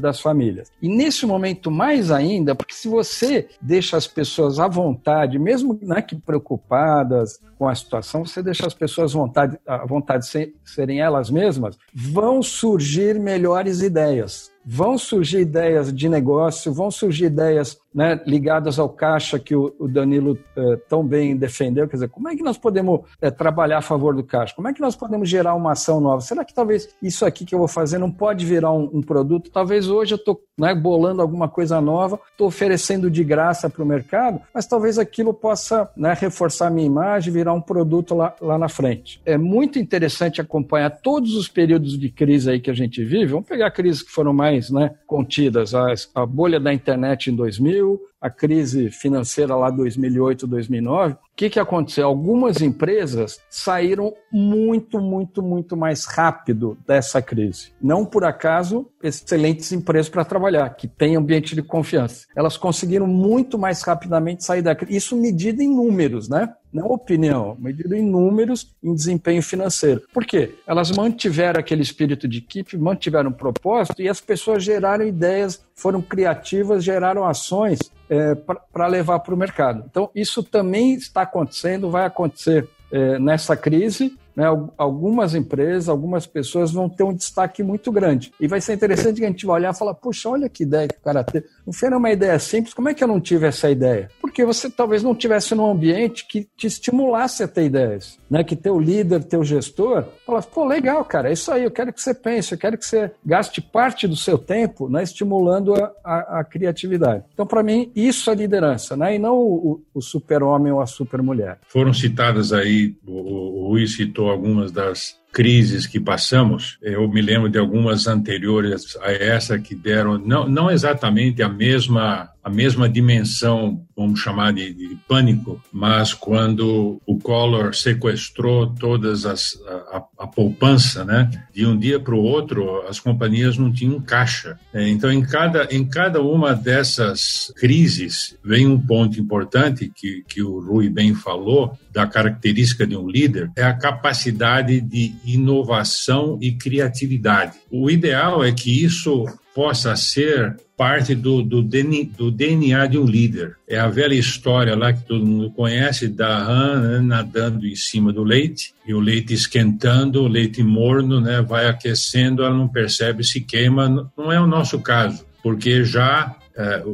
das 0.01 0.21
famílias. 0.21 0.71
E 0.81 0.89
nesse 0.89 1.27
momento, 1.27 1.71
mais 1.71 2.11
ainda, 2.11 2.55
porque 2.55 2.75
se 2.75 2.89
você 2.89 3.49
deixa 3.61 3.97
as 3.97 4.07
pessoas 4.07 4.59
à 4.59 4.69
vontade, 4.69 5.39
mesmo 5.39 5.79
né, 5.83 6.01
que 6.03 6.17
preocupadas 6.17 7.41
com 7.59 7.69
a 7.69 7.75
situação, 7.75 8.25
você 8.25 8.43
deixa 8.43 8.67
as 8.67 8.75
pessoas 8.75 9.15
à 9.15 9.19
vontade, 9.19 9.59
à 9.67 9.87
vontade 9.87 10.27
de 10.27 10.55
serem 10.65 11.01
elas 11.01 11.31
mesmas, 11.31 11.77
vão 11.95 12.43
surgir 12.43 13.19
melhores 13.19 13.83
ideias. 13.83 14.53
Vão 14.67 14.97
surgir 14.97 15.41
ideias 15.41 15.93
de 15.93 16.09
negócio, 16.09 16.73
vão 16.73 16.91
surgir 16.91 17.27
ideias 17.27 17.79
né, 17.95 18.19
ligadas 18.27 18.79
ao 18.79 18.89
caixa 18.89 19.39
que 19.39 19.55
o, 19.55 19.75
o 19.79 19.87
Danilo 19.87 20.39
eh, 20.57 20.77
tão 20.89 21.07
bem 21.07 21.37
defendeu. 21.37 21.89
Quer 21.89 21.97
dizer, 21.97 22.09
como 22.09 22.29
é 22.29 22.37
que 22.37 22.43
nós 22.43 22.59
podemos 22.59 23.01
eh, 23.21 23.31
trabalhar 23.31 23.79
a 23.79 23.83
favor 23.83 24.15
do 24.15 24.25
caixa? 24.25 24.55
Como 24.55 24.69
é 24.69 24.73
que 24.73 24.81
nós 24.81 24.97
podemos 24.97 25.29
gerar 25.29 25.55
uma 25.55 25.73
ação 25.73 26.01
nova? 26.01 26.21
Será 26.21 26.45
que 26.45 26.55
talvez 26.55 26.89
isso 27.03 27.25
aqui 27.25 27.45
que 27.45 27.55
eu 27.55 27.59
vou 27.59 27.69
fazer 27.69 27.99
não 27.99 28.11
pode 28.11 28.45
virar 28.45 28.73
um, 28.73 28.91
um 28.93 29.03
produto? 29.03 29.51
Talvez 29.51 29.89
hoje 29.89 30.15
eu 30.15 30.17
estou 30.17 30.41
né, 30.59 30.75
bolando 30.75 31.21
alguma 31.21 31.49
coisa 31.49 31.81
nova, 31.81 32.19
estou 32.31 32.47
oferecendo 32.47 33.11
de 33.11 33.25
graça 33.25 33.69
para 33.69 33.83
o 33.83 33.87
mercado, 33.87 34.41
mas 34.55 34.67
talvez 34.67 34.99
aquilo 34.99 35.35
possa 35.35 35.91
né, 35.97 36.15
reforçar 36.19 36.69
a 36.69 36.71
minha 36.71 36.87
imagem, 36.87 37.33
virar 37.33 37.53
um 37.53 37.61
produto 37.61 38.15
lá, 38.15 38.35
lá 38.41 38.57
na 38.57 38.69
frente. 38.69 39.21
É 39.25 39.37
muito 39.37 39.79
interessante 39.79 40.41
acompanhar 40.41 40.91
todos 40.91 41.35
os 41.35 41.49
períodos 41.49 41.99
de 41.99 42.09
crise 42.09 42.51
aí 42.51 42.61
que 42.61 42.71
a 42.71 42.75
gente 42.75 43.05
vive. 43.05 43.27
Vamos 43.27 43.49
pegar 43.49 43.71
crises 43.71 44.03
que 44.03 44.11
foram 44.11 44.33
mais 44.33 44.71
né, 44.71 44.95
contidas, 45.07 45.75
a, 45.75 45.93
a 46.15 46.27
bolha 46.27 46.61
da 46.61 46.73
internet 46.73 47.31
em 47.31 47.35
2000, 47.35 48.01
a 48.25 48.31
crise 48.31 48.89
financeira 48.89 49.55
lá 49.55 49.69
2008, 49.69 50.47
2009, 50.47 51.13
o 51.13 51.19
que, 51.37 51.51
que 51.51 51.61
aconteceu? 51.61 52.07
Algumas 52.07 52.63
empresas 52.63 53.39
saíram 53.51 54.15
muito, 54.33 54.99
muito, 54.99 55.43
muito 55.43 55.77
mais 55.77 56.07
rápido 56.07 56.79
dessa 56.87 57.21
crise. 57.21 57.75
Não 57.83 58.07
por 58.07 58.25
acaso, 58.25 58.89
excelentes 59.03 59.71
empresas 59.73 60.09
para 60.09 60.25
trabalhar, 60.25 60.71
que 60.71 60.89
têm 60.89 61.17
ambiente 61.17 61.55
de 61.55 61.63
confiança. 61.63 62.27
Elas 62.35 62.57
conseguiram 62.57 63.07
muito 63.07 63.59
mais 63.59 63.83
rapidamente 63.83 64.43
sair 64.43 64.63
da 64.63 64.75
crise. 64.75 64.97
Isso 64.97 65.15
medido 65.15 65.61
em 65.61 65.69
números, 65.69 66.27
né? 66.27 66.51
Não 66.75 66.89
opinião, 66.89 67.57
medido 67.59 67.95
em 67.95 68.05
números, 68.05 68.75
em 68.83 68.93
desempenho 68.93 69.43
financeiro. 69.43 70.03
Por 70.13 70.27
quê? 70.27 70.57
Elas 70.67 70.91
mantiveram 70.91 71.61
aquele 71.61 71.83
espírito 71.83 72.27
de 72.27 72.39
equipe, 72.39 72.77
mantiveram 72.77 73.31
um 73.31 73.33
propósito 73.33 74.03
e 74.03 74.09
as 74.09 74.21
pessoas 74.21 74.65
geraram 74.65 75.07
ideias, 75.07 75.65
foram 75.75 76.03
criativas, 76.03 76.83
geraram 76.83 77.25
ações 77.25 77.79
é, 78.11 78.35
para 78.35 78.87
levar 78.89 79.21
para 79.21 79.35
o 79.35 79.39
mercado. 79.39 79.85
Então, 79.89 80.11
isso 80.15 80.43
também 80.43 80.95
está 80.95 81.23
acontecendo, 81.23 81.91
vai 81.91 82.05
acontecer 82.05 82.69
é, 82.91 83.19
nessa 83.19 83.57
crise 83.57 84.17
né, 84.37 84.47
algumas 84.77 85.35
empresas, 85.35 85.89
algumas 85.89 86.27
pessoas 86.27 86.73
vão 86.73 86.89
ter 86.89 87.05
um 87.05 87.15
destaque 87.15 87.63
muito 87.63 87.91
grande. 87.93 88.33
E 88.41 88.47
vai 88.47 88.61
ser 88.61 88.75
interessante 88.75 89.21
que 89.21 89.25
a 89.25 89.29
gente 89.29 89.47
vai 89.47 89.57
olhar 89.57 89.73
e 89.73 89.79
falar, 89.79 89.95
puxa, 89.95 90.29
olha 90.29 90.49
que 90.49 90.63
ideia 90.65 90.89
que 90.89 90.97
o 90.97 91.03
cara 91.03 91.23
teve. 91.23 91.47
Não 91.67 91.73
foi 91.73 91.89
uma 91.89 92.11
ideia 92.11 92.39
simples, 92.39 92.75
como 92.75 92.89
é 92.89 92.95
que 92.95 93.03
eu 93.03 93.09
não 93.09 93.21
tive 93.21 93.47
essa 93.47 93.71
ideia? 93.71 94.11
Porque 94.21 94.45
você 94.45 94.69
talvez 94.69 95.03
não 95.03 95.15
tivesse 95.15 95.55
num 95.55 95.71
ambiente 95.71 96.27
que 96.27 96.49
te 96.57 96.67
estimulasse 96.67 97.43
a 97.43 97.49
ter 97.49 97.65
ideias, 97.65 98.19
né? 98.29 98.43
Que 98.43 98.57
teu 98.57 98.79
líder, 98.79 99.25
teu 99.25 99.45
gestor, 99.45 100.05
fala, 100.27 100.43
pô, 100.43 100.65
legal, 100.65 101.05
cara, 101.05 101.31
é 101.31 101.33
isso 101.33 101.53
aí, 101.53 101.65
eu 101.65 101.71
quero 101.71 101.93
que 101.93 102.01
você 102.01 102.15
pense, 102.15 102.53
eu 102.53 102.59
quero 102.59 102.77
que 102.77 102.85
você 102.85 103.11
gaste 103.25 103.61
parte 103.61 104.07
do 104.09 104.17
seu 104.17 104.39
tempo 104.39 104.89
né, 104.89 105.03
estimulando 105.03 105.75
a, 105.75 105.93
a, 106.05 106.41
a 106.41 106.45
criatividade. 106.45 107.25
Então, 107.33 107.47
para 107.47 107.63
mim, 107.63 107.91
isso 107.95 108.31
é 108.31 108.35
liderança, 108.35 108.97
né? 108.97 109.15
E 109.15 109.19
não 109.19 109.39
o, 109.39 109.83
o 109.95 110.01
super-homem 110.01 110.73
ou 110.73 110.81
a 110.81 110.87
super-mulher. 110.87 111.59
Foram 111.69 111.93
citadas 111.93 112.53
aí, 112.53 112.95
o, 113.07 113.73
o 113.73 113.87
citou 113.87 114.24
algumas 114.29 114.73
das 114.73 115.19
crises 115.33 115.87
que 115.87 115.99
passamos, 115.99 116.79
eu 116.81 117.09
me 117.09 117.21
lembro 117.21 117.49
de 117.49 117.59
algumas 117.59 118.07
anteriores 118.07 118.97
a 119.03 119.11
essa 119.11 119.59
que 119.59 119.75
deram 119.75 120.17
não, 120.17 120.49
não 120.49 120.71
exatamente 120.71 121.43
a 121.43 121.49
mesma 121.49 122.31
a 122.45 122.51
mesma 122.51 122.89
dimensão, 122.89 123.83
vamos 123.97 124.21
chamar 124.21 124.53
de, 124.53 124.75
de 124.75 124.97
pânico, 125.09 125.63
mas 125.73 126.13
quando 126.13 127.01
o 127.07 127.19
Collor 127.19 127.75
sequestrou 127.75 128.67
todas 128.67 129.25
as 129.25 129.59
a, 129.91 130.05
a 130.19 130.27
poupança, 130.27 131.05
né? 131.05 131.31
De 131.55 131.65
um 131.65 131.77
dia 131.77 131.99
para 131.99 132.15
o 132.15 132.23
outro, 132.23 132.83
as 132.87 133.01
companhias 133.01 133.57
não 133.57 133.73
tinham 133.73 133.99
caixa. 133.99 134.59
É, 134.75 134.87
então, 134.89 135.11
em 135.11 135.23
cada 135.23 135.65
em 135.75 135.87
cada 135.87 136.21
uma 136.21 136.55
dessas 136.55 137.51
crises 137.57 138.37
vem 138.45 138.67
um 138.67 138.79
ponto 138.79 139.19
importante 139.19 139.91
que 139.95 140.23
que 140.29 140.43
o 140.43 140.61
Rui 140.61 140.91
bem 140.91 141.15
falou 141.15 141.79
da 141.91 142.07
característica 142.07 142.87
de 142.87 142.97
um 142.97 143.09
líder 143.09 143.51
é 143.57 143.63
a 143.63 143.73
capacidade 143.73 144.81
de 144.83 145.15
inovação 145.25 146.39
e 146.43 146.53
criatividade. 146.53 147.57
O 147.71 147.91
ideal 147.91 148.45
é 148.45 148.53
que 148.53 148.85
isso 148.85 149.25
possa 149.55 149.95
ser 149.95 150.57
parte 150.77 151.15
do, 151.15 151.41
do, 151.41 151.63
do, 151.63 152.31
DNA 152.31 152.87
de 152.87 152.99
um 152.99 153.05
líder. 153.05 153.57
É 153.69 153.79
a 153.79 153.89
velha 153.89 154.15
história 154.15 154.75
lá 154.75 154.93
que 154.93 155.05
todo 155.05 155.25
mundo 155.25 155.51
conhece 155.53 156.09
da 156.09 156.43
rã 156.43 156.81
né, 156.81 157.01
nadando 157.01 157.65
em 157.65 157.77
cima 157.77 158.13
do 158.13 158.25
leite 158.25 158.75
e 158.87 158.93
o 158.93 158.99
leite 158.99 159.33
esquentando, 159.33 160.23
o 160.23 160.29
leite 160.29 160.63
morno, 160.63 161.21
né, 161.21 161.41
vai 161.41 161.69
aquecendo, 161.69 162.43
ela 162.43 162.57
não 162.57 162.67
percebe, 162.67 163.23
se 163.23 163.41
queima. 163.41 164.11
Não 164.19 164.33
é 164.33 164.41
o 164.41 164.47
nosso 164.47 164.81
caso, 164.81 165.25
porque 165.43 165.85
já 165.85 166.35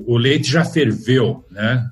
o 0.06 0.16
leite 0.16 0.50
já 0.50 0.64
ferveu, 0.64 1.44
né? 1.50 1.86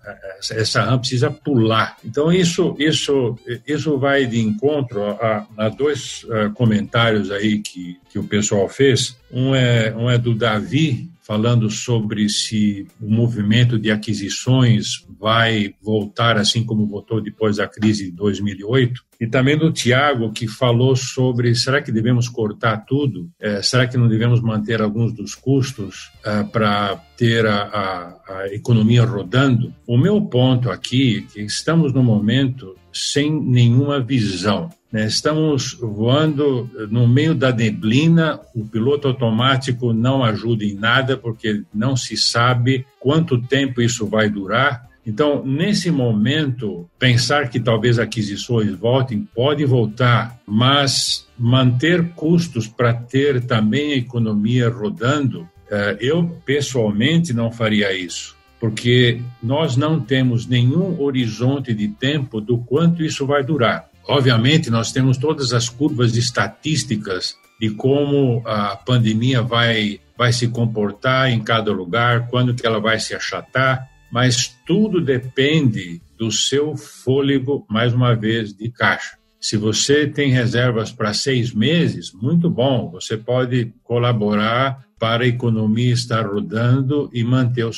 Essa 0.53 0.83
rã 0.83 0.99
precisa 0.99 1.31
pular. 1.31 1.97
Então 2.05 2.33
isso 2.33 2.75
isso 2.79 3.39
isso 3.67 3.99
vai 3.99 4.25
de 4.25 4.41
encontro 4.41 5.03
a, 5.05 5.47
a 5.57 5.69
dois 5.69 6.25
uh, 6.25 6.51
comentários 6.55 7.31
aí 7.31 7.59
que, 7.59 7.99
que 8.11 8.19
o 8.19 8.25
pessoal 8.25 8.69
fez. 8.69 9.17
Um 9.31 9.55
é 9.55 9.95
um 9.95 10.09
é 10.09 10.17
do 10.17 10.35
Davi 10.35 11.11
falando 11.29 11.69
sobre 11.69 12.27
se 12.31 12.87
o 12.99 13.07
movimento 13.07 13.79
de 13.79 13.91
aquisições 13.91 15.07
vai 15.21 15.75
voltar 15.83 16.39
assim 16.39 16.65
como 16.65 16.87
voltou 16.87 17.21
depois 17.21 17.59
da 17.59 17.69
crise 17.69 18.07
de 18.07 18.13
2008. 18.13 19.05
E 19.21 19.27
também 19.27 19.59
do 19.59 19.71
Tiago, 19.71 20.33
que 20.33 20.49
falou 20.49 20.97
sobre 20.97 21.55
será 21.55 21.83
que 21.83 21.93
devemos 21.93 22.31
cortar 22.31 22.79
tudo? 22.87 23.29
É, 23.39 23.61
será 23.61 23.87
que 23.87 23.99
não 23.99 24.09
devemos 24.09 24.41
manter 24.41 24.81
alguns 24.81 25.13
dos 25.13 25.35
custos 25.35 26.11
é, 26.25 26.45
para 26.45 26.97
ter 27.19 27.45
a, 27.45 27.63
a, 27.63 28.39
a 28.39 28.55
economia 28.55 29.05
rodando? 29.05 29.75
O 29.87 29.99
meu 29.99 30.23
ponto 30.23 30.71
aqui 30.71 31.27
é 31.29 31.33
que 31.33 31.41
estamos 31.43 31.93
no 31.93 32.03
momento 32.03 32.75
sem 32.99 33.31
nenhuma 33.31 34.01
visão. 34.01 34.71
Né? 34.91 35.07
Estamos 35.07 35.75
voando 35.75 36.69
no 36.91 37.07
meio 37.07 37.35
da 37.35 37.53
neblina, 37.53 38.41
o 38.55 38.65
piloto 38.65 39.09
automático 39.09 39.93
não 39.93 40.25
ajuda 40.25 40.65
em 40.65 40.75
nada, 40.75 41.17
porque 41.17 41.63
não 41.73 41.97
se 41.97 42.17
sabe 42.17 42.87
quanto 42.99 43.41
tempo 43.41 43.81
isso 43.81 44.07
vai 44.07 44.29
durar. 44.29 44.89
Então, 45.07 45.43
nesse 45.45 45.91
momento, 45.91 46.89
pensar 46.99 47.49
que 47.49 47.59
talvez 47.59 47.99
aquisições 47.99 48.73
voltem, 48.73 49.27
pode 49.35 49.65
voltar, 49.65 50.39
mas 50.47 51.27
manter 51.39 52.11
custos 52.11 52.67
para 52.67 52.93
ter 52.93 53.43
também 53.47 53.93
a 53.93 53.97
economia 53.97 54.69
rodando, 54.69 55.49
eh, 55.71 55.97
eu 56.01 56.25
pessoalmente 56.45 57.33
não 57.33 57.51
faria 57.51 57.91
isso 57.97 58.38
porque 58.61 59.21
nós 59.43 59.77
não 59.77 60.01
temos 60.01 60.47
nenhum 60.47 61.01
horizonte 61.01 61.73
de 61.73 61.89
tempo 61.89 62.41
do 62.41 62.59
quanto 62.59 63.03
isso 63.03 63.27
vai 63.27 63.45
durar. 63.45 63.89
Obviamente, 64.07 64.71
nós 64.71 64.91
temos 64.91 65.19
todas 65.19 65.53
as 65.53 65.69
curvas 65.69 66.17
estatísticas 66.17 67.37
de 67.61 67.71
como 67.71 68.43
a 68.47 68.77
pandemia 68.77 69.43
vai, 69.43 70.01
vai 70.17 70.33
se 70.33 70.49
comportar 70.49 71.31
em 71.31 71.41
cada 71.43 71.73
lugar, 71.73 72.29
quando 72.29 72.55
que 72.55 72.67
ela 72.67 72.81
vai 72.81 72.99
se 72.99 73.15
achatar, 73.15 73.89
mas 74.11 74.57
tudo 74.67 75.01
depende 75.01 76.01
do 76.17 76.33
seu 76.33 76.77
fôlego, 76.77 77.67
mais 77.69 77.93
uma 77.93 78.15
vez, 78.15 78.55
de 78.55 78.71
caixa. 78.71 79.19
Se 79.41 79.57
você 79.57 80.07
tem 80.07 80.33
reservas 80.33 80.91
para 80.91 81.15
seis 81.15 81.53
meses, 81.53 82.13
muito 82.13 82.51
bom, 82.51 82.91
você 82.91 83.17
pode 83.17 83.73
colaborar 83.85 84.85
para 84.99 85.25
a 85.25 85.29
economia 85.29 85.93
estar 85.93 86.27
rodando 86.27 87.09
e 87.13 87.23
manter 87.23 87.65
o 87.65 87.73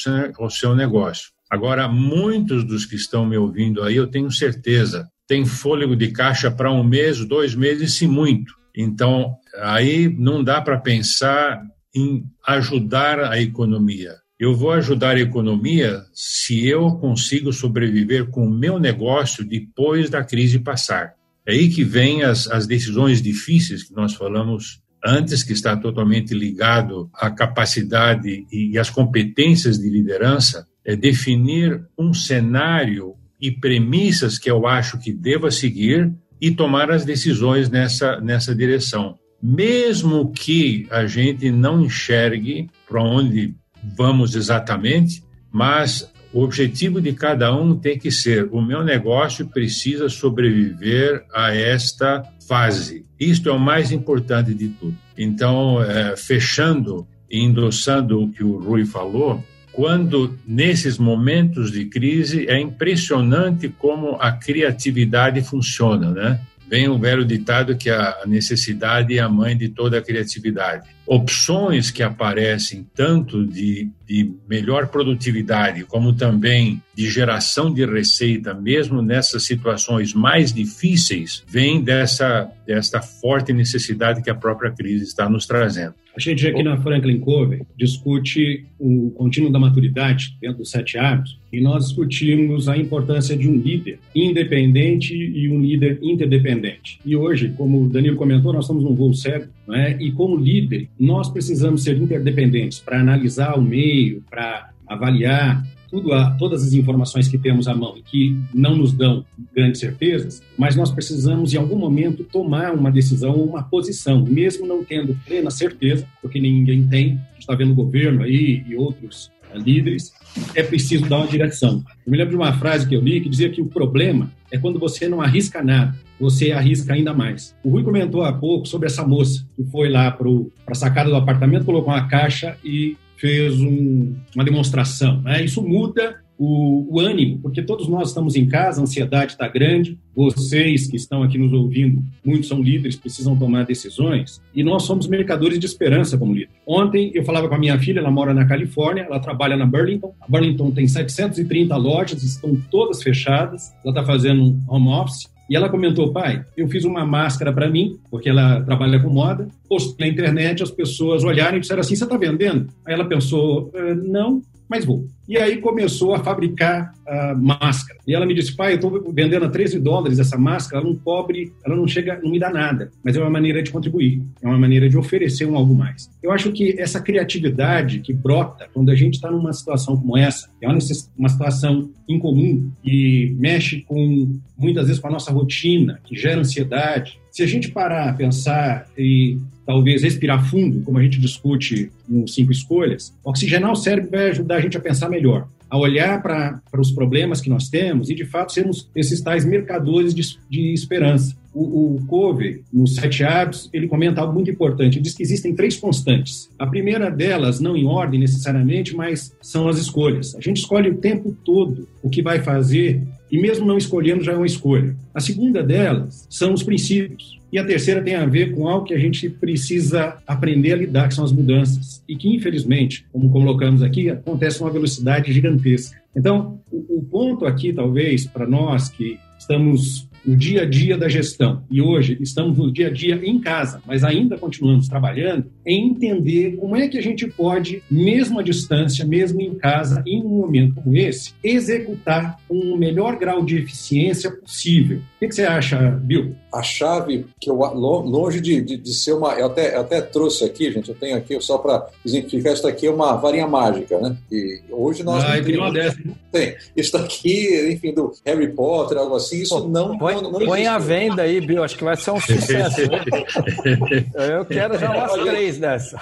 seu, 0.51 0.75
negócio. 0.75 1.31
Agora, 1.51 1.89
muitos 1.89 2.65
dos 2.65 2.87
que 2.87 2.97
estão 2.97 3.27
me 3.27 3.37
ouvindo 3.37 3.83
aí, 3.83 3.97
eu 3.97 4.07
tenho 4.07 4.31
certeza, 4.31 5.09
tem 5.27 5.45
fôlego 5.45 5.95
de 5.95 6.09
caixa 6.09 6.51
para 6.51 6.73
um 6.73 6.83
mês, 6.83 7.25
dois 7.25 7.55
meses, 7.55 7.95
se 7.95 8.07
muito. 8.07 8.55
Então, 8.77 9.35
aí 9.59 10.09
não 10.09 10.43
dá 10.43 10.61
para 10.61 10.79
pensar 10.79 11.61
em 11.95 12.25
ajudar 12.47 13.21
a 13.21 13.41
economia. 13.41 14.15
Eu 14.39 14.55
vou 14.55 14.71
ajudar 14.71 15.17
a 15.17 15.21
economia 15.21 16.03
se 16.15 16.67
eu 16.67 16.93
consigo 16.93 17.53
sobreviver 17.53 18.31
com 18.31 18.47
o 18.47 18.51
meu 18.51 18.79
negócio 18.79 19.45
depois 19.45 20.09
da 20.09 20.25
crise 20.25 20.59
passar. 20.59 21.13
É 21.45 21.53
aí 21.53 21.69
que 21.69 21.85
vem 21.85 22.23
as, 22.23 22.51
as 22.51 22.67
decisões 22.67 23.21
difíceis 23.21 23.83
que 23.83 23.95
nós 23.95 24.15
falamos 24.15 24.81
antes, 25.05 25.43
que 25.43 25.53
está 25.53 25.77
totalmente 25.77 26.35
ligado 26.35 27.11
à 27.15 27.31
capacidade 27.31 28.47
e 28.51 28.79
às 28.79 28.91
competências 28.91 29.79
de 29.79 29.89
liderança, 29.89 30.67
é 30.85 30.97
definir 30.97 31.83
um 31.99 32.13
cenário 32.13 33.15
e 33.41 33.51
premissas 33.51 34.39
que 34.39 34.51
eu 34.51 34.67
acho 34.67 34.99
que 34.99 35.13
deva 35.13 35.51
seguir 35.51 36.13
e 36.41 36.51
tomar 36.51 36.91
as 36.91 37.05
decisões 37.05 37.69
nessa, 37.69 38.21
nessa 38.21 38.55
direção. 38.55 39.19
Mesmo 39.43 40.31
que 40.33 40.87
a 40.91 41.07
gente 41.07 41.51
não 41.51 41.83
enxergue 41.83 42.69
para 42.87 43.03
onde 43.03 43.55
vamos 43.97 44.35
exatamente, 44.35 45.23
mas 45.51 46.10
o 46.33 46.43
objetivo 46.43 47.01
de 47.01 47.13
cada 47.13 47.55
um 47.55 47.77
tem 47.77 47.99
que 47.99 48.11
ser: 48.11 48.49
o 48.53 48.61
meu 48.61 48.85
negócio 48.85 49.47
precisa 49.47 50.09
sobreviver 50.09 51.25
a 51.35 51.55
esta 51.55 52.23
fase. 52.47 53.05
Isto 53.19 53.49
é 53.49 53.53
o 53.53 53.59
mais 53.59 53.93
importante 53.93 54.55
de 54.55 54.69
tudo. 54.69 54.97
Então, 55.17 55.83
é, 55.83 56.17
fechando 56.17 57.07
e 57.31 57.41
endossando 57.41 58.23
o 58.23 58.33
que 58.33 58.43
o 58.43 58.59
Rui 58.59 58.85
falou, 58.85 59.43
quando 59.73 60.37
nesses 60.47 60.99
momentos 60.99 61.71
de 61.71 61.85
crise 61.85 62.49
é 62.49 62.59
impressionante 62.59 63.69
como 63.69 64.17
a 64.21 64.33
criatividade 64.33 65.43
funciona, 65.43 66.11
né? 66.11 66.41
Vem 66.69 66.89
o 66.89 66.99
velho 66.99 67.25
ditado 67.25 67.77
que 67.77 67.91
a 67.91 68.19
necessidade 68.27 69.19
é 69.19 69.21
a 69.21 69.29
mãe 69.29 69.57
de 69.57 69.69
toda 69.69 69.99
a 69.99 70.03
criatividade. 70.03 70.89
Opções 71.13 71.91
que 71.91 72.05
aparecem 72.05 72.89
tanto 72.95 73.45
de, 73.45 73.91
de 74.07 74.33
melhor 74.49 74.87
produtividade 74.87 75.83
como 75.83 76.13
também 76.13 76.81
de 76.95 77.11
geração 77.11 77.75
de 77.75 77.85
receita, 77.85 78.55
mesmo 78.55 79.03
nessas 79.03 79.43
situações 79.43 80.15
mais 80.15 80.53
difíceis, 80.53 81.43
vem 81.49 81.83
dessa, 81.83 82.49
dessa 82.65 83.03
forte 83.03 83.53
necessidade 83.53 84.23
que 84.23 84.31
a 84.31 84.37
própria 84.37 84.71
crise 84.71 85.03
está 85.03 85.29
nos 85.29 85.47
trazendo. 85.47 85.97
A 86.17 86.19
gente 86.19 86.47
aqui 86.47 86.63
na 86.63 86.77
Franklin 86.77 87.21
Covey 87.21 87.63
discute 87.77 88.67
o 88.79 89.11
contínuo 89.13 89.51
da 89.51 89.61
maturidade 89.61 90.37
dentro 90.41 90.59
dos 90.59 90.71
sete 90.71 90.99
hábitos 90.99 91.39
e 91.53 91.61
nós 91.61 91.87
discutimos 91.87 92.69
a 92.69 92.77
importância 92.77 93.37
de 93.37 93.49
um 93.49 93.57
líder 93.57 94.01
independente 94.15 95.15
e 95.15 95.49
um 95.49 95.61
líder 95.61 96.01
interdependente. 96.03 96.99
E 97.07 97.15
hoje, 97.15 97.55
como 97.57 97.85
o 97.85 97.89
Danilo 97.89 98.17
comentou, 98.17 98.53
nós 98.53 98.65
estamos 98.65 98.83
num 98.83 98.95
voo 98.95 99.15
cego, 99.15 99.47
né? 99.69 99.97
e 100.01 100.11
como 100.11 100.37
líder, 100.37 100.89
nós 100.99 101.31
precisamos 101.31 101.85
ser 101.85 101.97
interdependentes 101.97 102.81
para 102.81 103.01
analisar 103.01 103.57
o 103.57 103.63
meio, 103.63 104.25
para 104.29 104.71
avaliar 104.89 105.65
tudo 105.91 106.13
a, 106.13 106.31
todas 106.33 106.65
as 106.65 106.73
informações 106.73 107.27
que 107.27 107.37
temos 107.37 107.67
à 107.67 107.75
mão 107.75 107.97
e 107.97 108.03
que 108.03 108.41
não 108.55 108.77
nos 108.77 108.93
dão 108.93 109.25
grandes 109.55 109.81
certezas, 109.81 110.43
mas 110.57 110.77
nós 110.77 110.91
precisamos, 110.91 111.53
em 111.53 111.57
algum 111.57 111.77
momento, 111.77 112.25
tomar 112.25 112.73
uma 112.73 112.91
decisão 112.91 113.33
ou 113.33 113.45
uma 113.45 113.63
posição, 113.63 114.25
mesmo 114.25 114.67
não 114.67 114.85
tendo 114.85 115.19
plena 115.27 115.51
certeza, 115.51 116.07
porque 116.23 116.41
ninguém 116.41 116.87
tem, 116.87 117.21
está 117.39 117.55
vendo 117.55 117.73
o 117.73 117.75
governo 117.75 118.23
aí 118.23 118.65
e 118.67 118.77
outros 118.77 119.31
uh, 119.53 119.59
líderes, 119.59 120.13
é 120.55 120.63
preciso 120.63 121.09
dar 121.09 121.19
uma 121.19 121.27
direção. 121.27 121.85
Eu 122.07 122.11
me 122.11 122.17
lembro 122.17 122.31
de 122.31 122.37
uma 122.37 122.53
frase 122.53 122.89
que 122.89 122.95
eu 122.95 123.01
li 123.01 123.21
que 123.21 123.29
dizia 123.29 123.51
que 123.51 123.61
o 123.61 123.67
problema 123.67 124.31
é 124.51 124.59
quando 124.59 124.79
você 124.79 125.09
não 125.09 125.21
arrisca 125.21 125.63
nada, 125.63 125.97
você 126.19 126.53
arrisca 126.53 126.93
ainda 126.93 127.15
mais. 127.15 127.55
O 127.65 127.71
Rui 127.71 127.83
comentou 127.83 128.23
há 128.23 128.33
pouco 128.33 128.67
sobre 128.67 128.87
essa 128.87 129.07
moça 129.07 129.45
que 129.57 129.65
foi 129.65 129.89
lá 129.89 130.11
para 130.11 130.29
a 130.67 130.75
sacada 130.75 131.09
do 131.09 131.17
apartamento, 131.17 131.65
colocou 131.65 131.93
uma 131.93 132.07
caixa 132.07 132.57
e 132.65 132.97
fez 133.21 133.61
um, 133.61 134.15
uma 134.35 134.45
demonstração. 134.45 135.21
Né? 135.21 135.45
Isso 135.45 135.63
muda 135.63 136.17
o, 136.39 136.97
o, 136.97 136.99
ânimo, 136.99 137.39
porque 137.43 137.61
todos 137.61 137.87
nós 137.87 138.09
estamos 138.09 138.35
em 138.35 138.49
casa, 138.49 138.81
a 138.81 138.85
ansiedade 138.85 139.33
está 139.33 139.47
grande, 139.47 139.99
vocês 140.17 140.87
que 140.87 140.97
estão 140.97 141.23
aqui 141.23 141.37
nos 141.37 141.53
ouvindo, 141.53 142.03
muitos 142.25 142.49
são 142.49 142.63
líderes, 142.63 142.97
precisam 142.97 143.37
tomar 143.37 143.67
decisões, 143.67 144.41
e 144.55 144.65
nós 144.65 144.85
somos 144.85 145.07
mercadores 145.07 145.59
de 145.59 145.67
esperança 145.67 146.17
como 146.17 146.33
líder. 146.33 146.49
Ontem 146.67 147.13
eu 147.15 147.23
falava 147.25 147.47
com 147.47 147.55
a 147.55 147.59
minha 147.59 147.79
filha, 147.79 148.01
ela 148.01 148.11
mora 148.11 148.33
na 148.33 148.47
Califórnia, 148.47 149.03
ela 149.03 149.21
trabalha 149.21 149.55
na 149.55 149.67
Burlington, 149.67 150.15
a 150.19 150.27
Burlington 150.27 150.71
tem 150.71 150.89
730 150.89 151.77
lojas, 151.77 152.23
estão 152.23 152.57
todas 152.71 153.03
fechadas, 153.03 153.75
ela 153.85 153.93
está 153.93 154.03
fazendo 154.03 154.59
home 154.67 154.89
office, 154.89 155.29
e 155.51 155.57
ela 155.57 155.69
comentou, 155.69 156.13
pai, 156.13 156.45
eu 156.57 156.69
fiz 156.69 156.85
uma 156.85 157.05
máscara 157.05 157.53
para 157.53 157.69
mim, 157.69 157.99
porque 158.09 158.29
ela 158.29 158.61
trabalha 158.63 159.01
com 159.01 159.11
moda, 159.11 159.49
postei 159.69 160.07
na 160.07 160.13
internet, 160.13 160.63
as 160.63 160.71
pessoas 160.71 161.25
olharam 161.25 161.57
e 161.57 161.61
disseram 161.61 161.81
assim, 161.81 161.97
você 161.97 162.05
está 162.05 162.17
vendendo? 162.17 162.69
Aí 162.87 162.95
ela 162.95 163.05
pensou, 163.05 163.69
eh, 163.75 163.95
não, 163.97 164.41
mas 164.71 164.85
vou. 164.85 165.05
E 165.29 165.37
aí 165.37 165.59
começou 165.59 166.15
a 166.15 166.21
fabricar 166.21 166.95
a 167.07 167.35
máscara. 167.35 167.99
E 168.07 168.15
ela 168.15 168.25
me 168.25 168.35
disse, 168.35 168.55
pai, 168.55 168.73
eu 168.73 168.77
estou 168.77 169.13
vendendo 169.13 169.45
a 169.45 169.49
13 169.49 169.81
dólares 169.81 170.21
essa 170.21 170.39
máscara, 170.39 170.81
ela 170.81 170.91
não 170.91 170.97
cobre, 170.97 171.53
ela 171.67 171.75
não 171.75 171.89
chega, 171.89 172.21
não 172.23 172.31
me 172.31 172.39
dá 172.39 172.51
nada, 172.51 172.91
mas 173.05 173.17
é 173.17 173.21
uma 173.21 173.31
maneira 173.31 173.63
de 173.63 173.71
contribuir, 173.71 174.23
é 174.41 174.47
uma 174.47 174.59
maneira 174.59 174.89
de 174.89 174.97
oferecer 174.97 175.45
um 175.47 175.57
algo 175.57 175.75
mais. 175.75 176.09
Eu 176.23 176.31
acho 176.31 176.53
que 176.53 176.81
essa 176.81 177.01
criatividade 177.01 177.99
que 177.99 178.13
brota 178.13 178.69
quando 178.73 178.91
a 178.91 178.95
gente 178.95 179.15
está 179.15 179.29
numa 179.29 179.53
situação 179.53 179.97
como 179.97 180.17
essa, 180.17 180.49
é 180.63 180.69
uma, 180.69 180.79
uma 181.19 181.29
situação 181.29 181.91
incomum 182.09 182.71
e 182.85 183.35
mexe 183.39 183.83
com 183.83 184.39
muitas 184.57 184.87
vezes 184.87 185.01
com 185.01 185.09
a 185.09 185.13
nossa 185.13 185.33
rotina, 185.33 186.01
que 186.05 186.15
gera 186.17 186.41
ansiedade. 186.41 187.19
Se 187.33 187.43
a 187.43 187.47
gente 187.47 187.71
parar 187.71 188.11
a 188.11 188.13
pensar 188.13 188.87
e 188.97 189.39
talvez 189.71 190.03
respirar 190.03 190.45
fundo, 190.51 190.81
como 190.83 190.99
a 190.99 191.03
gente 191.03 191.21
discute 191.21 191.93
nos 192.09 192.35
cinco 192.35 192.51
escolhas, 192.51 193.15
oxigenar 193.23 193.71
o 193.71 193.77
cérebro 193.77 194.11
vai 194.11 194.31
ajudar 194.31 194.57
a 194.57 194.61
gente 194.61 194.77
a 194.77 194.81
pensar 194.81 195.09
melhor 195.09 195.47
a 195.71 195.79
olhar 195.79 196.21
para 196.21 196.61
os 196.77 196.91
problemas 196.91 197.41
que 197.41 197.49
nós 197.49 197.69
temos 197.69 198.11
e, 198.11 198.15
de 198.17 198.25
fato, 198.25 198.53
sermos 198.53 198.91
esses 198.93 199.21
tais 199.21 199.45
mercadores 199.45 200.13
de, 200.13 200.37
de 200.49 200.75
esperança. 200.75 201.37
O, 201.53 201.97
o 201.97 202.07
Covey, 202.07 202.63
nos 202.73 202.95
Sete 202.95 203.25
Hábitos, 203.25 203.69
ele 203.73 203.89
comenta 203.89 204.21
algo 204.21 204.33
muito 204.33 204.51
importante. 204.51 204.97
Ele 204.97 205.03
diz 205.03 205.15
que 205.15 205.23
existem 205.23 205.55
três 205.55 205.77
constantes. 205.77 206.49
A 206.59 206.67
primeira 206.67 207.11
delas, 207.11 207.61
não 207.61 207.77
em 207.77 207.87
ordem 207.87 208.21
necessariamente, 208.21 208.95
mas 208.95 209.35
são 209.43 209.69
as 209.69 209.79
escolhas. 209.79 210.35
A 210.37 210.41
gente 210.41 210.59
escolhe 210.59 210.91
o 210.91 210.99
tempo 210.99 211.37
todo 211.45 211.89
o 212.03 212.09
que 212.09 212.23
vai 212.23 212.41
fazer 212.41 213.03
e, 213.31 213.41
mesmo 213.41 213.67
não 213.67 213.79
escolhendo, 213.79 214.25
já 214.25 214.33
é 214.33 214.37
uma 214.37 214.47
escolha. 214.47 214.97
A 215.15 215.21
segunda 215.21 215.63
delas 215.63 216.27
são 216.29 216.53
os 216.53 216.63
princípios. 216.63 217.39
E 217.53 217.59
a 217.59 217.65
terceira 217.65 218.03
tem 218.03 218.15
a 218.15 218.27
ver 218.27 218.55
com 218.55 218.69
algo 218.69 218.87
que 218.87 218.95
a 218.95 218.99
gente 218.99 219.29
precisa 219.29 220.17
aprender 220.27 220.73
a 220.73 220.77
lidar, 220.77 221.09
que 221.09 221.15
são 221.15 221.25
as 221.25 221.33
mudanças. 221.33 222.03
E 222.09 222.17
que, 222.17 222.29
infelizmente, 222.29 223.05
como 223.13 223.31
colocamos 223.31 223.83
aqui, 223.83 224.09
acontece 224.09 224.61
uma 224.61 224.71
velocidade 224.71 225.33
gigantesca. 225.33 226.01
Então, 226.15 226.61
o, 226.71 226.99
o 226.99 227.03
ponto 227.03 227.45
aqui, 227.45 227.73
talvez, 227.73 228.27
para 228.27 228.47
nós 228.47 228.89
que 228.89 229.19
estamos 229.39 230.09
no 230.25 230.37
dia 230.37 230.63
a 230.63 230.65
dia 230.67 230.97
da 230.97 231.09
gestão, 231.09 231.63
e 231.71 231.81
hoje 231.81 232.17
estamos 232.21 232.59
no 232.59 232.73
dia 232.73 232.89
a 232.89 232.91
dia 232.91 233.21
em 233.23 233.39
casa, 233.41 233.83
mas 233.87 234.05
ainda 234.05 234.37
continuamos 234.37 234.89
trabalhando, 234.89 235.47
é 235.65 235.73
entender 235.73 236.57
como 236.57 236.77
é 236.77 236.89
que 236.89 236.99
a 236.99 237.03
gente 237.03 237.27
pode, 237.27 237.83
mesmo 237.91 238.39
à 238.39 238.43
distância, 238.43 239.05
mesmo 239.05 239.41
em 239.41 239.55
casa, 239.55 240.03
em 240.07 240.23
um 240.23 240.29
momento 240.29 240.75
como 240.75 240.97
esse, 240.97 241.33
executar 241.43 242.39
com 242.49 242.59
o 242.59 242.77
melhor 242.77 243.17
grau 243.17 243.45
de 243.45 243.59
eficiência 243.59 244.31
possível. 244.31 244.99
O 244.99 245.27
que, 245.27 245.33
você 245.33 245.45
acha, 245.45 245.79
Bill? 246.03 246.35
A 246.53 246.63
chave 246.63 247.27
que 247.39 247.51
eu, 247.51 247.55
longe 247.55 248.41
de, 248.41 248.61
de, 248.63 248.77
de, 248.79 248.95
ser 248.95 249.13
uma. 249.13 249.35
Eu 249.35 249.47
até, 249.47 249.77
eu 249.77 249.83
até 249.83 250.01
trouxe 250.01 250.45
aqui, 250.45 250.73
gente, 250.73 250.89
eu 250.89 250.95
tenho 250.95 251.17
aqui 251.17 251.39
só 251.41 251.59
para 251.59 251.87
exemplificar, 252.05 252.55
isso 252.55 252.67
aqui 252.67 252.87
é 252.87 252.91
uma 252.91 253.15
varinha 253.17 253.47
mágica, 253.47 254.01
né? 254.01 254.17
E 254.33 254.61
hoje 254.71 255.03
nós. 255.03 255.23
Ah, 255.23 255.37
eu 255.37 255.45
queria 255.45 255.61
uma 255.61 255.71
dessa. 255.71 255.99
Tem. 256.33 256.57
Isso 256.75 256.97
aqui, 256.97 257.71
enfim, 257.71 257.93
do 257.93 258.13
Harry 258.25 258.49
Potter, 258.49 258.97
algo 258.97 259.15
assim, 259.15 259.43
isso 259.43 259.69
não. 259.69 259.99
Põe, 260.13 260.23
não, 260.23 260.33
não 260.33 260.47
põe 260.47 260.67
a 260.67 260.79
venda 260.79 261.23
aí, 261.23 261.41
Bill, 261.41 261.63
acho 261.63 261.77
que 261.77 261.85
vai 261.85 261.97
ser 261.97 262.11
um 262.11 262.21
sucesso. 262.21 262.81
eu 264.15 264.45
quero 264.45 264.79
já 264.79 264.91
umas 264.91 265.13
três 265.13 265.59
dessa. 265.59 266.01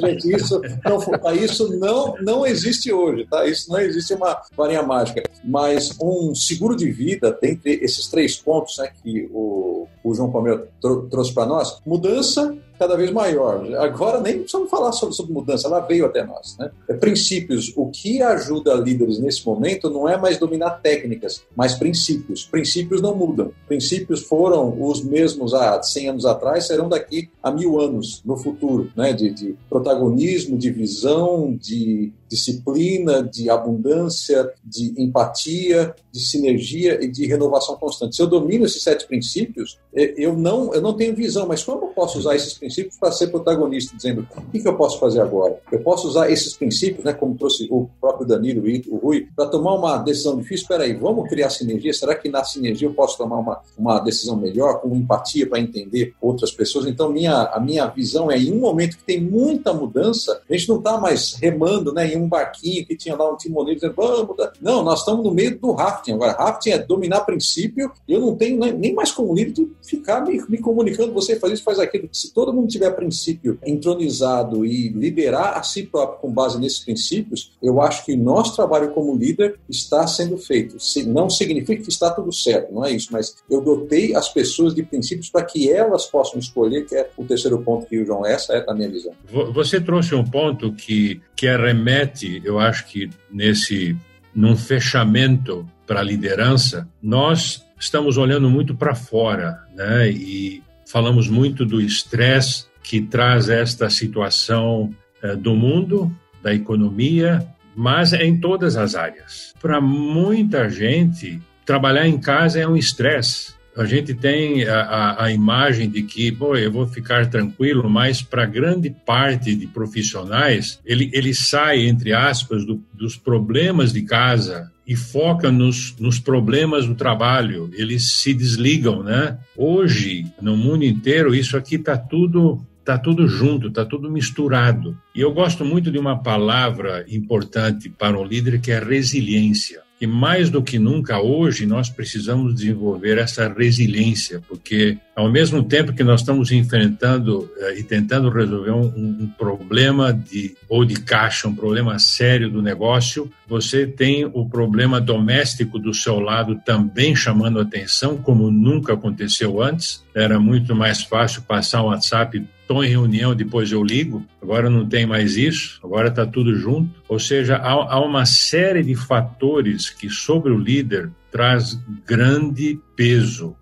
gente, 0.00 0.34
isso 0.34 0.60
não, 0.84 1.34
isso 1.34 1.78
não, 1.78 2.14
não 2.20 2.46
existe 2.46 2.92
hoje, 2.92 3.26
tá? 3.26 3.46
Isso 3.46 3.70
não 3.70 3.80
existe 3.80 4.14
uma 4.14 4.40
varinha 4.56 4.82
mágica. 4.82 5.22
Mas 5.42 5.96
um 6.00 6.34
seguro 6.34 6.76
de 6.76 6.90
vida, 6.90 7.36
dentre 7.40 7.72
esses 7.82 8.08
três 8.08 8.36
pontos 8.36 8.78
né, 8.78 8.90
que 9.02 9.28
o 9.32 9.64
o, 10.04 10.14
João 10.14 10.30
Palmeira 10.30 10.68
trouxe 11.10 11.32
para 11.32 11.46
nós, 11.46 11.80
mudança 11.84 12.56
cada 12.78 12.96
vez 12.96 13.10
maior. 13.10 13.64
Agora 13.76 14.20
nem 14.20 14.38
precisamos 14.38 14.70
falar 14.70 14.92
sobre, 14.92 15.14
sobre 15.14 15.32
mudança, 15.32 15.68
ela 15.68 15.80
veio 15.80 16.06
até 16.06 16.24
nós. 16.24 16.56
Né? 16.58 16.70
É, 16.88 16.94
princípios. 16.94 17.72
O 17.76 17.90
que 17.90 18.22
ajuda 18.22 18.74
líderes 18.74 19.18
nesse 19.18 19.44
momento 19.46 19.90
não 19.90 20.08
é 20.08 20.16
mais 20.16 20.38
dominar 20.38 20.80
técnicas, 20.82 21.42
mas 21.56 21.74
princípios. 21.74 22.44
Princípios 22.44 23.00
não 23.00 23.14
mudam. 23.14 23.52
Princípios 23.66 24.22
foram 24.22 24.76
os 24.82 25.02
mesmos 25.02 25.54
há 25.54 25.82
100 25.82 26.08
anos 26.08 26.26
atrás, 26.26 26.66
serão 26.66 26.88
daqui 26.88 27.30
a 27.42 27.50
mil 27.50 27.80
anos 27.80 28.22
no 28.24 28.36
futuro, 28.36 28.90
né? 28.96 29.12
de, 29.12 29.30
de 29.30 29.56
protagonismo, 29.68 30.56
de 30.58 30.70
visão, 30.70 31.56
de 31.60 32.12
disciplina, 32.28 33.22
de 33.22 33.50
abundância, 33.50 34.50
de 34.64 34.94
empatia, 34.96 35.94
de 36.12 36.20
sinergia 36.20 37.02
e 37.02 37.08
de 37.08 37.26
renovação 37.26 37.76
constante. 37.76 38.16
Se 38.16 38.22
eu 38.22 38.26
domino 38.26 38.64
esses 38.64 38.82
sete 38.82 39.06
princípios, 39.06 39.78
é, 39.94 40.14
eu 40.16 40.36
não, 40.36 40.72
eu 40.72 40.80
não 40.80 40.94
tenho 40.94 41.14
visão, 41.14 41.46
mas 41.46 41.62
como 41.62 41.86
eu 41.86 41.88
posso 41.88 42.18
usar 42.18 42.36
esses 42.36 42.54
princípios 42.54 42.96
para 42.96 43.10
ser 43.12 43.28
protagonista, 43.28 43.96
dizendo 43.96 44.26
o 44.36 44.50
que, 44.50 44.60
que, 44.60 44.68
eu 44.68 44.76
posso 44.76 44.98
fazer 44.98 45.20
agora? 45.20 45.58
Eu 45.72 45.80
posso 45.80 46.06
usar 46.06 46.30
esses 46.30 46.54
princípios, 46.56 47.04
né, 47.04 47.12
como 47.12 47.36
trouxe 47.36 47.66
o 47.70 47.88
próprio 48.00 48.26
Danilo 48.26 48.68
e 48.68 48.84
o 48.88 48.96
Rui, 48.96 49.26
para 49.34 49.46
tomar 49.46 49.74
uma 49.74 49.98
decisão 49.98 50.36
difícil. 50.36 50.64
Espera 50.64 50.84
aí, 50.84 50.94
vamos 50.94 51.28
criar 51.28 51.50
sinergia? 51.50 51.92
Será 51.92 52.14
que 52.14 52.28
na 52.28 52.44
sinergia 52.44 52.86
eu 52.86 52.94
posso 52.94 53.18
tomar 53.18 53.38
uma, 53.38 53.60
uma 53.76 53.98
decisão 53.98 54.36
melhor, 54.36 54.80
com 54.80 54.94
empatia 54.94 55.48
para 55.48 55.58
entender 55.58 56.14
outras 56.20 56.52
pessoas? 56.52 56.86
Então, 56.86 57.10
minha, 57.10 57.42
a 57.42 57.58
minha 57.58 57.86
visão 57.86 58.30
é, 58.30 58.38
em 58.38 58.52
um 58.52 58.60
momento 58.60 58.96
que 58.98 59.04
tem 59.04 59.20
muita 59.20 59.72
mudança, 59.72 60.40
a 60.48 60.56
gente 60.56 60.68
não 60.68 60.78
está 60.78 60.98
mais 60.98 61.34
remando 61.34 61.92
né, 61.92 62.06
em 62.14 62.18
um 62.20 62.28
barquinho 62.28 62.86
que 62.86 62.96
tinha 62.96 63.16
lá 63.16 63.32
um 63.32 63.36
timoneiro 63.36 63.80
dizendo, 63.80 63.94
vamos. 63.96 64.36
Não, 64.60 64.82
nós 64.82 65.00
estamos 65.00 65.24
no 65.24 65.32
meio 65.32 65.58
do 65.58 65.72
rafting. 65.72 66.12
Agora, 66.12 66.32
rafting 66.32 66.70
é 66.70 66.78
dominar 66.78 67.20
princípio, 67.20 67.90
eu 68.08 68.20
não 68.20 68.34
tenho 68.34 68.58
nem 68.76 68.94
mais 68.94 69.10
como 69.12 69.34
líder 69.34 69.68
ficar 69.82 70.20
me, 70.22 70.42
me 70.48 70.58
comunicando, 70.58 71.12
você 71.12 71.38
faz 71.38 71.54
isso, 71.54 71.64
faz 71.64 71.78
aquilo. 71.78 72.08
Se 72.12 72.32
todo 72.32 72.52
mundo 72.52 72.68
tiver 72.68 72.90
princípio 72.90 73.58
entronizado 73.64 74.64
e 74.64 74.88
liderar 74.88 75.58
a 75.58 75.62
si 75.62 75.84
próprio 75.84 76.20
com 76.20 76.30
base 76.30 76.58
nesses 76.58 76.80
princípios, 76.80 77.52
eu 77.62 77.80
acho 77.80 78.04
que 78.04 78.16
nosso 78.16 78.54
trabalho 78.54 78.90
como 78.90 79.16
líder 79.16 79.58
está 79.68 80.06
sendo 80.06 80.36
feito. 80.36 80.76
Não 81.06 81.28
significa 81.28 81.82
que 81.82 81.88
está 81.88 82.10
tudo 82.10 82.32
certo, 82.32 82.72
não 82.72 82.84
é 82.84 82.92
isso, 82.92 83.08
mas 83.10 83.36
eu 83.50 83.60
dotei 83.60 84.14
as 84.14 84.28
pessoas 84.28 84.74
de 84.74 84.82
princípios 84.82 85.30
para 85.30 85.44
que 85.44 85.70
elas 85.70 86.06
possam 86.06 86.38
escolher, 86.38 86.86
que 86.86 86.94
é 86.94 87.10
o 87.16 87.24
terceiro 87.24 87.60
ponto 87.62 87.86
que 87.86 87.98
o 87.98 88.06
João, 88.06 88.24
essa 88.24 88.54
é 88.54 88.64
a 88.68 88.74
minha 88.74 88.88
visão. 88.88 89.12
Você 89.52 89.80
trouxe 89.80 90.14
um 90.14 90.24
ponto 90.24 90.72
que, 90.72 91.20
que 91.36 91.46
arremete, 91.46 92.03
eu 92.44 92.58
acho 92.58 92.86
que 92.86 93.10
nesse 93.30 93.96
num 94.34 94.56
fechamento 94.56 95.66
para 95.86 96.00
a 96.00 96.02
liderança, 96.02 96.88
nós 97.00 97.64
estamos 97.78 98.16
olhando 98.16 98.50
muito 98.50 98.74
para 98.74 98.94
fora, 98.94 99.60
né? 99.74 100.10
E 100.10 100.62
falamos 100.86 101.28
muito 101.28 101.64
do 101.64 101.80
estresse 101.80 102.66
que 102.82 103.00
traz 103.00 103.48
esta 103.48 103.88
situação 103.88 104.94
eh, 105.22 105.36
do 105.36 105.54
mundo, 105.54 106.14
da 106.42 106.54
economia, 106.54 107.46
mas 107.74 108.12
é 108.12 108.24
em 108.24 108.38
todas 108.38 108.76
as 108.76 108.94
áreas. 108.94 109.54
Para 109.60 109.80
muita 109.80 110.68
gente, 110.68 111.40
trabalhar 111.64 112.06
em 112.06 112.18
casa 112.18 112.60
é 112.60 112.66
um 112.66 112.76
estresse. 112.76 113.54
A 113.76 113.84
gente 113.84 114.14
tem 114.14 114.64
a, 114.64 114.80
a, 114.80 115.24
a, 115.24 115.32
imagem 115.32 115.90
de 115.90 116.02
que, 116.02 116.30
pô, 116.30 116.56
eu 116.56 116.70
vou 116.70 116.86
ficar 116.86 117.28
tranquilo, 117.28 117.90
mas 117.90 118.22
para 118.22 118.46
grande 118.46 118.88
parte 118.88 119.54
de 119.54 119.66
profissionais, 119.66 120.78
ele, 120.84 121.10
ele 121.12 121.34
sai, 121.34 121.86
entre 121.86 122.12
aspas, 122.12 122.64
do, 122.64 122.80
dos 122.92 123.16
problemas 123.16 123.92
de 123.92 124.02
casa 124.02 124.70
e 124.86 124.94
foca 124.94 125.50
nos, 125.50 125.96
nos 125.98 126.20
problemas 126.20 126.86
do 126.86 126.94
trabalho, 126.94 127.70
eles 127.72 128.12
se 128.12 128.32
desligam, 128.32 129.02
né? 129.02 129.38
Hoje, 129.56 130.26
no 130.40 130.56
mundo 130.56 130.84
inteiro, 130.84 131.34
isso 131.34 131.56
aqui 131.56 131.76
está 131.76 131.96
tudo 131.96 132.64
tá 132.84 132.98
tudo 132.98 133.26
junto, 133.26 133.68
está 133.68 133.84
tudo 133.84 134.10
misturado. 134.10 134.96
E 135.14 135.20
eu 135.20 135.32
gosto 135.32 135.64
muito 135.64 135.90
de 135.90 135.98
uma 135.98 136.22
palavra 136.22 137.04
importante 137.08 137.88
para 137.88 138.18
um 138.18 138.24
líder 138.24 138.60
que 138.60 138.70
é 138.70 138.78
resiliência. 138.78 139.80
E 140.04 140.06
mais 140.06 140.50
do 140.50 140.62
que 140.62 140.78
nunca 140.78 141.18
hoje 141.18 141.64
nós 141.64 141.88
precisamos 141.88 142.54
desenvolver 142.54 143.16
essa 143.16 143.48
resiliência, 143.48 144.42
porque 144.46 144.98
ao 145.16 145.30
mesmo 145.30 145.62
tempo 145.62 145.94
que 145.94 146.04
nós 146.04 146.20
estamos 146.20 146.52
enfrentando 146.52 147.50
eh, 147.56 147.78
e 147.78 147.82
tentando 147.82 148.28
resolver 148.28 148.72
um, 148.72 148.84
um, 148.84 149.32
problema 149.38 150.12
de 150.12 150.54
ou 150.68 150.84
de 150.84 150.96
caixa, 150.96 151.48
um 151.48 151.54
problema 151.54 151.98
sério 151.98 152.50
do 152.50 152.60
negócio, 152.60 153.30
você 153.48 153.86
tem 153.86 154.26
o 154.26 154.46
problema 154.46 155.00
doméstico 155.00 155.78
do 155.78 155.94
seu 155.94 156.20
lado 156.20 156.60
também 156.66 157.16
chamando 157.16 157.58
atenção, 157.58 158.18
como 158.18 158.50
nunca 158.50 158.92
aconteceu 158.92 159.62
antes. 159.62 160.04
Era 160.14 160.38
muito 160.38 160.74
mais 160.74 161.02
fácil 161.02 161.40
passar 161.48 161.82
um 161.82 161.86
WhatsApp 161.86 162.44
estou 162.64 162.82
em 162.82 162.88
reunião, 162.88 163.34
depois 163.34 163.70
eu 163.70 163.84
ligo, 163.84 164.24
agora 164.42 164.70
não 164.70 164.86
tem 164.86 165.06
mais 165.06 165.36
isso, 165.36 165.78
agora 165.84 166.08
está 166.08 166.26
tudo 166.26 166.54
junto. 166.56 166.90
Ou 167.08 167.18
seja, 167.18 167.56
há, 167.56 167.72
há, 167.72 168.00
uma 168.00 168.24
série 168.24 168.82
de 168.82 168.94
fatores 168.94 169.90
que 169.90 170.08
sobre 170.08 170.50
o 170.50 170.58
líder 170.58 171.10
traz 171.30 171.78
grande 172.06 172.80
peso 172.96 173.54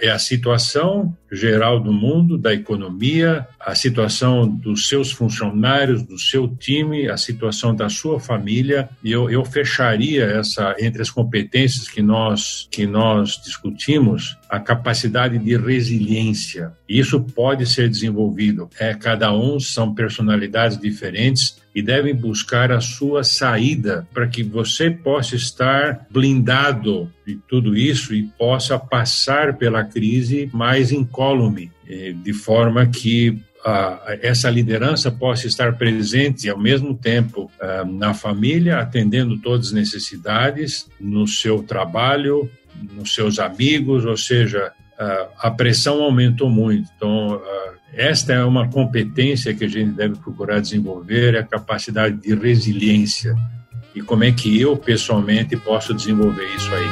é 0.00 0.10
a 0.10 0.18
situação 0.18 1.16
geral 1.30 1.80
do 1.80 1.92
mundo, 1.92 2.38
da 2.38 2.52
economia, 2.52 3.46
a 3.58 3.74
situação 3.74 4.46
dos 4.46 4.88
seus 4.88 5.10
funcionários, 5.10 6.02
do 6.02 6.18
seu 6.18 6.48
time, 6.48 7.08
a 7.08 7.16
situação 7.16 7.74
da 7.74 7.88
sua 7.88 8.20
família. 8.20 8.88
E 9.02 9.10
eu, 9.10 9.30
eu 9.30 9.44
fecharia 9.44 10.24
essa 10.24 10.74
entre 10.78 11.02
as 11.02 11.10
competências 11.10 11.88
que 11.88 12.02
nós 12.02 12.68
que 12.70 12.86
nós 12.86 13.40
discutimos 13.42 14.36
a 14.48 14.60
capacidade 14.60 15.38
de 15.38 15.56
resiliência. 15.56 16.72
Isso 16.88 17.20
pode 17.20 17.66
ser 17.66 17.88
desenvolvido. 17.88 18.68
É 18.78 18.94
cada 18.94 19.32
um 19.32 19.58
são 19.58 19.94
personalidades 19.94 20.78
diferentes 20.78 21.63
e 21.74 21.82
devem 21.82 22.14
buscar 22.14 22.70
a 22.70 22.80
sua 22.80 23.24
saída 23.24 24.06
para 24.14 24.28
que 24.28 24.42
você 24.42 24.90
possa 24.90 25.34
estar 25.34 26.06
blindado 26.10 27.10
de 27.26 27.36
tudo 27.48 27.76
isso 27.76 28.14
e 28.14 28.22
possa 28.22 28.78
passar 28.78 29.56
pela 29.56 29.82
crise 29.82 30.48
mais 30.52 30.92
incólume, 30.92 31.72
eh, 31.88 32.14
de 32.22 32.32
forma 32.32 32.86
que 32.86 33.42
essa 34.20 34.50
liderança 34.50 35.10
possa 35.10 35.46
estar 35.46 35.78
presente 35.78 36.50
ao 36.50 36.58
mesmo 36.58 36.94
tempo 36.94 37.50
ah, 37.58 37.82
na 37.82 38.12
família, 38.12 38.78
atendendo 38.78 39.38
todas 39.38 39.68
as 39.68 39.72
necessidades, 39.72 40.86
no 41.00 41.26
seu 41.26 41.62
trabalho, 41.62 42.50
nos 42.92 43.14
seus 43.14 43.38
amigos, 43.38 44.04
ou 44.04 44.18
seja, 44.18 44.70
a 45.38 45.50
pressão 45.50 46.02
aumentou 46.02 46.50
muito. 46.50 46.88
Então, 46.96 47.40
esta 47.96 48.32
é 48.32 48.44
uma 48.44 48.68
competência 48.68 49.54
que 49.54 49.64
a 49.64 49.68
gente 49.68 49.92
deve 49.92 50.16
procurar 50.16 50.60
desenvolver, 50.60 51.34
é 51.34 51.38
a 51.38 51.44
capacidade 51.44 52.16
de 52.16 52.34
resiliência. 52.34 53.36
E 53.94 54.02
como 54.02 54.24
é 54.24 54.32
que 54.32 54.60
eu, 54.60 54.76
pessoalmente, 54.76 55.56
posso 55.56 55.94
desenvolver 55.94 56.44
isso 56.56 56.70
aí? 56.74 56.86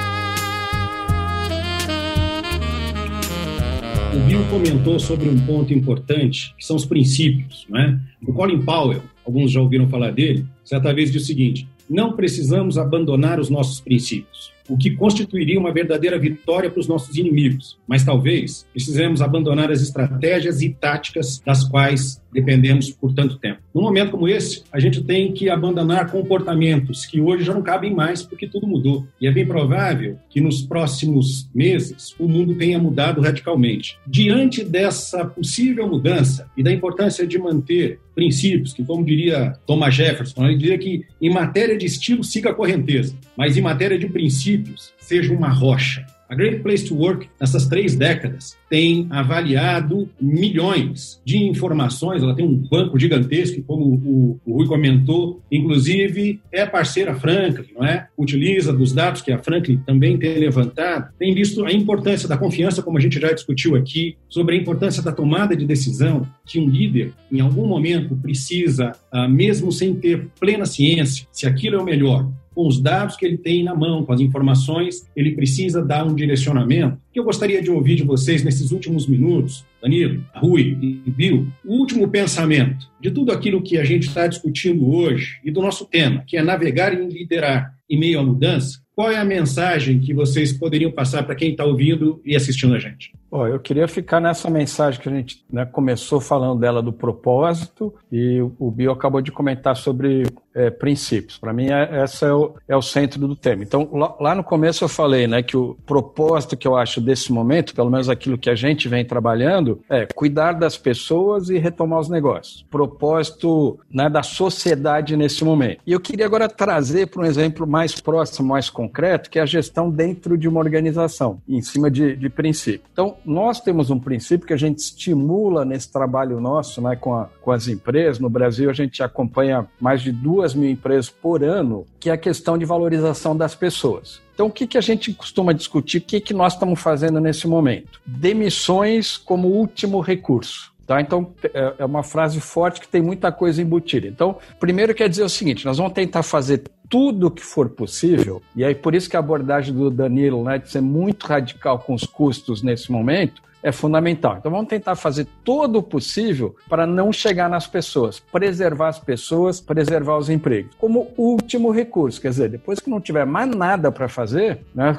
O 4.14 4.20
Bill 4.26 4.44
comentou 4.48 5.00
sobre 5.00 5.28
um 5.28 5.38
ponto 5.44 5.74
importante, 5.74 6.54
que 6.56 6.64
são 6.64 6.76
os 6.76 6.84
princípios. 6.84 7.66
Né? 7.68 7.98
O 8.24 8.32
Colin 8.32 8.62
Powell, 8.62 9.02
alguns 9.26 9.50
já 9.50 9.60
ouviram 9.60 9.88
falar 9.88 10.12
dele, 10.12 10.46
certa 10.64 10.94
vez 10.94 11.10
disse 11.10 11.24
o 11.24 11.26
seguinte: 11.26 11.66
não 11.90 12.12
precisamos 12.12 12.78
abandonar 12.78 13.40
os 13.40 13.50
nossos 13.50 13.80
princípios 13.80 14.52
o 14.68 14.76
que 14.76 14.90
constituiria 14.90 15.58
uma 15.58 15.72
verdadeira 15.72 16.18
vitória 16.18 16.70
para 16.70 16.80
os 16.80 16.88
nossos 16.88 17.16
inimigos. 17.16 17.78
Mas 17.86 18.04
talvez 18.04 18.66
precisemos 18.72 19.20
abandonar 19.20 19.70
as 19.70 19.82
estratégias 19.82 20.62
e 20.62 20.70
táticas 20.70 21.40
das 21.44 21.64
quais 21.64 22.22
dependemos 22.32 22.90
por 22.90 23.12
tanto 23.12 23.38
tempo. 23.38 23.60
Num 23.74 23.82
momento 23.82 24.12
como 24.12 24.28
esse, 24.28 24.62
a 24.72 24.80
gente 24.80 25.02
tem 25.02 25.32
que 25.32 25.50
abandonar 25.50 26.10
comportamentos 26.10 27.04
que 27.04 27.20
hoje 27.20 27.44
já 27.44 27.52
não 27.52 27.62
cabem 27.62 27.94
mais 27.94 28.22
porque 28.22 28.48
tudo 28.48 28.66
mudou. 28.66 29.06
E 29.20 29.26
é 29.26 29.30
bem 29.30 29.46
provável 29.46 30.18
que 30.30 30.40
nos 30.40 30.62
próximos 30.62 31.48
meses 31.54 32.14
o 32.18 32.26
mundo 32.26 32.54
tenha 32.54 32.78
mudado 32.78 33.20
radicalmente. 33.20 33.98
Diante 34.06 34.64
dessa 34.64 35.24
possível 35.24 35.86
mudança 35.86 36.50
e 36.56 36.62
da 36.62 36.72
importância 36.72 37.26
de 37.26 37.38
manter 37.38 38.00
princípios, 38.14 38.72
que 38.72 38.84
como 38.84 39.04
diria 39.04 39.54
Thomas 39.66 39.94
Jefferson, 39.94 40.46
ele 40.46 40.56
diria 40.56 40.78
que 40.78 41.04
em 41.20 41.30
matéria 41.30 41.76
de 41.76 41.86
estilo 41.86 42.22
siga 42.22 42.50
a 42.50 42.54
correnteza, 42.54 43.14
mas 43.36 43.56
em 43.56 43.60
matéria 43.60 43.98
de 43.98 44.08
princípios 44.08 44.92
seja 44.98 45.32
uma 45.32 45.48
rocha. 45.48 46.06
A 46.32 46.34
Great 46.34 46.60
Place 46.60 46.86
to 46.86 46.96
Work, 46.96 47.28
nessas 47.38 47.66
três 47.66 47.94
décadas, 47.94 48.56
tem 48.70 49.06
avaliado 49.10 50.08
milhões 50.18 51.20
de 51.26 51.36
informações, 51.36 52.22
ela 52.22 52.34
tem 52.34 52.46
um 52.46 52.56
banco 52.56 52.98
gigantesco, 52.98 53.62
como 53.64 53.84
o, 53.84 54.40
o 54.42 54.54
Rui 54.54 54.66
comentou, 54.66 55.42
inclusive 55.52 56.40
é 56.50 56.64
parceira 56.64 57.14
Franklin, 57.14 57.66
não 57.76 57.84
é? 57.84 58.08
Utiliza 58.16 58.72
dos 58.72 58.94
dados 58.94 59.20
que 59.20 59.30
a 59.30 59.36
Franklin 59.36 59.76
também 59.84 60.16
tem 60.16 60.38
levantado, 60.38 61.12
tem 61.18 61.34
visto 61.34 61.66
a 61.66 61.72
importância 61.72 62.26
da 62.26 62.38
confiança, 62.38 62.82
como 62.82 62.96
a 62.96 63.00
gente 63.02 63.20
já 63.20 63.30
discutiu 63.30 63.76
aqui, 63.76 64.16
sobre 64.26 64.54
a 64.54 64.58
importância 64.58 65.02
da 65.02 65.12
tomada 65.12 65.54
de 65.54 65.66
decisão, 65.66 66.26
que 66.46 66.58
um 66.58 66.66
líder, 66.66 67.12
em 67.30 67.40
algum 67.40 67.66
momento, 67.66 68.16
precisa, 68.16 68.92
ah, 69.12 69.28
mesmo 69.28 69.70
sem 69.70 69.94
ter 69.94 70.28
plena 70.40 70.64
ciência, 70.64 71.26
se 71.30 71.46
aquilo 71.46 71.76
é 71.76 71.78
o 71.78 71.84
melhor, 71.84 72.26
com 72.54 72.66
os 72.66 72.80
dados 72.80 73.16
que 73.16 73.24
ele 73.24 73.38
tem 73.38 73.64
na 73.64 73.74
mão, 73.74 74.04
com 74.04 74.12
as 74.12 74.20
informações, 74.20 75.06
ele 75.16 75.32
precisa 75.32 75.82
dar 75.82 76.04
um 76.04 76.14
direcionamento. 76.14 76.98
Que 77.12 77.20
eu 77.20 77.24
gostaria 77.24 77.62
de 77.62 77.70
ouvir 77.70 77.96
de 77.96 78.02
vocês 78.02 78.42
nesses 78.42 78.70
últimos 78.70 79.06
minutos, 79.06 79.64
Danilo, 79.80 80.24
Rui 80.34 80.76
e 81.06 81.10
Bill, 81.10 81.46
o 81.64 81.74
último 81.74 82.08
pensamento 82.08 82.86
de 83.00 83.10
tudo 83.10 83.32
aquilo 83.32 83.62
que 83.62 83.78
a 83.78 83.84
gente 83.84 84.08
está 84.08 84.26
discutindo 84.26 84.88
hoje 84.88 85.38
e 85.44 85.50
do 85.50 85.60
nosso 85.60 85.84
tema, 85.86 86.24
que 86.26 86.36
é 86.36 86.42
navegar 86.42 86.92
e 86.92 87.06
liderar 87.06 87.74
em 87.88 87.98
meio 87.98 88.20
à 88.20 88.22
mudança. 88.22 88.80
Qual 88.94 89.10
é 89.10 89.16
a 89.16 89.24
mensagem 89.24 89.98
que 89.98 90.12
vocês 90.12 90.52
poderiam 90.52 90.92
passar 90.92 91.22
para 91.22 91.34
quem 91.34 91.52
está 91.52 91.64
ouvindo 91.64 92.20
e 92.24 92.36
assistindo 92.36 92.74
a 92.74 92.78
gente? 92.78 93.10
Oh, 93.34 93.46
eu 93.46 93.58
queria 93.58 93.88
ficar 93.88 94.20
nessa 94.20 94.50
mensagem 94.50 95.00
que 95.00 95.08
a 95.08 95.12
gente 95.12 95.42
né, 95.50 95.64
começou 95.64 96.20
falando 96.20 96.60
dela 96.60 96.82
do 96.82 96.92
propósito 96.92 97.94
e 98.12 98.42
o 98.58 98.70
Bio 98.70 98.92
acabou 98.92 99.22
de 99.22 99.32
comentar 99.32 99.74
sobre 99.74 100.24
é, 100.54 100.68
princípios. 100.68 101.38
Para 101.38 101.50
mim, 101.50 101.70
é, 101.70 102.04
esse 102.04 102.26
é 102.26 102.30
o, 102.30 102.54
é 102.68 102.76
o 102.76 102.82
centro 102.82 103.18
do 103.26 103.34
tema. 103.34 103.62
Então, 103.62 103.88
lá, 103.90 104.14
lá, 104.20 104.34
no 104.34 104.44
começo 104.44 104.84
eu 104.84 104.88
falei 104.88 105.26
né, 105.26 105.42
que 105.42 105.56
o 105.56 105.78
propósito 105.86 106.58
que 106.58 106.68
eu 106.68 106.76
acho 106.76 107.00
desse 107.00 107.32
momento, 107.32 107.74
pelo 107.74 107.90
menos 107.90 108.10
aquilo 108.10 108.36
que 108.36 108.50
a 108.50 108.54
gente 108.54 108.86
vem 108.86 109.02
trabalhando, 109.02 109.80
é 109.88 110.04
cuidar 110.14 110.52
das 110.52 110.76
pessoas 110.76 111.48
e 111.48 111.56
retomar 111.56 112.00
os 112.00 112.10
negócios. 112.10 112.66
Propósito 112.70 113.80
né, 113.90 114.10
da 114.10 114.22
sociedade 114.22 115.16
nesse 115.16 115.42
momento. 115.42 115.80
E 115.86 115.92
eu 115.92 116.00
queria 116.00 116.26
agora 116.26 116.50
trazer 116.50 117.06
para 117.06 117.22
um 117.22 117.24
exemplo 117.24 117.66
mais 117.66 117.98
próximo, 117.98 118.48
mais 118.48 118.68
concreto, 118.68 119.30
que 119.30 119.38
é 119.38 119.42
a 119.42 119.46
gestão 119.46 119.90
dentro 119.90 120.36
de 120.36 120.46
uma 120.46 120.60
organização, 120.60 121.40
em 121.48 121.62
cima 121.62 121.90
de, 121.90 122.14
de 122.14 122.28
princípio. 122.28 122.82
Então, 122.92 123.16
nós 123.24 123.60
temos 123.60 123.90
um 123.90 123.98
princípio 123.98 124.46
que 124.46 124.52
a 124.52 124.56
gente 124.56 124.78
estimula 124.78 125.64
nesse 125.64 125.90
trabalho 125.90 126.40
nosso 126.40 126.80
né, 126.80 126.96
com, 126.96 127.14
a, 127.14 127.28
com 127.40 127.50
as 127.50 127.68
empresas. 127.68 128.18
No 128.18 128.28
Brasil, 128.28 128.70
a 128.70 128.72
gente 128.72 129.02
acompanha 129.02 129.66
mais 129.80 130.02
de 130.02 130.12
duas 130.12 130.54
mil 130.54 130.68
empresas 130.68 131.08
por 131.10 131.42
ano, 131.42 131.86
que 132.00 132.10
é 132.10 132.12
a 132.12 132.18
questão 132.18 132.58
de 132.58 132.64
valorização 132.64 133.36
das 133.36 133.54
pessoas. 133.54 134.20
Então, 134.34 134.46
o 134.46 134.50
que, 134.50 134.66
que 134.66 134.78
a 134.78 134.80
gente 134.80 135.12
costuma 135.12 135.52
discutir? 135.52 135.98
O 135.98 136.02
que, 136.02 136.20
que 136.20 136.34
nós 136.34 136.54
estamos 136.54 136.80
fazendo 136.80 137.20
nesse 137.20 137.46
momento? 137.46 138.00
Demissões 138.06 139.16
como 139.16 139.48
último 139.48 140.00
recurso. 140.00 140.72
Tá? 140.86 141.00
Então, 141.00 141.32
é, 141.44 141.74
é 141.78 141.84
uma 141.84 142.02
frase 142.02 142.40
forte 142.40 142.80
que 142.80 142.88
tem 142.88 143.00
muita 143.00 143.30
coisa 143.30 143.62
embutida. 143.62 144.06
Então, 144.06 144.36
primeiro 144.58 144.94
quer 144.94 145.08
dizer 145.08 145.22
o 145.22 145.28
seguinte: 145.28 145.64
nós 145.64 145.78
vamos 145.78 145.92
tentar 145.92 146.22
fazer 146.22 146.64
tudo 146.92 147.30
que 147.30 147.42
for 147.42 147.70
possível, 147.70 148.42
e 148.54 148.62
aí 148.62 148.74
por 148.74 148.94
isso 148.94 149.08
que 149.08 149.16
a 149.16 149.18
abordagem 149.18 149.74
do 149.74 149.90
Danilo, 149.90 150.44
né, 150.44 150.58
de 150.58 150.70
ser 150.70 150.82
muito 150.82 151.26
radical 151.26 151.78
com 151.78 151.94
os 151.94 152.04
custos 152.04 152.62
nesse 152.62 152.92
momento, 152.92 153.40
é 153.62 153.72
fundamental. 153.72 154.36
Então 154.36 154.52
vamos 154.52 154.68
tentar 154.68 154.94
fazer 154.94 155.26
todo 155.42 155.78
o 155.78 155.82
possível 155.82 156.54
para 156.68 156.86
não 156.86 157.10
chegar 157.10 157.48
nas 157.48 157.66
pessoas, 157.66 158.20
preservar 158.20 158.88
as 158.88 158.98
pessoas, 158.98 159.58
preservar 159.58 160.18
os 160.18 160.28
empregos. 160.28 160.74
Como 160.76 161.08
último 161.16 161.70
recurso, 161.70 162.20
quer 162.20 162.28
dizer, 162.28 162.50
depois 162.50 162.78
que 162.78 162.90
não 162.90 163.00
tiver 163.00 163.24
mais 163.24 163.48
nada 163.48 163.90
para 163.90 164.06
fazer, 164.06 164.60
né, 164.74 164.94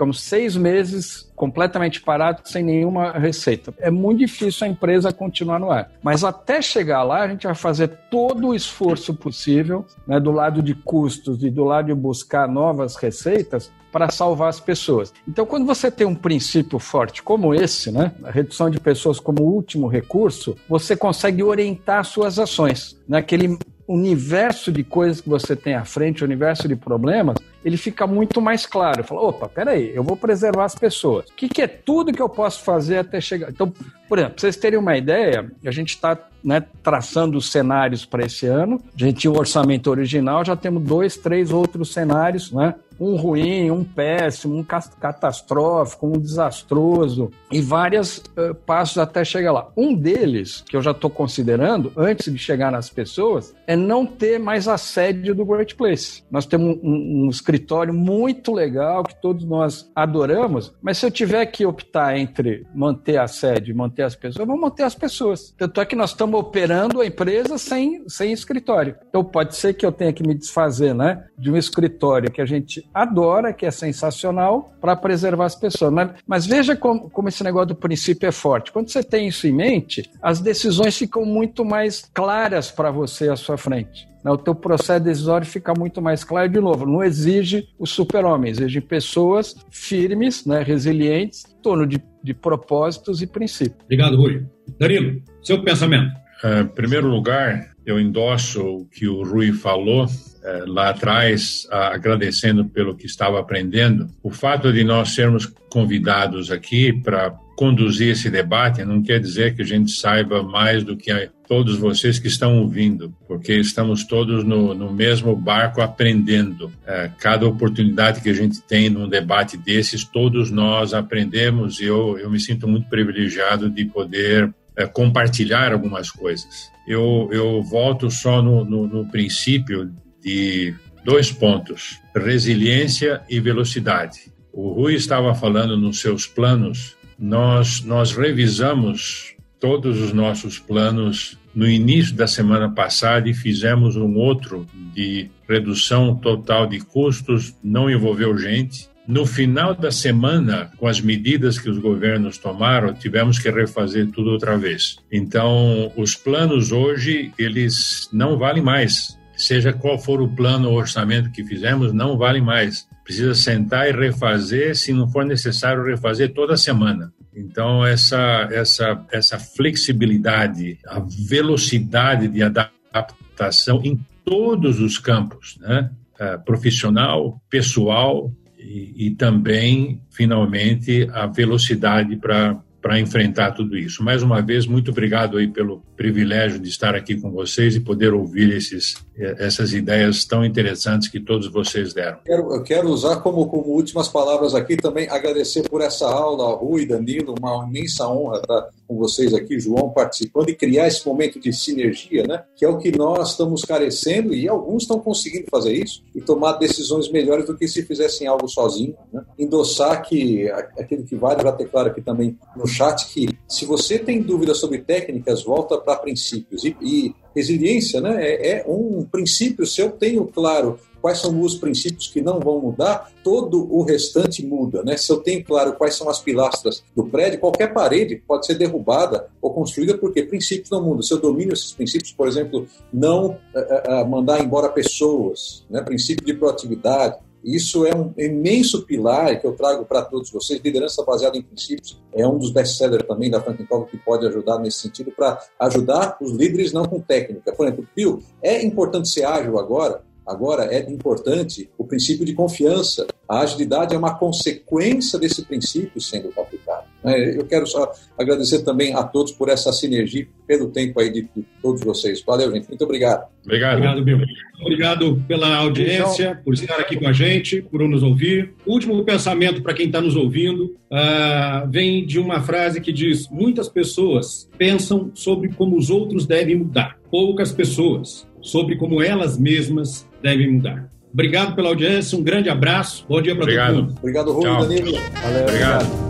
ficamos 0.00 0.22
seis 0.22 0.56
meses 0.56 1.30
completamente 1.36 2.00
parado, 2.00 2.40
sem 2.44 2.62
nenhuma 2.62 3.12
receita. 3.12 3.74
É 3.78 3.90
muito 3.90 4.20
difícil 4.20 4.66
a 4.66 4.70
empresa 4.70 5.12
continuar 5.12 5.58
no 5.58 5.70
ar. 5.70 5.90
Mas 6.02 6.24
até 6.24 6.62
chegar 6.62 7.02
lá, 7.02 7.22
a 7.22 7.28
gente 7.28 7.46
vai 7.46 7.54
fazer 7.54 7.88
todo 8.10 8.48
o 8.48 8.54
esforço 8.54 9.12
possível, 9.12 9.84
né, 10.06 10.18
do 10.18 10.30
lado 10.30 10.62
de 10.62 10.74
custos 10.74 11.42
e 11.44 11.50
do 11.50 11.64
lado 11.64 11.86
de 11.86 11.94
buscar 11.94 12.48
novas 12.48 12.96
receitas, 12.96 13.70
para 13.92 14.08
salvar 14.08 14.48
as 14.48 14.60
pessoas. 14.60 15.12
Então, 15.26 15.44
quando 15.44 15.66
você 15.66 15.90
tem 15.90 16.06
um 16.06 16.14
princípio 16.14 16.78
forte 16.78 17.22
como 17.22 17.52
esse, 17.52 17.90
né, 17.90 18.12
a 18.22 18.30
redução 18.30 18.70
de 18.70 18.78
pessoas 18.78 19.18
como 19.18 19.42
último 19.42 19.88
recurso, 19.88 20.56
você 20.68 20.96
consegue 20.96 21.42
orientar 21.42 22.04
suas 22.04 22.38
ações. 22.38 22.96
Naquele 23.08 23.48
né, 23.48 23.58
universo 23.92 24.70
de 24.70 24.84
coisas 24.84 25.20
que 25.20 25.28
você 25.28 25.56
tem 25.56 25.74
à 25.74 25.84
frente, 25.84 26.22
o 26.22 26.26
universo 26.26 26.68
de 26.68 26.76
problemas, 26.76 27.36
ele 27.64 27.76
fica 27.76 28.06
muito 28.06 28.40
mais 28.40 28.64
claro. 28.64 29.02
Fala, 29.02 29.20
opa, 29.22 29.48
peraí, 29.48 29.90
eu 29.94 30.04
vou 30.04 30.16
preservar 30.16 30.64
as 30.64 30.74
pessoas. 30.74 31.26
O 31.28 31.34
que, 31.34 31.48
que 31.48 31.60
é 31.60 31.66
tudo 31.66 32.12
que 32.12 32.22
eu 32.22 32.28
posso 32.28 32.62
fazer 32.62 32.98
até 32.98 33.20
chegar? 33.20 33.50
Então, 33.50 33.72
por 34.08 34.18
exemplo, 34.18 34.34
pra 34.34 34.40
vocês 34.40 34.56
terem 34.56 34.78
uma 34.78 34.96
ideia, 34.96 35.50
a 35.64 35.70
gente 35.70 35.90
está 35.90 36.16
né, 36.42 36.62
traçando 36.82 37.36
os 37.36 37.50
cenários 37.50 38.04
para 38.04 38.24
esse 38.24 38.46
ano. 38.46 38.80
A 38.94 38.98
gente 38.98 39.20
tinha 39.20 39.30
o 39.32 39.38
orçamento 39.38 39.90
original, 39.90 40.44
já 40.44 40.54
temos 40.54 40.82
dois, 40.82 41.16
três 41.16 41.50
outros 41.50 41.92
cenários, 41.92 42.52
né? 42.52 42.74
Um 43.00 43.16
ruim, 43.16 43.70
um 43.70 43.82
péssimo, 43.82 44.56
um 44.56 44.62
catastrófico, 44.62 46.06
um 46.06 46.20
desastroso 46.20 47.30
e 47.50 47.60
vários 47.60 48.18
uh, 48.18 48.54
passos 48.54 48.98
até 48.98 49.24
chegar 49.24 49.52
lá. 49.52 49.68
Um 49.76 49.94
deles, 49.94 50.62
que 50.68 50.76
eu 50.76 50.82
já 50.82 50.90
estou 50.90 51.08
considerando, 51.08 51.90
antes 51.96 52.30
de 52.30 52.38
chegar 52.38 52.70
nas 52.70 52.90
pessoas, 52.90 53.54
é 53.66 53.74
não 53.74 54.04
ter 54.04 54.38
mais 54.38 54.68
a 54.68 54.76
sede 54.76 55.32
do 55.32 55.44
Great 55.44 55.74
Place. 55.74 56.22
Nós 56.30 56.44
temos 56.44 56.78
um, 56.82 57.26
um 57.26 57.28
escritório 57.30 57.94
muito 57.94 58.52
legal 58.52 59.02
que 59.02 59.20
todos 59.20 59.44
nós 59.44 59.90
adoramos, 59.94 60.72
mas 60.82 60.98
se 60.98 61.06
eu 61.06 61.10
tiver 61.10 61.46
que 61.46 61.64
optar 61.64 62.18
entre 62.18 62.66
manter 62.74 63.18
a 63.18 63.26
sede 63.26 63.70
e 63.70 63.74
manter 63.74 64.02
as 64.02 64.14
pessoas, 64.14 64.46
vou 64.46 64.60
manter 64.60 64.82
as 64.82 64.94
pessoas. 64.94 65.54
Tanto 65.56 65.80
é 65.80 65.86
que 65.86 65.96
nós 65.96 66.10
estamos 66.10 66.38
operando 66.38 67.00
a 67.00 67.06
empresa 67.06 67.56
sem, 67.56 68.04
sem 68.08 68.32
escritório. 68.32 68.96
Então 69.08 69.24
pode 69.24 69.56
ser 69.56 69.74
que 69.74 69.86
eu 69.86 69.92
tenha 69.92 70.12
que 70.12 70.26
me 70.26 70.34
desfazer 70.34 70.94
né, 70.94 71.24
de 71.38 71.50
um 71.50 71.56
escritório 71.56 72.30
que 72.30 72.40
a 72.40 72.46
gente 72.46 72.88
adora, 72.92 73.52
que 73.52 73.66
é 73.66 73.70
sensacional, 73.70 74.72
para 74.80 74.96
preservar 74.96 75.46
as 75.46 75.54
pessoas. 75.54 75.92
Mas, 75.92 76.10
mas 76.26 76.46
veja 76.46 76.76
como, 76.76 77.08
como 77.10 77.28
esse 77.28 77.42
negócio 77.44 77.68
do 77.68 77.74
princípio 77.74 78.28
é 78.28 78.32
forte. 78.32 78.72
Quando 78.72 78.90
você 78.90 79.02
tem 79.02 79.28
isso 79.28 79.46
em 79.46 79.52
mente, 79.52 80.10
as 80.22 80.40
decisões 80.40 80.96
ficam 80.96 81.24
muito 81.24 81.64
mais 81.64 82.08
claras 82.12 82.70
para 82.70 82.90
você 82.90 83.28
à 83.28 83.36
sua 83.36 83.56
frente. 83.56 84.08
Né? 84.24 84.30
O 84.30 84.38
teu 84.38 84.54
processo 84.54 85.04
decisório 85.04 85.46
fica 85.46 85.72
muito 85.76 86.00
mais 86.00 86.24
claro. 86.24 86.48
De 86.48 86.60
novo, 86.60 86.86
não 86.86 87.02
exige 87.02 87.68
o 87.78 87.86
super-homem, 87.86 88.50
exige 88.50 88.80
pessoas 88.80 89.54
firmes, 89.70 90.44
né, 90.44 90.62
resilientes, 90.62 91.44
em 91.46 91.62
torno 91.62 91.86
de, 91.86 92.02
de 92.22 92.34
propósitos 92.34 93.22
e 93.22 93.26
princípios. 93.26 93.82
Obrigado, 93.84 94.16
Rui. 94.16 94.44
Danilo, 94.78 95.22
seu 95.42 95.62
pensamento. 95.62 96.10
Uh, 96.42 96.62
em 96.62 96.66
primeiro 96.68 97.08
lugar, 97.08 97.70
eu 97.84 98.00
endosso 98.00 98.62
o 98.62 98.86
que 98.86 99.06
o 99.06 99.22
Rui 99.22 99.52
falou 99.52 100.06
eh, 100.42 100.64
lá 100.66 100.90
atrás, 100.90 101.66
agradecendo 101.70 102.64
pelo 102.64 102.96
que 102.96 103.06
estava 103.06 103.38
aprendendo. 103.38 104.08
O 104.22 104.30
fato 104.30 104.72
de 104.72 104.82
nós 104.84 105.10
sermos 105.10 105.46
convidados 105.68 106.50
aqui 106.50 106.92
para 106.92 107.30
conduzir 107.60 108.12
esse 108.12 108.30
debate, 108.30 108.82
não 108.86 109.02
quer 109.02 109.20
dizer 109.20 109.54
que 109.54 109.60
a 109.60 109.66
gente 109.66 109.90
saiba 109.92 110.42
mais 110.42 110.82
do 110.82 110.96
que 110.96 111.12
todos 111.46 111.76
vocês 111.76 112.18
que 112.18 112.26
estão 112.26 112.58
ouvindo, 112.60 113.14
porque 113.28 113.52
estamos 113.52 114.02
todos 114.02 114.44
no, 114.44 114.72
no 114.72 114.90
mesmo 114.90 115.36
barco 115.36 115.82
aprendendo. 115.82 116.72
É, 116.86 117.10
cada 117.18 117.46
oportunidade 117.46 118.22
que 118.22 118.30
a 118.30 118.32
gente 118.32 118.62
tem 118.62 118.88
num 118.88 119.06
debate 119.06 119.58
desses, 119.58 120.04
todos 120.04 120.50
nós 120.50 120.94
aprendemos 120.94 121.80
e 121.80 121.84
eu, 121.84 122.16
eu 122.18 122.30
me 122.30 122.40
sinto 122.40 122.66
muito 122.66 122.88
privilegiado 122.88 123.68
de 123.68 123.84
poder 123.84 124.54
é, 124.74 124.86
compartilhar 124.86 125.72
algumas 125.72 126.10
coisas. 126.10 126.70
Eu, 126.88 127.28
eu 127.30 127.62
volto 127.62 128.10
só 128.10 128.40
no, 128.40 128.64
no, 128.64 128.86
no 128.86 129.10
princípio 129.10 129.92
de 130.22 130.74
dois 131.04 131.30
pontos: 131.32 131.98
resiliência 132.14 133.22
e 133.28 133.40
velocidade. 133.40 134.32
O 134.52 134.72
Rui 134.72 134.94
estava 134.94 135.34
falando 135.34 135.76
nos 135.76 136.00
seus 136.00 136.26
planos 136.26 136.96
nós, 137.20 137.82
nós 137.84 138.12
revisamos 138.12 139.34
todos 139.60 140.00
os 140.00 140.12
nossos 140.12 140.58
planos 140.58 141.38
no 141.54 141.68
início 141.68 142.14
da 142.14 142.26
semana 142.26 142.70
passada 142.70 143.28
e 143.28 143.34
fizemos 143.34 143.94
um 143.94 144.16
outro 144.16 144.66
de 144.94 145.28
redução 145.46 146.16
total 146.16 146.66
de 146.66 146.80
custos, 146.80 147.54
não 147.62 147.90
envolveu 147.90 148.38
gente. 148.38 148.88
No 149.06 149.26
final 149.26 149.74
da 149.74 149.90
semana, 149.90 150.70
com 150.78 150.86
as 150.86 151.00
medidas 151.00 151.58
que 151.58 151.68
os 151.68 151.78
governos 151.78 152.38
tomaram, 152.38 152.94
tivemos 152.94 153.38
que 153.38 153.50
refazer 153.50 154.08
tudo 154.10 154.30
outra 154.30 154.56
vez. 154.56 154.96
Então, 155.12 155.92
os 155.96 156.14
planos 156.14 156.70
hoje, 156.70 157.32
eles 157.36 158.08
não 158.12 158.38
valem 158.38 158.62
mais. 158.62 159.18
Seja 159.40 159.72
qual 159.72 159.98
for 159.98 160.20
o 160.20 160.28
plano 160.28 160.70
ou 160.70 160.76
orçamento 160.76 161.30
que 161.30 161.44
fizemos, 161.44 161.92
não 161.92 162.16
vale 162.16 162.40
mais 162.40 162.88
precisa 163.10 163.34
sentar 163.34 163.88
e 163.88 163.92
refazer, 163.92 164.76
se 164.76 164.92
não 164.92 165.08
for 165.08 165.24
necessário 165.24 165.84
refazer 165.84 166.32
toda 166.32 166.56
semana. 166.56 167.12
Então 167.34 167.84
essa 167.84 168.48
essa 168.52 169.04
essa 169.10 169.38
flexibilidade, 169.38 170.78
a 170.86 171.00
velocidade 171.28 172.28
de 172.28 172.42
adaptação 172.42 173.80
em 173.82 173.98
todos 174.24 174.80
os 174.80 174.96
campos, 174.98 175.58
né? 175.60 175.90
É, 176.18 176.36
profissional, 176.36 177.42
pessoal 177.48 178.30
e, 178.58 179.06
e 179.06 179.10
também 179.14 180.02
finalmente 180.10 181.08
a 181.12 181.26
velocidade 181.26 182.14
para 182.16 182.60
para 182.80 182.98
enfrentar 182.98 183.52
tudo 183.52 183.76
isso. 183.76 184.02
Mais 184.02 184.22
uma 184.22 184.40
vez, 184.40 184.66
muito 184.66 184.90
obrigado 184.90 185.36
aí 185.36 185.48
pelo 185.48 185.82
privilégio 185.96 186.58
de 186.58 186.68
estar 186.68 186.94
aqui 186.94 187.20
com 187.20 187.30
vocês 187.30 187.76
e 187.76 187.80
poder 187.80 188.14
ouvir 188.14 188.52
esses, 188.54 188.94
essas 189.16 189.72
ideias 189.72 190.24
tão 190.24 190.44
interessantes 190.44 191.08
que 191.08 191.20
todos 191.20 191.48
vocês 191.48 191.92
deram. 191.92 192.18
Quero, 192.24 192.62
quero 192.62 192.88
usar 192.88 193.16
como, 193.16 193.46
como 193.46 193.68
últimas 193.68 194.08
palavras 194.08 194.54
aqui 194.54 194.76
também 194.76 195.08
agradecer 195.08 195.68
por 195.68 195.82
essa 195.82 196.06
aula, 196.06 196.54
Rui, 196.56 196.86
Danilo, 196.86 197.34
uma 197.38 197.66
imensa 197.66 198.08
honra 198.08 198.38
estar 198.38 198.68
com 198.88 198.96
vocês 198.96 199.32
aqui, 199.34 199.60
João, 199.60 199.90
participando 199.90 200.48
e 200.48 200.54
criar 200.54 200.88
esse 200.88 201.06
momento 201.06 201.38
de 201.38 201.52
sinergia, 201.52 202.24
né? 202.26 202.42
que 202.56 202.64
é 202.64 202.68
o 202.68 202.78
que 202.78 202.96
nós 202.96 203.30
estamos 203.30 203.62
carecendo 203.62 204.34
e 204.34 204.48
alguns 204.48 204.82
estão 204.82 204.98
conseguindo 204.98 205.46
fazer 205.50 205.72
isso 205.72 206.02
e 206.14 206.20
tomar 206.20 206.54
decisões 206.54 207.10
melhores 207.10 207.46
do 207.46 207.56
que 207.56 207.68
se 207.68 207.84
fizessem 207.84 208.26
algo 208.26 208.48
sozinho. 208.48 208.96
Né? 209.12 209.22
Endossar 209.38 210.02
que 210.02 210.50
aquilo 210.50 211.04
que 211.04 211.14
vale 211.14 211.42
já 211.42 211.52
claro 211.52 211.90
aqui 211.90 212.00
também 212.00 212.36
no 212.56 212.66
chat 212.70 213.06
que 213.12 213.28
se 213.48 213.64
você 213.64 213.98
tem 213.98 214.22
dúvidas 214.22 214.58
sobre 214.58 214.78
técnicas, 214.78 215.42
volta 215.42 215.78
para 215.78 215.96
princípios. 215.96 216.64
E, 216.64 216.76
e, 216.80 217.14
resiliência 217.34 218.00
né, 218.00 218.24
é, 218.24 218.58
é 218.58 218.64
um 218.66 219.04
princípio, 219.04 219.64
se 219.64 219.80
eu 219.80 219.90
tenho 219.90 220.26
claro 220.26 220.78
quais 221.00 221.18
são 221.18 221.40
os 221.40 221.54
princípios 221.54 222.08
que 222.08 222.20
não 222.20 222.40
vão 222.40 222.60
mudar, 222.60 223.10
todo 223.24 223.66
o 223.72 223.82
restante 223.82 224.44
muda. 224.44 224.82
Né? 224.82 224.96
Se 224.96 225.10
eu 225.10 225.18
tenho 225.18 225.44
claro 225.44 225.74
quais 225.74 225.94
são 225.94 226.08
as 226.08 226.20
pilastras 226.20 226.84
do 226.94 227.04
prédio, 227.06 227.40
qualquer 227.40 227.72
parede 227.72 228.22
pode 228.26 228.46
ser 228.46 228.54
derrubada 228.54 229.28
ou 229.40 229.52
construída 229.52 229.96
porque 229.96 230.22
princípios 230.22 230.70
não 230.70 230.82
mudam. 230.82 231.02
Se 231.02 231.12
eu 231.12 231.18
domino 231.18 231.52
esses 231.52 231.72
princípios, 231.72 232.12
por 232.12 232.28
exemplo, 232.28 232.66
não 232.92 233.30
uh, 233.30 234.02
uh, 234.02 234.08
mandar 234.08 234.42
embora 234.42 234.68
pessoas, 234.68 235.64
né? 235.70 235.80
princípio 235.82 236.24
de 236.24 236.34
proatividade, 236.34 237.16
isso 237.42 237.86
é 237.86 237.94
um 237.94 238.12
imenso 238.16 238.84
pilar 238.84 239.40
que 239.40 239.46
eu 239.46 239.52
trago 239.52 239.84
para 239.84 240.02
todos 240.02 240.30
vocês. 240.30 240.60
Liderança 240.62 241.04
baseada 241.04 241.36
em 241.36 241.42
princípios 241.42 242.00
é 242.12 242.26
um 242.26 242.38
dos 242.38 242.50
best-sellers 242.50 243.06
também 243.06 243.30
da 243.30 243.40
Franklin 243.40 243.66
Covey 243.66 243.88
que 243.90 243.96
pode 243.98 244.26
ajudar 244.26 244.58
nesse 244.58 244.80
sentido 244.80 245.10
para 245.10 245.38
ajudar 245.58 246.16
os 246.20 246.32
líderes 246.32 246.72
não 246.72 246.84
com 246.84 247.00
técnica. 247.00 247.52
Por 247.52 247.66
exemplo, 247.66 247.88
Pio, 247.94 248.22
é 248.42 248.62
importante 248.64 249.08
ser 249.08 249.24
ágil 249.24 249.58
agora? 249.58 250.02
Agora 250.26 250.66
é 250.66 250.88
importante 250.88 251.68
o 251.76 251.84
princípio 251.84 252.24
de 252.24 252.34
confiança. 252.34 253.06
A 253.28 253.40
agilidade 253.40 253.94
é 253.94 253.98
uma 253.98 254.16
consequência 254.16 255.18
desse 255.18 255.44
princípio 255.44 256.00
sendo 256.00 256.28
aplicado. 256.38 256.59
É, 257.04 257.38
eu 257.38 257.44
quero 257.46 257.66
só 257.66 257.90
agradecer 258.18 258.62
também 258.62 258.94
a 258.94 259.02
todos 259.02 259.32
por 259.32 259.48
essa 259.48 259.72
sinergia, 259.72 260.26
pelo 260.46 260.68
tempo 260.68 261.00
aí 261.00 261.10
de, 261.10 261.28
todos 261.62 261.82
vocês. 261.82 262.22
Valeu, 262.26 262.52
gente. 262.52 262.68
Muito 262.68 262.84
obrigado. 262.84 263.26
Obrigado. 263.44 263.76
Obrigado, 263.76 264.04
Bill. 264.04 264.18
Obrigado 264.60 265.24
pela 265.26 265.56
audiência, 265.56 266.40
por 266.44 266.52
estar 266.52 266.78
aqui 266.78 266.96
com 266.96 267.08
a 267.08 267.12
gente, 267.12 267.62
por 267.62 267.80
nos 267.88 268.02
ouvir. 268.02 268.52
O 268.66 268.72
último 268.72 269.02
pensamento 269.04 269.62
para 269.62 269.72
quem 269.72 269.86
está 269.86 270.00
nos 270.00 270.16
ouvindo 270.16 270.76
uh, 270.90 271.70
vem 271.70 272.04
de 272.04 272.18
uma 272.18 272.42
frase 272.42 272.80
que 272.80 272.92
diz: 272.92 273.28
Muitas 273.30 273.68
pessoas 273.68 274.50
pensam 274.58 275.10
sobre 275.14 275.48
como 275.50 275.76
os 275.76 275.88
outros 275.88 276.26
devem 276.26 276.56
mudar, 276.56 276.98
poucas 277.10 277.52
pessoas 277.52 278.28
sobre 278.42 278.76
como 278.76 279.02
elas 279.02 279.38
mesmas 279.38 280.06
devem 280.22 280.52
mudar. 280.52 280.90
Obrigado 281.12 281.56
pela 281.56 281.68
audiência, 281.68 282.16
um 282.16 282.22
grande 282.22 282.48
abraço, 282.48 283.04
bom 283.08 283.20
dia 283.20 283.34
para 283.34 283.46
todo 283.46 283.74
mundo. 283.74 283.94
Obrigado, 283.98 284.32
Rui, 284.32 284.44
Danilo. 284.44 284.92
Valeu, 285.22 285.42
obrigado. 285.42 285.82
obrigado. 285.82 286.09